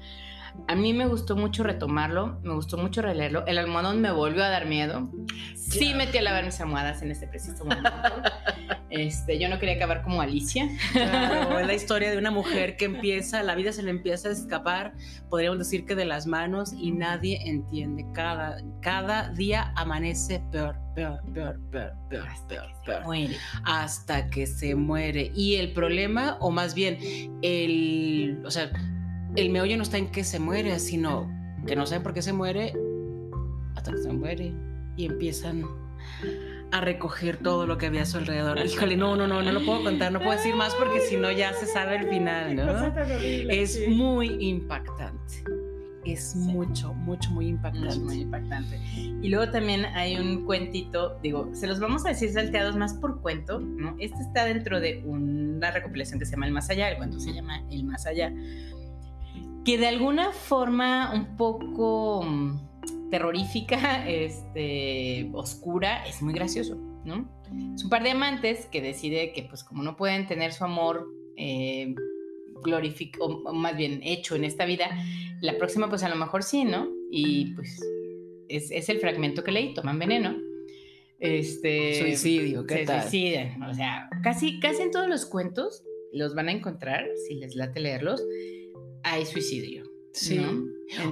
A 0.67 0.75
mí 0.75 0.93
me 0.93 1.07
gustó 1.07 1.37
mucho 1.37 1.63
retomarlo, 1.63 2.41
me 2.43 2.55
gustó 2.55 2.77
mucho 2.77 3.03
releerlo. 3.03 3.47
El 3.47 3.59
almohadón 3.59 4.01
me 4.01 4.11
volvió 4.11 4.45
a 4.45 4.49
dar 4.49 4.67
miedo. 4.67 5.11
Sí 5.55 5.95
metí 5.95 6.19
a 6.19 6.23
lavar 6.23 6.45
mis 6.45 6.61
almohadas 6.61 7.03
en 7.03 7.11
este 7.11 7.27
preciso 7.27 7.65
momento. 7.65 7.91
este, 8.91 9.39
yo 9.39 9.49
no 9.49 9.59
quería 9.59 9.77
acabar 9.77 10.03
como 10.03 10.21
Alicia. 10.21 10.69
Claro, 10.93 11.59
es 11.59 11.67
la 11.67 11.75
historia 11.75 12.11
de 12.11 12.19
una 12.19 12.31
mujer 12.31 12.77
que 12.77 12.87
empieza, 12.87 13.43
la 13.43 13.55
vida 13.55 13.73
se 13.73 13.83
le 13.83 13.91
empieza 13.91 14.29
a 14.29 14.33
escapar, 14.33 14.95
podríamos 15.29 15.59
decir 15.59 15.87
que 15.87 15.95
de 15.95 16.05
las 16.05 16.27
manos 16.27 16.73
y 16.73 16.93
nadie 16.93 17.41
entiende. 17.45 18.07
Cada, 18.13 18.59
cada 18.81 19.29
día 19.31 19.73
amanece 19.77 20.43
peor, 20.51 20.77
peor, 20.95 21.21
peor, 21.33 21.61
peor, 21.71 21.93
peor, 22.09 22.27
peor, 22.49 22.67
peor. 22.85 23.05
Muere. 23.05 23.37
Hasta 23.65 24.29
que 24.31 24.47
se 24.47 24.75
muere. 24.75 25.31
Y 25.35 25.57
el 25.57 25.73
problema, 25.73 26.37
o 26.41 26.51
más 26.51 26.75
bien, 26.75 26.99
el, 27.43 28.43
o 28.45 28.51
sea, 28.51 28.71
el 29.37 29.51
meollo 29.51 29.77
no 29.77 29.83
está 29.83 29.99
en 29.99 30.09
que 30.11 30.25
se 30.25 30.39
muere, 30.39 30.79
sino 30.79 31.31
que 31.67 31.77
no 31.77 31.87
saben 31.87 32.03
por 32.03 32.15
qué 32.15 32.23
se 32.23 32.33
muere 32.33 32.73
hasta 33.75 33.93
que 33.93 33.99
se 33.99 34.13
muere 34.13 34.55
y 34.97 35.07
empiezan 35.07 35.65
a 36.71 36.81
recoger 36.81 37.39
todo 37.39 37.67
lo 37.67 37.79
que 37.79 37.87
había 37.87 38.03
a 38.03 38.07
su 38.07 38.19
alrededor. 38.19 38.59
Híjole, 38.67 38.97
no, 38.97 39.17
no, 39.17 39.27
no, 39.27 39.43
no 39.43 39.53
lo 39.53 39.65
puedo 39.65 39.85
contar, 39.85 40.13
no 40.13 40.19
puedo 40.19 40.33
decir 40.33 40.55
más 40.55 40.75
porque 40.75 41.01
si 41.01 41.17
no 41.17 41.31
ya 41.31 41.53
se 41.53 41.67
sabe 41.67 41.97
el 41.97 42.09
final, 42.09 42.57
¿no? 42.57 42.95
Es 43.21 43.89
muy 43.89 44.37
impactante. 44.41 45.45
Es 46.05 46.35
mucho, 46.37 46.95
mucho, 46.95 47.31
muy 47.31 47.49
impactante. 47.49 47.89
Es 47.89 47.99
muy 47.99 48.21
impactante. 48.21 48.81
Y 49.21 49.29
luego 49.29 49.51
también 49.53 49.85
hay 49.85 50.17
un 50.17 50.47
cuentito, 50.47 51.19
digo, 51.23 51.51
se 51.53 51.67
los 51.67 51.81
vamos 51.81 52.07
a 52.07 52.11
decir 52.11 52.33
salteados 52.33 52.77
más 52.77 52.95
por 52.95 53.21
cuento, 53.21 53.61
¿no? 53.61 53.95
Este 53.99 54.23
está 54.23 54.45
dentro 54.47 54.81
de 54.81 55.03
una 55.05 55.71
recopilación 55.71 56.19
que 56.19 56.25
se 56.25 56.33
llama 56.33 56.47
El 56.47 56.53
Más 56.53 56.71
Allá, 56.71 56.91
el 56.91 56.97
cuento 56.97 57.21
se 57.21 57.35
llama 57.35 57.63
El 57.71 57.85
Más 57.85 58.07
Allá 58.07 58.33
que 59.65 59.79
de 59.79 59.87
alguna 59.87 60.33
forma 60.33 61.13
un 61.15 61.37
poco 61.37 62.23
mm, 62.23 63.11
terrorífica, 63.11 64.09
este, 64.09 65.31
oscura, 65.33 66.07
es 66.07 66.23
muy 66.23 66.35
gracioso, 66.35 66.77
¿no? 67.05 67.29
Es 67.75 67.85
un 67.85 67.91
par 67.91 68.03
de 68.03 68.11
amantes 68.11 68.67
que 68.67 68.83
decide 68.83 69.33
que 69.33 69.43
pues 69.43 69.65
como 69.65 69.83
no 69.83 69.97
pueden 69.97 70.27
tener 70.27 70.53
su 70.53 70.65
amor 70.65 71.09
eh, 71.37 71.95
glorificado, 72.63 73.25
o 73.25 73.53
más 73.53 73.77
bien 73.77 74.01
hecho 74.03 74.37
en 74.37 74.45
esta 74.45 74.67
vida, 74.67 74.91
la 75.41 75.57
próxima 75.57 75.89
pues 75.89 76.03
a 76.03 76.09
lo 76.09 76.17
mejor 76.17 76.43
sí, 76.43 76.65
¿no? 76.65 76.89
Y 77.11 77.55
pues 77.55 77.81
es, 78.49 78.89
el 78.89 78.99
fragmento 79.01 79.45
que 79.45 79.53
leí, 79.53 79.75
toman 79.75 79.99
veneno. 79.99 80.37
Este, 81.19 81.99
Suicidio, 81.99 82.67
¿qué 82.67 82.87
se 82.87 83.01
suicidan. 83.03 83.63
O 83.63 83.75
sea, 83.75 84.09
casi, 84.23 84.61
casi 84.61 84.83
en 84.83 84.91
todos 84.91 85.09
los 85.09 85.27
cuentos 85.27 85.83
los 86.13 86.35
van 86.35 86.49
a 86.49 86.53
encontrar, 86.53 87.07
si 87.27 87.35
les 87.35 87.55
late 87.55 87.81
leerlos, 87.81 88.23
hay 89.13 89.27
suicidio. 89.27 89.85
Sí. 90.13 90.41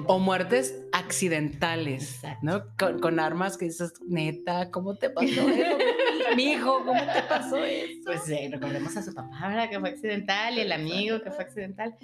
O 0.07 0.19
muertes 0.19 0.75
accidentales, 0.91 2.19
¿no? 2.41 2.63
Con, 2.77 3.19
armas 3.19 3.57
que 3.57 3.65
dices, 3.65 3.93
neta, 4.07 4.71
¿cómo 4.71 4.95
te 4.95 5.11
pasó 5.11 5.27
mi 6.35 6.51
hijo, 6.51 6.79
¿cómo 6.83 6.99
te 6.99 7.21
pasó 7.29 7.57
eso? 7.63 8.01
Pues 8.05 8.27
eh, 8.29 8.49
recordemos 8.51 8.97
a 8.97 9.03
su 9.03 9.13
papá, 9.13 9.47
¿verdad? 9.47 9.69
Que 9.69 9.79
fue 9.79 9.89
accidental 9.89 10.57
y 10.57 10.61
el 10.61 10.71
amigo 10.71 11.21
que 11.21 11.29
fue 11.29 11.43
accidental. 11.43 11.95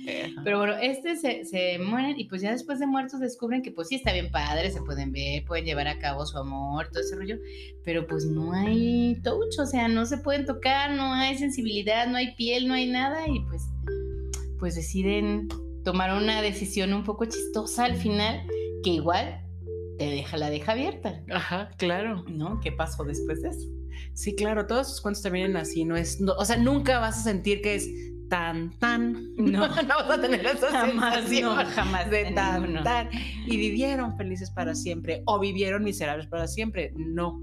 Pero 0.44 0.60
bueno, 0.60 0.76
este 0.82 1.16
se, 1.16 1.46
se 1.46 1.80
mueren 1.80 2.20
y 2.20 2.26
pues 2.26 2.44
ya 2.44 2.52
después 2.52 2.80
de 2.80 2.86
muertos 2.86 3.20
descubren 3.20 3.64
que 3.64 3.72
pues 3.72 3.88
sí 3.88 3.96
está 3.96 4.14
bien 4.14 4.30
padre, 4.32 4.70
se 4.70 4.82
pueden 4.82 5.12
ver, 5.12 5.44
pueden 5.46 5.66
llevar 5.66 5.88
a 5.88 5.98
cabo 5.98 6.26
su 6.26 6.38
amor, 6.38 6.90
todo 6.90 7.02
ese 7.02 7.16
rollo, 7.16 7.38
pero 7.84 8.06
pues 8.06 8.26
no 8.26 8.54
hay 8.54 9.20
touch, 9.24 9.60
o 9.60 9.66
sea, 9.66 9.88
no 9.88 10.06
se 10.06 10.20
pueden 10.20 10.46
tocar, 10.46 10.92
no 10.92 11.12
hay 11.14 11.38
sensibilidad, 11.38 12.08
no 12.08 12.18
hay 12.18 12.36
piel, 12.36 12.68
no 12.68 12.76
hay 12.76 12.88
nada 12.88 13.28
y 13.28 13.40
pues, 13.42 13.64
pues 14.60 14.76
deciden 14.76 15.50
tomar 15.84 16.14
una 16.16 16.42
decisión 16.42 16.94
un 16.94 17.04
poco 17.04 17.26
chistosa 17.26 17.86
al 17.86 17.96
final 17.96 18.46
que 18.84 18.92
igual 18.92 19.42
te 19.98 20.06
deja, 20.06 20.38
la 20.38 20.50
deja 20.50 20.72
abierta. 20.72 21.22
Ajá, 21.32 21.70
claro. 21.78 22.24
¿No? 22.28 22.60
¿Qué 22.60 22.72
pasó 22.72 23.04
después 23.04 23.42
de 23.42 23.50
eso? 23.50 23.68
Sí, 24.14 24.36
claro, 24.36 24.66
todos 24.66 24.90
sus 24.90 25.02
cuentos 25.02 25.22
terminan 25.22 25.56
así, 25.56 25.86
no 25.86 25.96
es, 25.96 26.20
o 26.22 26.46
sea, 26.46 26.58
nunca 26.58 27.00
vas 27.00 27.20
a 27.20 27.24
sentir 27.24 27.62
que 27.62 27.76
es 27.76 27.90
tan, 28.30 28.72
tan. 28.80 29.36
No, 29.36 29.68
no 29.84 29.96
vas 29.96 30.10
a 30.10 30.22
tener 30.22 30.46
esa 30.46 30.72
jamás, 30.72 31.30
no, 31.30 31.56
jamás 31.56 32.10
de 32.10 32.32
tan, 32.32 32.84
tan. 32.84 33.10
Y 33.46 33.58
vivieron 33.58 34.18
felices 34.18 34.50
para 34.52 34.74
siempre 34.76 35.22
o 35.26 35.40
vivieron 35.40 35.84
miserables 35.84 36.28
para 36.28 36.48
siempre. 36.48 36.94
No, 36.96 37.40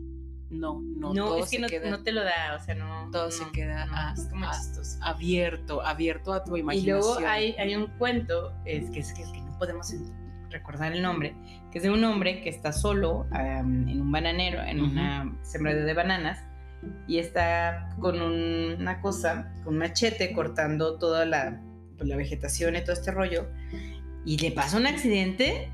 no, 0.50 0.80
no. 0.80 1.14
No, 1.14 1.24
todo 1.26 1.38
es 1.38 1.50
que 1.50 1.56
se 1.56 1.62
no, 1.62 1.68
queda 1.68 1.90
no 1.90 2.02
te 2.02 2.12
lo 2.12 2.22
da, 2.24 2.56
o 2.60 2.64
sea, 2.64 2.74
no. 2.74 3.08
Todo 3.10 3.26
no, 3.26 3.30
se 3.30 3.44
queda 3.52 3.86
no, 3.86 3.94
a- 3.94 4.14
a- 4.50 5.10
abierto, 5.10 5.80
abierto 5.84 6.32
a 6.32 6.44
tu 6.44 6.56
Y 6.56 6.60
imaginación. 6.60 6.98
luego 7.00 7.18
hay, 7.28 7.52
hay 7.58 7.74
un 7.76 7.86
cuento, 7.98 8.52
es 8.64 8.90
que, 8.90 9.00
es 9.00 9.12
que, 9.12 9.22
que 9.32 9.40
no 9.40 9.56
podemos 9.58 9.92
recordar 10.50 10.92
el 10.92 11.02
nombre, 11.02 11.34
que 11.70 11.78
es 11.78 11.84
de 11.84 11.90
un 11.90 12.02
hombre 12.04 12.42
que 12.42 12.48
está 12.48 12.72
solo 12.72 13.26
am, 13.30 13.88
en 13.88 14.00
un 14.00 14.10
bananero, 14.10 14.60
en 14.62 14.80
Ujú. 14.80 14.90
una 14.90 15.32
sembradío 15.42 15.84
de 15.84 15.94
bananas, 15.94 16.42
y 17.06 17.18
está 17.18 17.90
con 18.00 18.20
un- 18.20 18.76
una 18.80 19.00
cosa, 19.00 19.52
con 19.62 19.74
un 19.74 19.78
machete, 19.78 20.32
cortando 20.32 20.98
toda 20.98 21.24
la, 21.26 21.60
pues, 21.96 22.08
la 22.08 22.16
vegetación 22.16 22.74
y 22.74 22.80
todo 22.80 22.92
este 22.94 23.12
rollo, 23.12 23.48
y 24.24 24.38
le 24.38 24.50
pasa 24.50 24.76
un 24.78 24.86
accidente 24.86 25.70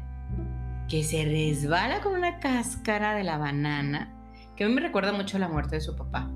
que 0.88 1.02
se 1.02 1.24
resbala 1.24 2.00
con 2.00 2.14
una 2.14 2.38
cáscara 2.38 3.14
de 3.14 3.24
la 3.24 3.38
banana, 3.38 4.12
que 4.56 4.64
a 4.64 4.68
mí 4.68 4.74
me 4.74 4.80
recuerda 4.80 5.12
mucho 5.12 5.36
a 5.36 5.40
la 5.40 5.48
muerte 5.48 5.76
de 5.76 5.80
su 5.80 5.94
papá, 5.94 6.30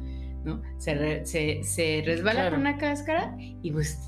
¿no? 0.45 0.63
Se, 0.79 0.95
re- 0.95 1.27
se, 1.27 1.63
se 1.65 2.03
resbala 2.05 2.41
Claro. 2.41 2.51
con 2.53 2.61
una 2.61 2.77
cáscara 2.79 3.35
y 3.39 3.71
pues, 3.73 3.99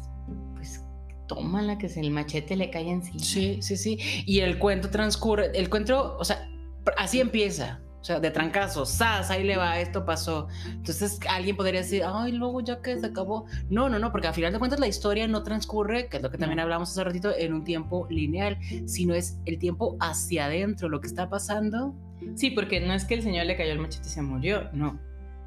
pues 0.55 0.85
tómala 1.27 1.79
que 1.79 1.89
se 1.89 2.01
el 2.01 2.11
machete 2.11 2.57
le 2.57 2.71
cae 2.71 2.91
encima. 2.91 3.19
Sí, 3.19 3.59
sí, 3.63 3.77
sí. 3.77 3.99
Y 4.27 4.41
el 4.41 4.59
cuento 4.59 4.91
transcurre, 4.91 5.51
el 5.55 5.69
cuento, 5.71 6.17
o 6.19 6.25
sea, 6.25 6.49
así 6.97 7.21
empieza. 7.21 7.81
O 8.01 8.05
sea, 8.05 8.19
de 8.19 8.33
trancazo, 8.33 8.85
¡zas! 8.85 9.31
Ahí 9.31 9.45
le 9.45 9.57
va, 9.57 9.79
esto 9.79 10.05
pasó. 10.05 10.49
Entonces 10.67 11.21
alguien 11.31 11.55
podría 11.57 11.83
decir, 11.83 12.03
ay, 12.05 12.33
luego 12.33 12.61
ya 12.61 12.83
que 12.83 12.99
se 12.99 13.07
acabó. 13.07 13.45
No, 13.71 13.89
no, 13.89 14.01
no, 14.01 14.11
porque 14.11 14.27
al 14.27 14.35
final 14.35 14.53
de 14.53 14.59
cuentas 14.59 14.81
la 14.81 14.89
historia 14.89 15.29
no 15.29 15.45
transcurre, 15.45 16.09
que 16.09 16.17
es 16.17 16.23
lo 16.25 16.29
que 16.29 16.37
también 16.37 16.59
hablamos 16.59 16.91
hace 16.91 17.05
ratito, 17.05 17.31
en 17.37 17.55
un 17.55 17.63
tiempo 17.63 18.09
lineal, 18.11 18.59
sino 18.87 19.15
es 19.15 19.39
el 19.45 19.57
tiempo 19.61 19.97
hacia 20.01 20.47
adentro, 20.47 20.89
lo 20.89 21.01
que 21.01 21.07
está 21.07 21.29
pasando. 21.31 21.95
Sí, 22.35 22.51
porque 22.51 22.81
no 22.81 22.93
es 22.95 23.05
que 23.05 23.14
el 23.14 23.23
señor 23.23 23.47
le 23.47 23.57
cayó 23.57 23.73
el 23.73 23.79
machete 23.79 24.09
y 24.09 24.11
se 24.11 24.23
murió, 24.23 24.70
no. 24.73 24.99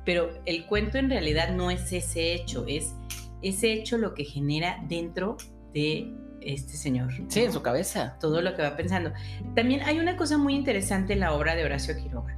Pero 0.05 0.29
el 0.45 0.65
cuento 0.67 0.97
en 0.97 1.09
realidad 1.09 1.53
no 1.55 1.71
es 1.71 1.91
ese 1.91 2.33
hecho, 2.33 2.65
es 2.67 2.93
ese 3.41 3.73
hecho 3.73 3.97
lo 3.97 4.13
que 4.13 4.23
genera 4.23 4.83
dentro 4.87 5.37
de 5.73 6.13
este 6.41 6.73
señor. 6.77 7.11
Sí, 7.29 7.41
en 7.41 7.51
su 7.51 7.61
cabeza. 7.61 8.17
todo 8.21 8.41
lo 8.41 8.55
que 8.55 8.61
va 8.61 8.75
pensando. 8.77 9.11
También 9.55 9.81
hay 9.81 9.99
una 9.99 10.15
cosa 10.15 10.37
muy 10.37 10.53
interesante 10.55 11.13
en 11.13 11.19
la 11.21 11.33
obra 11.33 11.55
de 11.55 11.65
Horacio 11.65 11.95
Quiroga, 11.97 12.37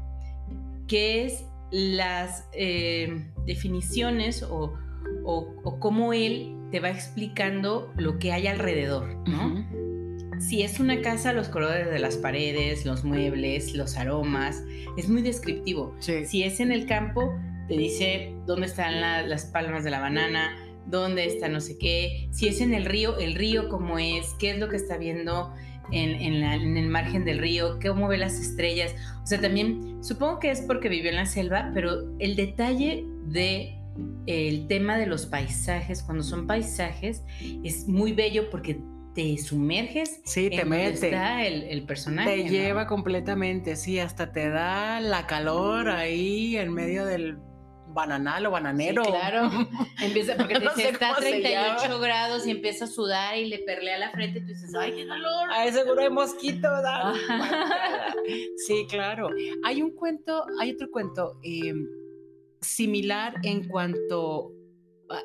que 0.88 1.26
es 1.26 1.44
las 1.72 2.48
eh, 2.54 3.30
definiciones 3.46 4.44
o, 4.44 4.74
o- 5.26 5.54
o 5.64 5.80
cómo 5.80 6.14
él 6.14 6.54
te 6.72 6.80
va 6.80 6.90
explicando 6.90 7.92
lo 7.98 8.18
que 8.20 8.32
hay 8.32 8.48
alrededor, 8.48 9.14
¿no? 9.28 9.66
Si 10.40 10.62
es 10.62 10.80
una 10.80 11.02
casa, 11.02 11.34
los 11.34 11.50
colores 11.50 11.90
de 11.90 12.00
las 12.00 12.16
paredes, 12.18 12.86
los 12.86 13.04
muebles, 13.04 13.74
los 13.74 13.98
aromas, 13.98 14.64
es 14.98 15.10
muy 15.10 15.22
descriptivo. 15.22 15.96
Sí. 16.00 16.26
Si 16.26 16.44
es 16.44 16.60
en 16.60 16.72
el 16.72 16.86
campo, 16.86 17.34
te 17.68 17.76
dice 17.78 18.34
dónde 18.46 18.68
están 18.68 19.02
la- 19.02 19.24
las 19.24 19.46
palmas 19.46 19.84
de 19.84 19.92
la 19.92 20.00
banana, 20.00 20.56
dónde 20.86 21.26
está 21.26 21.50
no 21.50 21.60
sé 21.60 21.78
qué. 21.78 22.28
Si 22.32 22.48
es 22.48 22.62
en 22.62 22.74
el 22.74 22.86
río, 22.86 23.18
el 23.18 23.36
río 23.36 23.68
cómo 23.70 24.00
es, 24.00 24.34
qué 24.40 24.52
es 24.52 24.60
lo 24.60 24.70
que 24.70 24.78
está 24.78 24.98
viendo 24.98 25.54
en, 25.92 26.10
en 26.22 26.40
la- 26.42 26.56
en 26.56 26.78
el 26.78 26.88
margen 26.88 27.26
del 27.26 27.40
río, 27.40 27.78
cómo 27.86 28.08
ve 28.08 28.18
las 28.18 28.40
estrellas. 28.40 28.94
O 29.24 29.28
sea, 29.28 29.42
también 29.42 30.02
supongo 30.04 30.40
que 30.40 30.52
es 30.52 30.62
porque 30.62 30.88
vivió 30.90 31.10
en 31.10 31.16
la 31.18 31.26
selva, 31.26 31.72
pero 31.74 32.14
el 32.20 32.36
detalle 32.36 33.06
de 33.26 33.74
el 34.28 34.68
tema 34.68 34.96
de 34.98 35.08
los 35.08 35.26
paisajes, 35.26 36.04
cuando 36.04 36.24
son 36.24 36.46
paisajes, 36.46 37.24
es 37.64 37.88
muy 37.88 38.14
bello 38.14 38.50
porque 38.52 38.80
te 39.18 39.36
sumerges 39.40 40.22
Sí, 40.26 40.48
te 40.52 40.62
en 40.62 40.70
mete. 40.70 41.08
está 41.08 41.44
el, 41.44 41.64
el 41.64 41.84
personaje. 41.88 42.36
Te 42.38 42.44
¿no? 42.44 42.50
lleva 42.52 42.86
completamente, 42.86 43.76
sí, 43.76 43.98
hasta 44.00 44.32
te 44.32 44.48
da 44.50 45.00
la 45.02 45.26
calor 45.26 45.90
ahí 45.90 46.56
en 46.56 46.72
medio 46.72 47.04
del 47.04 47.40
bananal 47.88 48.46
o 48.46 48.52
bananero. 48.52 49.04
Sí, 49.04 49.10
claro. 49.10 49.50
Empieza 50.04 50.36
porque 50.38 50.60
te 50.60 50.66
No 50.66 50.76
dice, 50.76 50.90
está 50.90 51.08
a 51.10 51.16
cómo 51.16 51.22
se 51.26 51.32
38 51.32 51.84
llama. 51.84 51.98
grados 51.98 52.46
y 52.46 52.52
empieza 52.52 52.86
a 52.86 52.88
sudar 52.88 53.36
y 53.40 53.46
le 53.46 53.58
perlea 53.58 53.98
la 53.98 54.12
frente 54.12 54.38
y 54.38 54.42
tú 54.44 54.48
dices, 54.50 54.70
ay, 54.80 54.92
qué 54.94 55.08
calor. 55.08 55.50
Ay, 55.52 55.72
seguro 55.72 56.02
hay 56.02 56.10
mosquito. 56.12 56.68
Sí, 58.68 58.86
claro. 58.88 59.30
Hay 59.64 59.82
un 59.82 59.96
cuento, 59.96 60.46
hay 60.60 60.74
otro 60.74 60.92
cuento 60.92 61.40
eh, 61.44 61.74
similar 62.62 63.34
en 63.44 63.68
cuanto 63.68 64.52
a- 65.10 65.24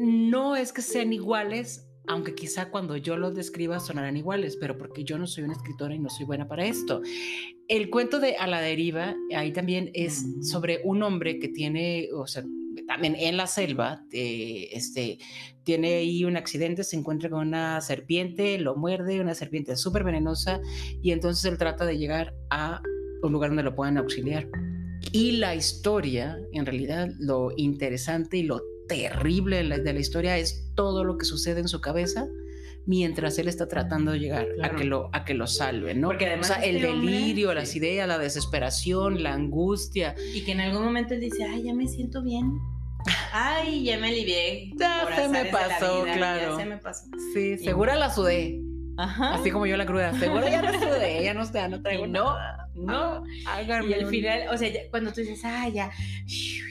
no 0.00 0.56
es 0.56 0.72
que 0.72 0.82
sean 0.82 1.12
iguales, 1.12 1.85
aunque 2.08 2.34
quizá 2.34 2.70
cuando 2.70 2.96
yo 2.96 3.16
los 3.16 3.34
describa 3.34 3.80
sonarán 3.80 4.16
iguales, 4.16 4.56
pero 4.56 4.78
porque 4.78 5.04
yo 5.04 5.18
no 5.18 5.26
soy 5.26 5.44
una 5.44 5.54
escritora 5.54 5.94
y 5.94 5.98
no 5.98 6.08
soy 6.08 6.26
buena 6.26 6.48
para 6.48 6.64
esto. 6.64 7.02
El 7.68 7.90
cuento 7.90 8.20
de 8.20 8.36
A 8.36 8.46
la 8.46 8.60
deriva, 8.60 9.16
ahí 9.34 9.52
también 9.52 9.90
es 9.94 10.24
sobre 10.42 10.80
un 10.84 11.02
hombre 11.02 11.38
que 11.38 11.48
tiene, 11.48 12.08
o 12.14 12.26
sea, 12.26 12.44
también 12.86 13.16
en 13.18 13.36
la 13.36 13.46
selva, 13.46 14.04
eh, 14.12 14.68
este, 14.72 15.18
tiene 15.64 15.94
ahí 15.94 16.24
un 16.24 16.36
accidente, 16.36 16.84
se 16.84 16.96
encuentra 16.96 17.28
con 17.28 17.48
una 17.48 17.80
serpiente, 17.80 18.58
lo 18.58 18.76
muerde, 18.76 19.20
una 19.20 19.34
serpiente 19.34 19.76
súper 19.76 20.04
venenosa, 20.04 20.60
y 21.02 21.10
entonces 21.10 21.44
él 21.44 21.58
trata 21.58 21.84
de 21.84 21.98
llegar 21.98 22.34
a 22.50 22.80
un 23.22 23.32
lugar 23.32 23.50
donde 23.50 23.64
lo 23.64 23.74
puedan 23.74 23.98
auxiliar. 23.98 24.48
Y 25.12 25.32
la 25.32 25.54
historia, 25.54 26.38
en 26.52 26.66
realidad, 26.66 27.08
lo 27.18 27.50
interesante 27.56 28.38
y 28.38 28.42
lo 28.44 28.60
terrible 28.86 29.56
de 29.58 29.64
la, 29.64 29.78
de 29.78 29.92
la 29.92 30.00
historia 30.00 30.36
es 30.38 30.70
todo 30.74 31.04
lo 31.04 31.18
que 31.18 31.24
sucede 31.24 31.60
en 31.60 31.68
su 31.68 31.80
cabeza 31.80 32.26
mientras 32.88 33.36
él 33.38 33.48
está 33.48 33.66
tratando 33.66 34.12
de 34.12 34.20
llegar 34.20 34.46
Claro. 34.54 34.74
a, 34.74 34.78
que 34.78 34.84
lo, 34.84 35.10
a 35.12 35.24
que 35.24 35.34
lo 35.34 35.46
salve, 35.48 35.94
¿no? 35.94 36.06
Porque 36.08 36.24
o 36.26 36.28
además 36.28 36.46
sea, 36.46 36.58
el 36.64 36.76
este 36.76 36.88
hombre- 36.88 37.12
delirio, 37.12 37.52
las 37.52 37.70
sí. 37.70 37.78
ideas, 37.78 38.06
la 38.06 38.18
desesperación, 38.18 39.22
la 39.24 39.32
angustia. 39.34 40.14
Y 40.34 40.42
que 40.44 40.52
en 40.52 40.60
algún 40.60 40.84
momento 40.84 41.14
él 41.14 41.20
dice, 41.20 41.42
ay, 41.44 41.64
ya 41.64 41.74
me 41.74 41.88
siento 41.88 42.22
bien. 42.22 42.52
Ay, 43.32 43.84
ya 43.84 43.98
me 43.98 44.08
alivié. 44.08 44.72
Ya 44.78 45.06
se 45.16 45.28
me 45.28 45.46
pasó, 45.46 46.04
vida, 46.04 46.14
claro. 46.14 46.56
Ya 46.56 46.62
se 46.64 46.68
me 46.68 46.78
pasó. 46.78 47.06
Sí, 47.34 47.58
segura 47.58 47.96
la 47.96 48.12
sudé. 48.14 48.60
Ajá. 48.98 49.34
Así 49.34 49.50
como 49.50 49.66
yo 49.66 49.76
la 49.76 49.84
cruda. 49.86 50.18
Seguro 50.18 50.48
ya 50.48 50.62
la 50.62 50.72
sudé, 50.72 51.22
ya 51.22 51.34
no, 51.34 51.50
ya 51.52 51.68
no 51.68 51.82
traigo 51.82 52.06
no, 52.06 52.24
nada. 52.34 52.68
no. 52.74 53.24
Háganme 53.46 53.90
Y 53.90 53.94
al 53.94 54.06
final, 54.06 54.40
o 54.52 54.56
sea, 54.56 54.68
ya- 54.68 54.90
cuando 54.90 55.12
tú 55.12 55.20
dices, 55.20 55.44
ay, 55.44 55.72
ya, 55.72 55.90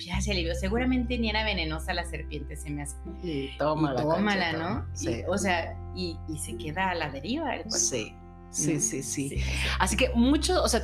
ya 0.05 0.21
se 0.21 0.31
alivió. 0.31 0.55
Seguramente 0.55 1.17
ni 1.17 1.29
era 1.29 1.43
venenosa 1.43 1.93
la 1.93 2.03
serpiente, 2.05 2.55
se 2.55 2.69
me 2.71 2.83
hace. 2.83 2.95
Y 3.23 3.55
tómala. 3.57 4.01
Y 4.01 4.03
tómala, 4.03 4.53
¿no? 4.53 4.85
Sí. 4.93 5.09
Y, 5.11 5.23
o 5.27 5.37
sea, 5.37 5.77
y, 5.95 6.17
y 6.27 6.37
se 6.39 6.57
queda 6.57 6.89
a 6.89 6.95
la 6.95 7.09
deriva 7.09 7.53
el 7.55 7.61
cuerpo. 7.63 7.77
Sí, 7.77 8.15
sí, 8.49 8.73
¿no? 8.73 8.79
sí, 8.79 9.03
sí. 9.03 9.29
sí. 9.29 9.43
Así 9.79 9.95
que 9.95 10.09
mucho, 10.15 10.63
o 10.63 10.67
sea, 10.67 10.81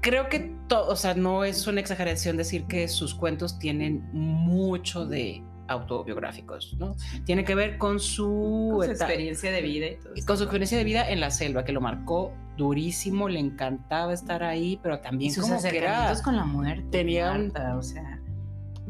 creo 0.00 0.28
que 0.28 0.54
todo, 0.68 0.88
o 0.92 0.96
sea, 0.96 1.14
no 1.14 1.44
es 1.44 1.66
una 1.66 1.80
exageración 1.80 2.36
decir 2.36 2.64
que 2.66 2.88
sus 2.88 3.14
cuentos 3.14 3.58
tienen 3.58 4.08
mucho 4.12 5.06
de 5.06 5.42
autobiográficos, 5.68 6.76
¿no? 6.78 6.94
Tiene 7.24 7.44
que 7.44 7.54
ver 7.54 7.78
con 7.78 7.98
su, 8.00 8.68
Con 8.72 8.84
su 8.86 8.92
eta- 8.92 9.04
experiencia 9.04 9.50
de 9.52 9.62
vida 9.62 9.86
y 9.86 9.96
todo 9.96 10.12
con 10.26 10.36
su 10.36 10.42
experiencia 10.44 10.78
de 10.78 10.84
vida 10.84 11.08
en 11.10 11.20
la 11.20 11.30
selva, 11.30 11.64
que 11.64 11.72
lo 11.72 11.80
marcó 11.80 12.32
durísimo, 12.56 13.28
le 13.28 13.38
encantaba 13.40 14.12
estar 14.14 14.42
ahí, 14.42 14.78
pero 14.82 14.96
Y 14.96 15.00
también 15.02 15.32
sus 15.32 15.44
como 15.44 15.60
que 15.60 15.68
era 15.68 15.76
acercamientos 15.90 16.22
con 16.22 16.36
la 16.36 16.44
muerte. 16.44 16.84
tenía 16.90 17.30
Marta, 17.32 17.76
o 17.76 17.82
sea, 17.82 18.20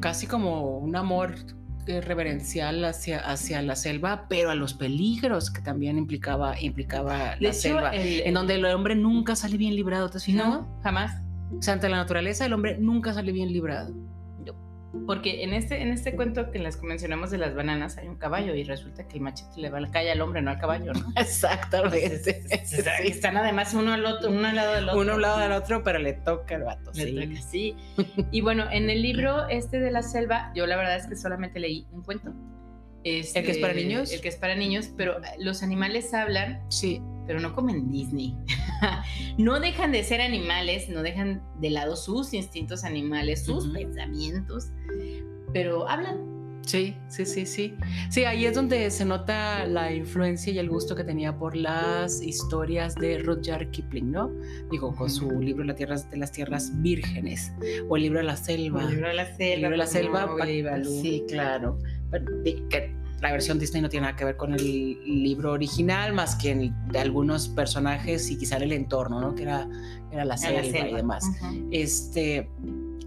casi 0.00 0.26
como 0.26 0.78
un 0.78 0.94
amor 0.96 1.34
eh, 1.88 2.00
reverencial 2.00 2.84
hacia, 2.84 3.20
hacia 3.20 3.62
la 3.62 3.76
selva, 3.76 4.26
pero 4.28 4.50
a 4.50 4.56
los 4.56 4.74
peligros 4.74 5.52
que 5.52 5.60
también 5.62 5.98
implicaba, 5.98 6.60
implicaba 6.60 7.36
la 7.38 7.48
hecho, 7.50 7.52
selva, 7.60 7.90
el- 7.90 8.22
en 8.26 8.34
donde 8.34 8.54
el 8.56 8.64
hombre 8.64 8.96
nunca 8.96 9.36
sale 9.36 9.56
bien 9.56 9.76
librado, 9.76 10.10
¿te 10.10 10.16
has 10.18 10.24
fijado? 10.24 10.62
no, 10.62 10.80
jamás. 10.82 11.22
O 11.56 11.62
sea, 11.62 11.74
ante 11.74 11.88
la 11.88 11.96
naturaleza 11.98 12.44
el 12.44 12.52
hombre 12.54 12.76
nunca 12.78 13.14
sale 13.14 13.30
bien 13.30 13.52
librado. 13.52 13.94
Porque 15.04 15.42
en 15.42 15.52
este, 15.52 15.82
en 15.82 15.90
este 15.92 16.14
cuento 16.14 16.50
que 16.50 16.58
les 16.58 16.80
mencionamos 16.82 17.30
de 17.30 17.38
las 17.38 17.54
bananas 17.54 17.98
hay 17.98 18.08
un 18.08 18.16
caballo 18.16 18.54
y 18.54 18.64
resulta 18.64 19.06
que 19.06 19.16
el 19.16 19.22
machete 19.22 19.60
le 19.60 19.70
va 19.70 19.78
a 19.78 19.80
la 19.80 19.90
calle 19.90 20.10
al 20.12 20.20
hombre, 20.20 20.42
no 20.42 20.50
al 20.50 20.58
caballo, 20.58 20.92
¿no? 20.92 21.12
Exactamente. 21.16 22.42
Están 23.04 23.36
además 23.36 23.74
uno 23.74 23.92
al 23.92 24.04
otro, 24.06 24.30
uno 24.30 24.46
al 24.48 24.56
lado 24.56 24.74
del 24.74 24.88
otro. 24.88 25.00
Uno 25.00 25.12
al 25.14 25.20
lado 25.22 25.38
del 25.38 25.52
otro, 25.52 25.82
pero 25.82 25.98
le 25.98 26.14
toca 26.14 26.54
el 26.54 26.62
vato. 26.62 26.90
Le 26.94 27.04
sí. 27.06 27.14
toca, 27.14 27.42
sí. 27.42 27.76
Y 28.30 28.40
bueno, 28.40 28.64
en 28.70 28.90
el 28.90 29.02
libro 29.02 29.48
este 29.48 29.80
de 29.80 29.90
la 29.90 30.02
selva, 30.02 30.52
yo 30.54 30.66
la 30.66 30.76
verdad 30.76 30.96
es 30.96 31.06
que 31.06 31.16
solamente 31.16 31.60
leí 31.60 31.86
un 31.92 32.02
cuento. 32.02 32.32
Este, 33.04 33.38
¿El 33.38 33.44
que 33.46 33.52
es 33.52 33.58
para 33.58 33.72
niños? 33.72 34.10
El 34.12 34.20
que 34.20 34.28
es 34.28 34.36
para 34.36 34.56
niños, 34.56 34.90
pero 34.96 35.20
los 35.38 35.62
animales 35.62 36.12
hablan, 36.12 36.60
Sí. 36.70 37.00
pero 37.24 37.38
no 37.38 37.54
como 37.54 37.70
en 37.70 37.88
Disney. 37.88 38.36
no 39.38 39.60
dejan 39.60 39.92
de 39.92 40.02
ser 40.02 40.20
animales, 40.20 40.88
no 40.88 41.02
dejan 41.02 41.40
de 41.60 41.70
lado 41.70 41.94
sus 41.94 42.34
instintos 42.34 42.82
animales, 42.82 43.44
sus 43.44 43.68
pensamientos, 43.68 44.70
pero 45.52 45.88
hablan. 45.88 46.34
Sí, 46.62 46.96
sí, 47.06 47.24
sí, 47.24 47.46
sí. 47.46 47.76
Sí, 48.10 48.24
ahí 48.24 48.44
es 48.44 48.54
donde 48.56 48.90
se 48.90 49.04
nota 49.04 49.64
la 49.66 49.94
influencia 49.94 50.52
y 50.52 50.58
el 50.58 50.68
gusto 50.68 50.96
que 50.96 51.04
tenía 51.04 51.38
por 51.38 51.54
las 51.56 52.20
historias 52.20 52.96
de 52.96 53.18
Rudyard 53.18 53.70
Kipling, 53.70 54.10
¿no? 54.10 54.32
Digo, 54.72 54.92
con 54.96 55.08
su 55.08 55.30
libro 55.40 55.62
La 55.62 55.76
tierra 55.76 55.94
de 55.96 56.16
las 56.16 56.32
tierras 56.32 56.72
vírgenes 56.82 57.52
o 57.88 57.94
el 57.96 58.02
libro 58.02 58.18
de 58.18 58.24
la 58.24 58.36
selva. 58.36 58.82
El 58.82 58.90
libro 58.90 59.06
de 59.08 59.14
la 59.14 59.26
selva. 59.26 59.44
El 59.44 59.60
libro 59.60 59.70
de 59.70 59.76
la 59.76 59.86
selva. 59.86 60.48
Y. 60.50 60.84
Sí, 61.02 61.24
claro. 61.28 61.78
Pero 62.10 62.24
que 62.68 62.92
la 63.20 63.30
versión 63.30 63.60
Disney 63.60 63.80
no 63.80 63.88
tiene 63.88 64.06
nada 64.06 64.16
que 64.16 64.24
ver 64.24 64.36
con 64.36 64.52
el 64.52 64.98
libro 65.22 65.52
original, 65.52 66.14
más 66.14 66.34
que 66.34 66.50
en- 66.50 66.74
de 66.88 66.98
algunos 66.98 67.48
personajes 67.48 68.28
y 68.28 68.36
quizá 68.38 68.56
el 68.56 68.72
entorno, 68.72 69.20
¿no? 69.20 69.36
Que 69.36 69.44
era, 69.44 69.68
era 70.10 70.24
la 70.24 70.36
selva, 70.36 70.60
la 70.62 70.66
y 70.66 70.70
selva. 70.72 70.96
demás. 70.96 71.24
Ujú. 71.42 71.68
Este, 71.70 72.50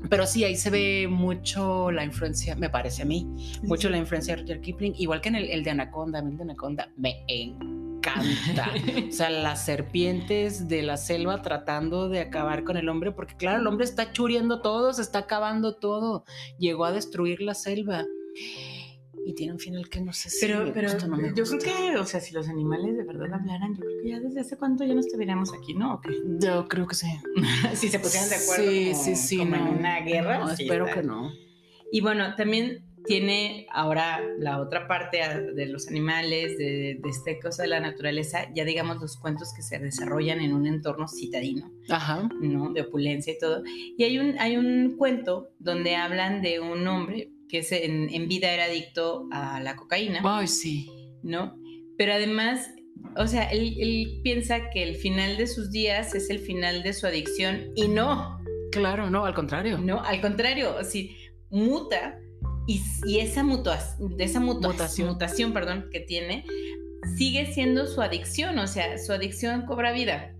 pero 0.08 0.26
sí, 0.26 0.44
ahí 0.44 0.56
se 0.56 0.70
ve 0.70 1.08
mucho 1.10 1.92
la 1.92 2.04
influencia, 2.04 2.56
me 2.56 2.70
parece 2.70 3.02
a 3.02 3.06
mí, 3.06 3.28
mucho 3.64 3.90
la 3.90 3.98
influencia 3.98 4.36
de 4.36 4.42
Rudyard 4.42 4.62
Kipling, 4.62 4.96
igual 4.98 5.22
que 5.22 5.30
en 5.30 5.36
el, 5.36 5.50
el 5.50 5.64
de 5.64 5.72
Anaconda, 5.72 6.20
a 6.20 6.22
mí 6.22 6.32
el 6.32 6.38
de 6.38 6.44
Anaconda 6.44 6.92
me 6.96 7.24
encanta. 7.28 8.72
o 9.10 9.12
sea, 9.12 9.30
las 9.30 9.66
serpientes 9.66 10.68
de 10.68 10.84
la 10.84 10.98
selva 10.98 11.42
tratando 11.42 12.10
de 12.10 12.22
acabar 12.22 12.64
con 12.64 12.78
el 12.78 12.88
hombre, 12.90 13.12
porque 13.12 13.36
claro, 13.36 13.60
el 13.60 13.68
hombre 13.68 13.86
está 13.86 14.12
churiendo 14.14 14.62
todo, 14.62 14.94
se 14.94 15.02
está 15.02 15.20
acabando 15.20 15.76
todo, 15.76 16.24
llegó 16.58 16.86
a 16.86 16.92
destruir 16.92 17.42
la 17.42 17.54
selva. 17.54 18.06
Y 19.30 19.34
tiene 19.36 19.54
un 19.54 19.60
final 19.60 19.88
que 19.90 20.02
no 20.02 20.12
sé 20.12 20.28
si 20.32 20.44
Pero, 20.44 20.64
me 20.66 20.72
pero 20.72 20.90
gusta 20.90 21.06
o 21.06 21.10
no 21.10 21.18
me 21.18 21.32
yo 21.36 21.44
creo 21.44 21.60
que, 21.60 21.98
o 21.98 22.06
sea, 22.06 22.20
si 22.20 22.34
los 22.34 22.50
animales 22.50 22.98
de 22.98 23.04
verdad 23.04 23.32
hablaran, 23.32 23.76
yo 23.76 23.82
creo 23.82 24.02
que 24.02 24.10
ya 24.10 24.20
desde 24.20 24.40
hace 24.40 24.58
cuánto 24.58 24.84
ya 24.84 24.96
no 24.96 25.02
estuviéramos 25.02 25.54
aquí, 25.54 25.76
¿no? 25.76 25.94
¿O 25.94 26.02
qué? 26.02 26.10
Yo 26.40 26.68
creo 26.68 26.88
que 26.88 26.96
sí. 26.96 27.06
si 27.76 27.90
se 27.90 28.00
pusieran 28.00 28.28
de 28.28 28.36
acuerdo 28.38 28.64
Sí, 28.72 28.90
como, 28.92 29.04
sí, 29.04 29.16
sí, 29.16 29.38
como 29.38 29.56
no. 29.56 29.68
en 29.68 29.78
una 29.78 30.00
guerra. 30.00 30.40
No, 30.40 30.50
espero 30.50 30.88
que 30.88 31.04
no. 31.04 31.32
Y 31.92 32.02
bueno, 32.02 32.34
también 32.36 32.84
tiene 33.06 33.68
ahora 33.72 34.20
la 34.40 34.60
otra 34.60 34.88
parte 34.88 35.20
de 35.54 35.66
los 35.68 35.88
animales, 35.90 36.58
de, 36.58 37.00
de 37.00 37.10
esta 37.10 37.32
cosa 37.40 37.62
de 37.62 37.70
la 37.70 37.80
naturaleza, 37.80 38.52
ya 38.56 38.66
digamos 38.66 39.00
los 39.00 39.16
cuentos 39.18 39.54
que 39.56 39.62
se 39.62 39.78
desarrollan 39.78 40.40
en 40.42 40.54
un 40.54 40.66
entorno 40.66 41.08
citadino, 41.08 41.72
Ajá. 41.88 42.28
¿no? 42.42 42.74
De 42.74 42.82
opulencia 42.82 43.32
y 43.34 43.38
todo. 43.38 43.62
Y 43.96 44.04
hay 44.06 44.18
un, 44.18 44.40
hay 44.40 44.58
un 44.58 44.96
cuento 44.98 45.52
donde 45.60 45.96
hablan 45.96 46.42
de 46.42 46.60
un 46.60 46.88
hombre 46.88 47.30
que 47.50 47.60
es 47.60 47.72
en, 47.72 48.10
en 48.14 48.28
vida 48.28 48.52
era 48.54 48.66
adicto 48.66 49.28
a 49.32 49.60
la 49.60 49.76
cocaína. 49.76 50.22
Ay, 50.24 50.48
sí. 50.48 50.90
¿no? 51.24 51.58
Pero 51.98 52.14
además, 52.14 52.70
o 53.18 53.28
sea, 53.28 53.44
él, 53.52 53.76
él 53.80 54.22
piensa 54.24 54.70
que 54.70 54.84
el 54.84 54.96
final 54.96 55.36
de 55.38 55.48
sus 55.48 55.72
días 55.72 56.16
es 56.16 56.30
el 56.30 56.40
final 56.40 56.84
de 56.84 56.94
su 56.94 57.08
adicción 57.08 57.72
y 57.76 57.88
no, 57.90 58.38
Claro, 58.72 59.10
no, 59.10 59.26
al 59.26 59.34
contrario. 59.34 59.80
no, 59.80 60.02
al 60.02 60.22
contrario, 60.22 60.78
así 60.78 61.16
muta 61.50 62.20
y, 62.68 62.80
y 63.06 63.20
esa, 63.20 63.44
mutua- 63.44 63.98
esa 64.20 64.40
mutua- 64.40 64.72
Mutación. 64.72 65.08
mutación 65.10 65.54
perdón, 65.54 65.88
que 65.92 66.00
tiene 66.02 66.46
sigue 67.18 67.52
siendo 67.52 67.88
su 67.88 68.02
adicción, 68.02 68.60
o 68.60 68.68
sea, 68.68 68.98
su 69.00 69.12
adicción 69.12 69.66
cobra 69.66 69.92
vida. 69.92 70.36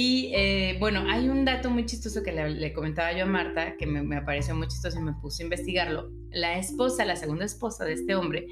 Y 0.00 0.30
eh, 0.34 0.76
bueno, 0.78 1.04
hay 1.10 1.28
un 1.28 1.44
dato 1.44 1.70
muy 1.70 1.84
chistoso 1.84 2.22
que 2.22 2.30
le, 2.30 2.50
le 2.50 2.72
comentaba 2.72 3.12
yo 3.12 3.24
a 3.24 3.26
Marta, 3.26 3.76
que 3.76 3.84
me, 3.86 4.00
me 4.02 4.22
pareció 4.22 4.54
muy 4.54 4.68
chistoso 4.68 4.96
y 5.00 5.02
me 5.02 5.12
puse 5.14 5.42
a 5.42 5.46
investigarlo. 5.46 6.10
La 6.30 6.56
esposa, 6.56 7.04
la 7.04 7.16
segunda 7.16 7.44
esposa 7.44 7.84
de 7.84 7.94
este 7.94 8.14
hombre, 8.14 8.46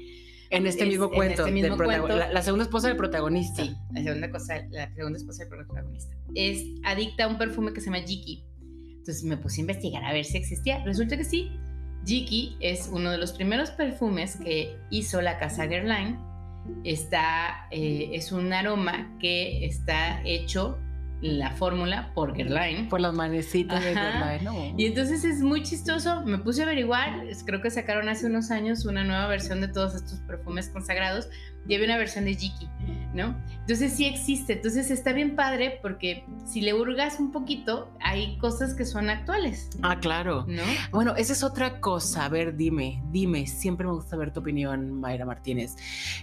En 0.49 0.65
este 0.67 0.83
Es- 0.83 0.89
mismo 0.89 1.05
en 1.05 1.11
cuento. 1.11 1.41
este 1.43 1.51
mismo 1.53 1.77
cuento. 1.77 2.07
La, 2.09 2.31
la 2.31 2.41
segunda 2.41 2.63
esposa 2.65 2.87
del 2.89 2.97
protagonista. 2.97 3.63
Sí, 3.63 3.75
la 3.93 4.03
segunda 4.03 4.29
cosa, 4.31 4.53
la 4.71 4.93
segunda 4.93 5.17
esposa 5.19 5.43
del 5.43 5.49
protagonista. 5.49 6.15
Es 6.35 6.63
adicta 6.83 7.23
a 7.25 7.27
un 7.27 7.37
perfume 7.37 7.71
que 7.73 7.79
se 7.81 7.85
llama 7.91 7.99
Jiki. 8.05 8.43
Entonces 8.97 9.23
me 9.23 9.37
puse 9.37 9.59
a 9.59 9.61
investigar 9.61 10.03
a 10.03 10.11
ver 10.13 10.25
si 10.25 10.35
existía. 10.37 10.83
Resulta 10.83 11.15
que 11.17 11.23
sí. 11.23 11.49
Jiki 12.05 12.57
es 12.59 12.89
uno 12.91 13.09
de 13.11 13.17
los 13.17 13.31
primeros 13.33 13.71
perfumes 13.71 14.35
que 14.43 14.75
hizo 14.89 15.21
la 15.21 15.37
casa 15.37 15.65
Guerlain. 15.65 16.17
Está, 16.83 17.67
eh, 17.71 18.09
es 18.13 18.31
un 18.33 18.51
aroma 18.51 19.15
que 19.19 19.65
está 19.65 20.21
hecho, 20.25 20.77
la 21.21 21.51
fórmula, 21.51 22.11
por 22.13 22.33
Guerlain. 22.33 22.89
Por 22.89 23.01
las 23.01 23.13
manecitas 23.13 23.83
de 23.83 23.95
¿no? 24.43 24.73
Y 24.77 24.85
entonces 24.85 25.23
es 25.23 25.41
muy 25.41 25.63
chistoso. 25.63 26.21
Me 26.23 26.37
puse 26.37 26.61
a 26.61 26.65
averiguar. 26.65 27.23
Creo 27.45 27.61
que 27.61 27.71
sacaron 27.71 28.07
hace 28.07 28.27
unos 28.27 28.51
años 28.51 28.85
una 28.85 29.03
nueva 29.03 29.27
versión 29.27 29.61
de 29.61 29.67
todos 29.67 29.95
estos 29.95 30.19
perfumes 30.21 30.69
consagrados. 30.69 31.27
Y 31.67 31.73
había 31.73 31.87
una 31.87 31.97
versión 31.97 32.23
de 32.25 32.35
Jiki, 32.35 32.69
¿no? 33.13 33.35
Entonces 33.59 33.91
sí 33.93 34.05
existe. 34.05 34.53
Entonces 34.53 34.89
está 34.89 35.11
bien 35.11 35.35
padre 35.35 35.79
porque 35.81 36.23
si 36.45 36.61
le 36.61 36.73
hurgas 36.73 37.19
un 37.19 37.31
poquito, 37.31 37.91
hay 37.99 38.37
cosas 38.37 38.73
que 38.73 38.85
son 38.85 39.09
actuales, 39.09 39.69
Ah, 39.81 39.99
claro. 39.99 40.45
¿no? 40.47 40.61
Bueno, 40.91 41.13
esa 41.17 41.33
es 41.33 41.43
otra 41.43 41.81
cosa. 41.81 42.25
A 42.25 42.29
ver, 42.29 42.55
dime, 42.55 43.01
dime. 43.11 43.47
Siempre 43.47 43.85
me 43.85 43.93
gusta 43.93 44.15
ver 44.15 44.31
tu 44.31 44.39
opinión, 44.39 44.93
Mayra 44.93 45.25
Martínez. 45.25 45.75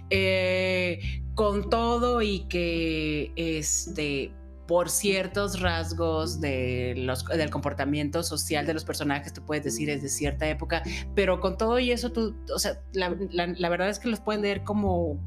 Eh, 0.09 1.01
con 1.34 1.68
todo 1.68 2.22
y 2.22 2.47
que 2.49 3.32
este 3.36 4.32
por 4.67 4.89
ciertos 4.89 5.61
rasgos 5.61 6.41
de 6.41 6.95
los, 6.97 7.25
del 7.27 7.51
comportamiento 7.51 8.23
social 8.23 8.67
de 8.67 8.75
los 8.75 8.85
personajes, 8.85 9.33
tú 9.33 9.43
puedes 9.45 9.62
decir 9.65 9.91
es 9.91 10.03
de 10.03 10.09
cierta 10.09 10.49
época, 10.49 10.83
pero 11.15 11.41
con 11.41 11.59
todo 11.59 11.79
y 11.79 11.91
eso, 11.91 12.11
tú, 12.12 12.35
o 12.55 12.59
sea, 12.59 12.81
la, 12.93 13.15
la- 13.31 13.47
la 13.47 13.69
verdad 13.69 13.91
es 13.91 13.99
que 13.99 14.09
los 14.09 14.21
pueden 14.21 14.41
leer 14.43 14.62
como, 14.65 15.19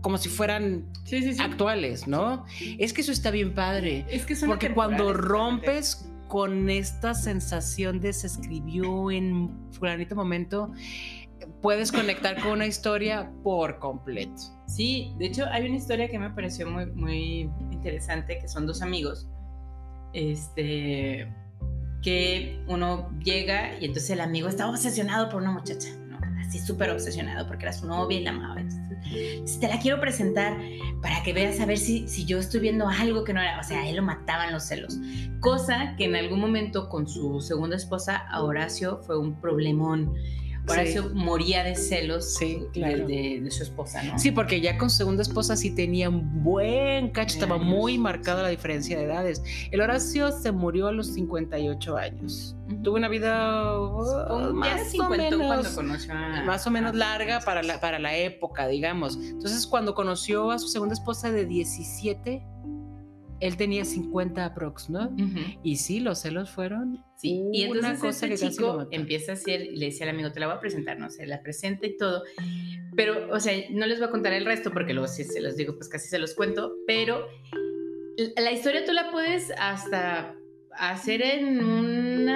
como 0.00 0.16
si 0.18 0.28
fueran 0.28 0.86
Sí, 1.04 1.22
sí, 1.22 1.34
sí. 1.34 1.42
actuales, 1.42 2.06
¿no? 2.08 2.44
Es 2.78 2.92
que 2.92 3.02
eso 3.02 3.12
está 3.12 3.30
bien 3.30 3.54
padre. 3.54 4.06
Es 4.08 4.24
que 4.24 4.34
Porque 4.46 4.72
cuando 4.72 5.12
rompes 5.12 6.08
con 6.28 6.70
esta 6.70 7.12
sensación 7.14 8.00
de 8.00 8.12
se 8.14 8.26
escribió 8.26 9.10
en 9.10 9.50
fulanito 9.72 10.16
momento, 10.16 10.72
puedes 11.60 11.92
conectar 11.92 12.40
con 12.40 12.52
una 12.52 12.66
historia 12.66 13.30
por 13.42 13.78
completo. 13.78 14.32
Sí, 14.66 15.12
de 15.18 15.26
hecho 15.26 15.44
hay 15.50 15.66
una 15.66 15.76
historia 15.76 16.08
que 16.08 16.18
me 16.18 16.30
pareció 16.30 16.68
muy, 16.70 16.86
muy 16.86 17.50
interesante, 17.82 18.38
que 18.38 18.48
son 18.48 18.66
dos 18.66 18.80
amigos, 18.80 19.26
este, 20.12 21.28
que 22.00 22.62
uno 22.68 23.10
llega 23.24 23.78
y 23.80 23.86
entonces 23.86 24.10
el 24.10 24.20
amigo 24.20 24.48
estaba 24.48 24.70
obsesionado 24.70 25.28
por 25.28 25.42
una 25.42 25.50
muchacha, 25.50 25.88
¿no? 26.08 26.18
Así 26.40 26.60
súper 26.60 26.90
obsesionado 26.90 27.48
porque 27.48 27.64
era 27.64 27.72
su 27.72 27.86
novia 27.86 28.20
y 28.20 28.22
la 28.22 28.30
amaba. 28.30 28.60
Entonces, 28.60 29.58
te 29.58 29.66
la 29.66 29.80
quiero 29.80 30.00
presentar 30.00 30.56
para 31.02 31.24
que 31.24 31.32
veas 31.32 31.58
a 31.58 31.66
ver 31.66 31.78
si, 31.78 32.06
si 32.06 32.24
yo 32.24 32.38
estoy 32.38 32.60
viendo 32.60 32.88
algo 32.88 33.24
que 33.24 33.32
no 33.32 33.40
era, 33.40 33.58
o 33.58 33.64
sea, 33.64 33.88
él 33.88 33.96
lo 33.96 34.02
mataban 34.02 34.52
los 34.52 34.62
celos. 34.64 34.96
Cosa 35.40 35.96
que 35.96 36.04
en 36.04 36.14
algún 36.14 36.38
momento 36.38 36.88
con 36.88 37.08
su 37.08 37.40
segunda 37.40 37.74
esposa, 37.74 38.16
a 38.16 38.42
Horacio, 38.42 39.00
fue 39.02 39.18
un 39.18 39.40
problemón. 39.40 40.14
Horacio 40.68 41.10
moría 41.14 41.64
de 41.64 41.74
celos 41.74 42.34
Sí, 42.34 42.60
de- 42.60 42.68
claro. 42.72 43.06
de, 43.06 43.40
de 43.42 43.50
su 43.50 43.62
esposa, 43.64 44.02
¿no? 44.02 44.18
Sí, 44.18 44.30
porque 44.30 44.60
ya 44.60 44.78
con 44.78 44.90
su 44.90 44.98
segunda 44.98 45.22
esposa 45.22 45.56
sí 45.56 45.74
tenía 45.74 46.08
un 46.08 46.42
buen 46.44 47.10
cacho, 47.10 47.34
estaba 47.34 47.58
muy 47.58 47.98
marcada 47.98 48.42
la 48.42 48.48
diferencia 48.48 48.96
de 48.96 49.04
edades. 49.04 49.42
El 49.70 49.80
Horacio 49.80 50.30
se 50.30 50.52
murió 50.52 50.86
a 50.88 50.92
los 50.92 51.08
58 51.14 51.96
años. 51.96 52.54
Tuvo 52.82 52.96
una 52.96 53.08
vida 53.08 53.78
uh, 53.80 54.52
más 54.54 54.94
o 54.98 55.08
menos 55.10 55.68
conoció 55.74 56.12
a- 56.14 56.42
más 56.44 56.66
o 56.66 56.70
menos 56.70 56.94
larga 56.94 57.40
para 57.40 57.62
la, 57.62 57.80
para 57.80 57.98
la 57.98 58.16
época, 58.16 58.66
digamos. 58.68 59.16
Entonces, 59.16 59.66
cuando 59.66 59.94
conoció 59.94 60.50
a 60.52 60.58
su 60.58 60.68
segunda 60.68 60.94
esposa 60.94 61.30
de 61.32 61.44
17, 61.44 62.42
él 63.42 63.56
tenía 63.56 63.84
50 63.84 64.44
aprox, 64.44 64.88
¿no? 64.88 65.14
Y 65.64 65.76
sí, 65.76 65.98
los 65.98 66.20
celos 66.20 66.50
fueron 66.50 67.04
Sí, 67.16 67.42
y 67.52 67.64
entonces 67.64 67.98
cosa 67.98 68.26
este 68.26 68.46
que 68.46 68.52
chico 68.52 68.86
empieza 68.92 69.32
a 69.32 69.34
hacer, 69.34 69.66
le 69.72 69.86
decía 69.86 70.06
al 70.06 70.14
amigo, 70.14 70.30
te 70.30 70.38
la 70.38 70.46
voy 70.46 70.56
a 70.56 70.60
presentar, 70.60 70.98
no 70.98 71.10
sé, 71.10 71.26
la 71.26 71.42
presenta 71.42 71.86
y 71.86 71.96
todo. 71.96 72.22
Pero, 72.96 73.32
o 73.32 73.40
sea, 73.40 73.52
no 73.70 73.86
les 73.86 73.98
voy 73.98 74.08
a 74.08 74.10
contar 74.12 74.32
el 74.32 74.44
resto 74.44 74.70
porque 74.72 74.92
luego 74.92 75.08
si 75.08 75.24
se 75.24 75.40
los 75.40 75.56
digo, 75.56 75.74
pues 75.74 75.88
casi 75.88 76.08
se 76.08 76.20
los 76.20 76.34
cuento, 76.34 76.76
pero 76.86 77.26
la 78.36 78.42
la 78.42 78.52
historia 78.52 78.84
tú 78.84 78.92
la 78.92 79.10
puedes 79.10 79.50
hasta 79.58 80.36
hacer 80.78 81.22
en 81.22 81.64
un 81.64 82.30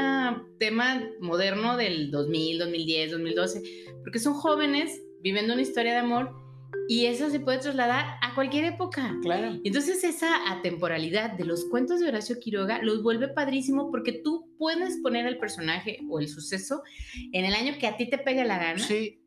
tema 0.59 1.09
moderno 1.21 1.77
del 1.77 2.11
2000, 2.11 2.59
2010, 2.59 3.11
2012, 3.13 3.63
porque 4.03 4.19
son 4.19 4.35
jóvenes 4.35 5.03
viviendo 5.21 5.53
una 5.53 5.63
historia 5.63 5.93
de 5.93 5.99
amor 5.99 6.46
Y 6.89 7.07
eso 7.07 7.31
se 7.31 7.41
puede 7.41 7.59
trasladar 7.59 8.05
a 8.23 8.35
cualquier 8.35 8.65
época. 8.65 9.17
Claro. 9.23 9.59
Entonces 9.65 10.05
esa 10.05 10.51
atemporalidad 10.53 11.33
de 11.33 11.45
los 11.45 11.65
cuentos 11.67 12.01
de 12.01 12.09
Horacio 12.09 12.39
Quiroga 12.39 12.81
los 12.83 13.03
vuelve 13.03 13.29
padrísimo 13.29 13.91
porque 13.91 14.13
tú 14.13 14.49
puedes 14.59 14.99
poner 14.99 15.27
el 15.27 15.39
personaje 15.39 15.99
o 16.09 16.21
el 16.21 16.29
suceso 16.29 16.83
en 17.33 17.45
el 17.45 17.55
año 17.55 17.75
que 17.79 17.87
a 17.87 17.97
ti 17.97 18.09
te 18.09 18.19
pegue 18.19 18.45
la 18.45 18.59
gana. 18.59 18.79
Sí. 18.79 19.21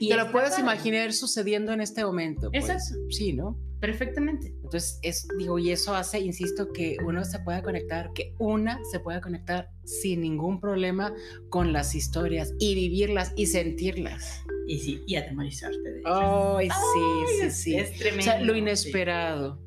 y 0.00 0.08
Te 0.10 0.16
lo 0.16 0.30
puedes 0.32 0.50
padre. 0.50 0.62
imaginar 0.64 1.12
sucediendo 1.12 1.72
en 1.72 1.80
este 1.80 2.04
momento. 2.04 2.50
pues. 2.50 2.64
Exacto. 2.68 2.98
Sí, 3.10 3.32
¿no? 3.32 3.58
Perfectamente. 3.80 4.48
Entonces, 4.62 5.00
es, 5.02 5.26
digo, 5.38 5.58
y 5.58 5.70
eso 5.70 5.92
hace, 5.94 6.20
insisto, 6.20 6.72
que 6.72 6.98
uno 7.04 7.24
se 7.24 7.40
pueda 7.40 7.62
conectar, 7.64 8.12
que 8.14 8.32
una 8.38 8.78
se 8.92 9.00
pueda 9.00 9.20
conectar 9.20 9.70
sin 9.84 10.20
ningún 10.20 10.60
problema 10.60 11.12
con 11.48 11.72
las 11.72 11.96
historias 11.96 12.54
y 12.60 12.76
vivirlas 12.76 13.32
y 13.34 13.46
sentirlas. 13.46 14.44
Y 14.72 14.78
sí, 14.78 15.02
y 15.06 15.16
atemorizarte 15.16 15.82
de 15.82 16.00
ellas. 16.00 16.12
Ay, 16.56 16.68
sí, 16.70 17.40
sí, 17.42 17.50
sí. 17.50 17.76
Es 17.76 17.92
tremendo. 17.98 18.20
O 18.20 18.24
sea, 18.34 18.40
lo 18.40 18.52
sí. 18.54 18.58
inesperado, 18.60 19.60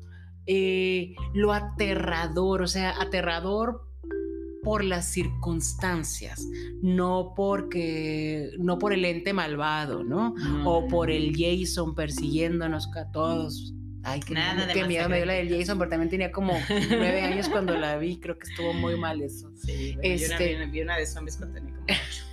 eh, 0.46 1.14
lo 1.32 1.52
aterrador, 1.52 2.62
o 2.62 2.66
sea, 2.66 3.00
aterrador 3.00 3.82
por 4.64 4.82
las 4.82 5.04
circunstancias, 5.12 6.44
no 6.82 7.34
porque, 7.36 8.50
no 8.58 8.80
por 8.80 8.92
el 8.92 9.04
ente 9.04 9.32
malvado, 9.32 10.02
¿no? 10.02 10.34
O 10.64 10.88
por 10.88 11.08
el 11.08 11.32
Jason 11.36 11.94
persiguiéndonos 11.94 12.90
a 12.96 13.12
todos. 13.12 13.72
Ay, 14.02 14.18
qué, 14.20 14.34
Nada 14.34 14.54
miedo, 14.54 14.72
qué 14.72 14.82
me 15.08 15.16
dio 15.18 15.24
la 15.24 15.34
del. 15.34 15.48
Jason, 15.56 15.78
pero 15.78 15.90
también 15.90 16.10
tenía 16.10 16.32
como 16.32 16.52
nueve 16.90 17.20
años 17.22 17.48
cuando 17.48 17.76
la 17.76 17.96
vi, 17.98 18.18
creo 18.18 18.38
que 18.38 18.48
estuvo 18.48 18.72
muy 18.72 18.96
mal 18.98 19.22
eso. 19.22 19.52
Sí, 19.56 19.94
bueno, 19.94 20.14
Este- 20.14 20.50
yo 20.50 20.56
una, 20.56 20.64
vi, 20.66 20.70
vi 20.72 20.82
una 20.82 20.96
de 20.96 21.06
zombies 21.06 21.36
cuando 21.36 21.54
tenía 21.54 21.72
como 21.74 21.84
ocho. 21.84 22.24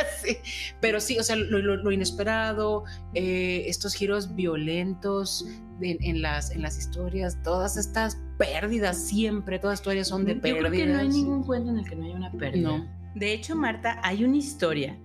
Sí, 0.22 0.36
pero 0.80 1.00
sí, 1.00 1.18
o 1.18 1.22
sea, 1.22 1.36
lo, 1.36 1.58
lo- 1.58 1.76
lo 1.76 1.92
inesperado, 1.92 2.84
eh, 3.14 3.64
estos 3.66 3.94
giros 3.94 4.34
violentos 4.34 5.46
en, 5.80 5.96
en 6.02 6.20
las, 6.22 6.50
en 6.50 6.62
las 6.62 6.78
historias, 6.78 7.42
todas 7.42 7.76
estas 7.76 8.18
pérdidas 8.38 8.98
siempre, 9.08 9.58
todas 9.58 9.78
historias 9.80 10.08
son 10.08 10.24
de 10.24 10.34
Yo 10.34 10.40
pérdidas. 10.40 10.70
creo 10.70 10.86
que 10.86 10.92
no 10.92 10.98
hay 10.98 11.08
ningún 11.08 11.42
cuento 11.44 11.70
en 11.70 11.78
el 11.78 11.88
que 11.88 11.96
no 11.96 12.04
haya 12.04 12.16
una 12.16 12.32
pérdida. 12.32 12.68
No. 12.68 12.86
De 13.14 13.32
hecho, 13.32 13.56
Marta, 13.56 13.98
hay 14.02 14.24
una 14.24 14.36
historia 14.36 14.98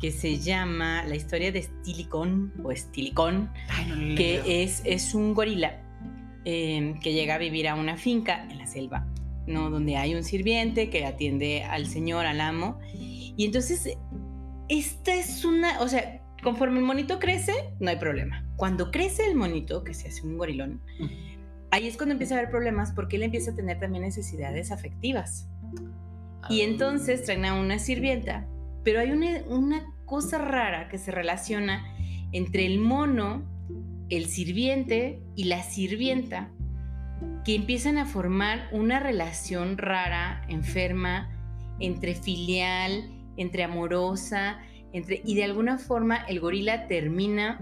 que 0.00 0.10
se 0.10 0.38
llama 0.38 1.04
la 1.04 1.14
historia 1.16 1.52
de 1.52 1.62
Stilicón 1.62 2.52
o 2.64 2.72
Estilicón, 2.72 3.50
Ay, 3.68 3.86
no 4.10 4.14
que 4.16 4.62
es, 4.64 4.82
es 4.84 5.14
un 5.14 5.32
gorila 5.34 5.80
eh, 6.44 6.94
que 7.02 7.12
llega 7.12 7.34
a 7.36 7.38
vivir 7.38 7.68
a 7.68 7.74
una 7.74 7.96
finca 7.96 8.44
en 8.50 8.58
la 8.58 8.66
selva, 8.66 9.06
¿no? 9.46 9.70
Donde 9.70 9.96
hay 9.96 10.14
un 10.14 10.24
sirviente 10.24 10.90
que 10.90 11.04
atiende 11.04 11.62
al 11.64 11.86
señor, 11.86 12.26
al 12.26 12.40
amo. 12.40 12.78
Y 12.94 13.44
entonces, 13.46 13.96
esta 14.78 15.14
es 15.14 15.44
una, 15.44 15.80
o 15.80 15.88
sea, 15.88 16.22
conforme 16.42 16.78
el 16.78 16.84
monito 16.84 17.18
crece, 17.18 17.52
no 17.78 17.90
hay 17.90 17.96
problema. 17.96 18.44
Cuando 18.56 18.90
crece 18.90 19.26
el 19.26 19.36
monito, 19.36 19.84
que 19.84 19.92
se 19.92 20.08
hace 20.08 20.22
un 20.26 20.38
gorilón, 20.38 20.80
ahí 21.70 21.86
es 21.86 21.96
cuando 21.98 22.12
empieza 22.14 22.34
a 22.34 22.38
haber 22.38 22.50
problemas 22.50 22.92
porque 22.92 23.16
él 23.16 23.22
empieza 23.22 23.50
a 23.50 23.54
tener 23.54 23.78
también 23.78 24.04
necesidades 24.04 24.72
afectivas. 24.72 25.46
Y 26.48 26.62
Ah. 26.62 26.64
entonces 26.64 27.22
traen 27.24 27.44
a 27.44 27.54
una 27.60 27.78
sirvienta, 27.78 28.46
pero 28.82 29.00
hay 29.00 29.10
una, 29.10 29.42
una 29.46 29.84
cosa 30.06 30.38
rara 30.38 30.88
que 30.88 30.96
se 30.98 31.10
relaciona 31.10 31.84
entre 32.32 32.64
el 32.64 32.80
mono, 32.80 33.42
el 34.08 34.24
sirviente 34.24 35.20
y 35.36 35.44
la 35.44 35.62
sirvienta, 35.62 36.50
que 37.44 37.54
empiezan 37.54 37.98
a 37.98 38.06
formar 38.06 38.68
una 38.72 39.00
relación 39.00 39.76
rara, 39.76 40.44
enferma, 40.48 41.28
entre 41.78 42.14
filial, 42.14 43.11
entre 43.36 43.64
amorosa, 43.64 44.60
entre, 44.92 45.22
y 45.24 45.34
de 45.34 45.44
alguna 45.44 45.78
forma 45.78 46.16
el 46.16 46.40
gorila 46.40 46.86
termina 46.86 47.60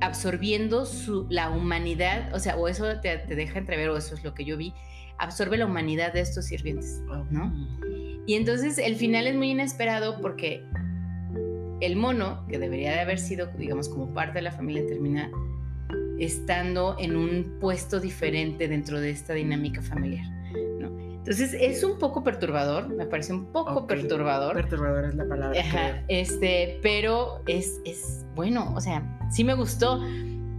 absorbiendo 0.00 0.86
su, 0.86 1.26
la 1.28 1.50
humanidad, 1.50 2.34
o 2.34 2.38
sea, 2.38 2.56
o 2.56 2.68
eso 2.68 3.00
te, 3.00 3.18
te 3.18 3.34
deja 3.34 3.58
entrever, 3.58 3.90
o 3.90 3.96
eso 3.96 4.14
es 4.14 4.24
lo 4.24 4.34
que 4.34 4.44
yo 4.44 4.56
vi, 4.56 4.72
absorbe 5.18 5.58
la 5.58 5.66
humanidad 5.66 6.12
de 6.12 6.20
estos 6.20 6.46
sirvientes. 6.46 7.02
¿no? 7.30 7.52
Y 8.26 8.34
entonces 8.34 8.78
el 8.78 8.96
final 8.96 9.26
es 9.26 9.34
muy 9.34 9.50
inesperado 9.50 10.20
porque 10.20 10.64
el 11.80 11.96
mono, 11.96 12.46
que 12.48 12.58
debería 12.58 12.92
de 12.92 13.00
haber 13.00 13.18
sido, 13.18 13.48
digamos, 13.58 13.88
como 13.88 14.12
parte 14.12 14.34
de 14.38 14.42
la 14.42 14.52
familia, 14.52 14.86
termina 14.86 15.30
estando 16.18 16.96
en 16.98 17.16
un 17.16 17.56
puesto 17.60 18.00
diferente 18.00 18.68
dentro 18.68 19.00
de 19.00 19.10
esta 19.10 19.32
dinámica 19.32 19.82
familiar. 19.82 20.26
Entonces 21.20 21.52
es 21.54 21.84
un 21.84 21.98
poco 21.98 22.24
perturbador, 22.24 22.88
me 22.88 23.04
parece 23.06 23.32
un 23.34 23.46
poco 23.52 23.86
perturbador. 23.86 24.54
Perturbador 24.54 25.04
es 25.04 25.14
la 25.14 25.28
palabra. 25.28 25.60
Ajá, 25.60 26.02
este, 26.08 26.78
pero 26.82 27.42
es, 27.46 27.78
es 27.84 28.24
bueno, 28.34 28.72
o 28.74 28.80
sea, 28.80 29.02
sí 29.30 29.44
me 29.44 29.54
gustó. 29.54 30.00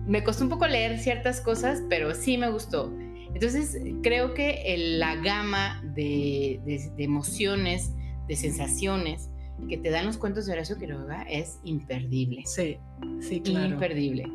Me 0.07 0.23
costó 0.23 0.43
un 0.43 0.49
poco 0.49 0.67
leer 0.67 0.99
ciertas 0.99 1.41
cosas, 1.41 1.81
pero 1.89 2.13
sí 2.13 2.37
me 2.37 2.49
gustó. 2.49 2.91
Entonces, 3.33 3.77
creo 4.03 4.33
que 4.33 4.73
el- 4.73 4.99
la 4.99 5.15
gama 5.15 5.81
de, 5.95 6.59
de- 6.65 6.91
de 6.95 7.03
emociones, 7.03 7.91
de 8.27 8.35
sensaciones 8.35 9.29
que 9.69 9.77
te 9.77 9.89
dan 9.89 10.05
los 10.05 10.17
cuentos 10.17 10.45
de 10.45 10.53
Horacio 10.53 10.77
Quiroga 10.77 11.23
es 11.23 11.59
imperdible. 11.63 12.43
Sí, 12.45 12.77
sí, 13.19 13.41
claro. 13.41 13.73
Imperdible. 13.75 14.25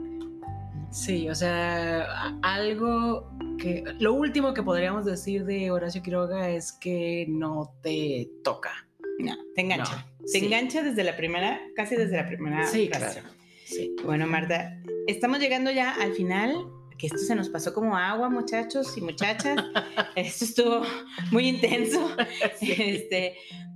Sí, 0.97 1.29
o 1.29 1.35
sea, 1.35 2.39
algo 2.41 3.31
que... 3.59 3.85
Lo 3.99 4.15
último 4.15 4.55
que 4.55 4.63
podríamos 4.63 5.05
decir 5.05 5.45
de 5.45 5.71
Horacio 5.71 6.03
Quiroga 6.03 6.49
es 6.49 6.73
que 6.73 7.27
no 7.29 7.75
te 7.83 8.31
toca. 8.43 8.71
No, 9.19 9.37
te 9.55 9.61
engancha. 9.61 9.95
No, 9.95 10.25
te 10.25 10.41
sí. 10.41 10.47
engancha 10.47 10.83
desde 10.83 11.05
la 11.05 11.15
primera, 11.15 11.61
casi 11.77 11.97
desde 11.97 12.17
la 12.17 12.27
primera 12.27 12.67
Sí, 12.67 12.89
claro. 12.89 13.21
Sí. 13.67 13.95
Bueno, 14.05 14.27
Marta, 14.27 14.81
estamos 15.07 15.39
llegando 15.39 15.71
ya 15.71 15.93
al 15.93 16.15
final, 16.15 16.67
que 16.97 17.09
esto 17.09 17.19
se 17.19 17.35
nos 17.35 17.51
pasó 17.51 17.75
como 17.75 17.99
agua, 17.99 18.31
muchachos 18.31 18.97
y 18.97 19.03
muchachas. 19.03 19.63
esto 20.17 20.45
estuvo 20.47 20.83
muy 21.31 21.47
intenso. 21.49 22.09
Este, 22.63 23.35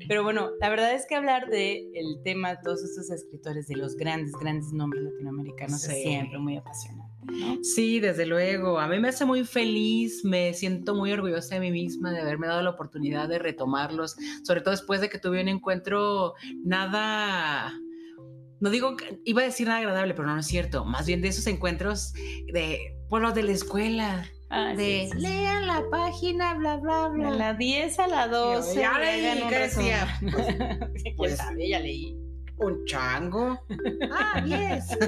pero 0.09 0.23
bueno, 0.23 0.53
la 0.59 0.71
verdad 0.71 0.95
es 0.95 1.05
que 1.07 1.16
hablar 1.16 1.51
de 1.51 1.87
el 1.95 2.23
tema 2.25 2.55
de 2.55 2.62
todos 2.64 2.83
estos 2.83 3.11
escritores, 3.11 3.68
de 3.68 3.77
los 3.77 3.95
grandes, 3.97 4.33
grandes 4.33 4.73
nombres 4.73 5.03
latinoamericanos, 5.03 5.85
es 5.85 6.03
siempre 6.03 6.39
muy 6.39 6.57
apasionante. 6.57 7.09
¿No? 7.23 7.59
Sí, 7.62 8.01
desde 8.01 8.27
luego. 8.27 8.79
A 8.81 8.87
mí 8.89 8.99
me 8.99 9.09
hace 9.09 9.25
muy 9.25 9.45
feliz, 9.45 10.25
me 10.25 10.55
siento 10.55 10.95
muy 10.95 11.12
orgullosa 11.12 11.55
de 11.55 11.61
mí 11.61 11.71
misma 11.71 12.11
de 12.12 12.21
haberme 12.21 12.47
dado 12.47 12.62
la 12.62 12.71
oportunidad 12.71 13.29
de 13.29 13.39
retomarlos, 13.39 14.16
sobre 14.45 14.61
todo 14.61 14.71
después 14.73 15.01
de 15.01 15.09
que 15.11 15.18
tuve 15.18 15.41
un 15.41 15.49
encuentro 15.49 16.35
nada, 16.64 17.73
no 18.61 18.71
digo, 18.71 18.97
que- 18.97 19.21
iba 19.25 19.43
a 19.43 19.45
decir 19.45 19.66
nada 19.66 19.79
agradable, 19.81 20.14
pero 20.14 20.27
no, 20.29 20.35
no 20.35 20.41
es 20.41 20.47
cierto, 20.47 20.85
más 20.85 21.07
bien 21.07 21.23
de 21.23 21.29
esos 21.29 21.47
encuentros 21.47 22.12
de, 22.53 22.79
por 23.09 23.23
los 23.23 23.35
de 23.35 23.43
la 23.43 23.53
escuela, 23.53 24.25
Ah, 24.53 24.75
de 24.75 25.05
sí, 25.05 25.11
sí, 25.12 25.16
sí. 25.16 25.18
lean 25.29 25.66
la 25.68 25.85
página, 25.93 26.55
bla, 26.55 26.77
bla, 26.79 27.09
De 27.11 27.18
bla. 27.18 27.31
la 27.31 27.55
10 27.55 27.99
a 28.01 28.09
la 28.09 28.27
12. 28.27 28.81
Ya 28.81 28.99
leí, 28.99 29.25
hagan 29.27 29.43
un 29.45 29.49
¿qué 29.49 29.59
decía? 29.61 30.18
resumen. 30.21 30.79
¿Quién 31.05 31.16
Pues- 31.16 31.37
sabe? 31.37 31.68
Ya 31.68 31.79
leí. 31.79 32.16
Un 32.61 32.84
chango. 32.86 33.61
Ah, 34.12 34.44
yes. 34.44 34.96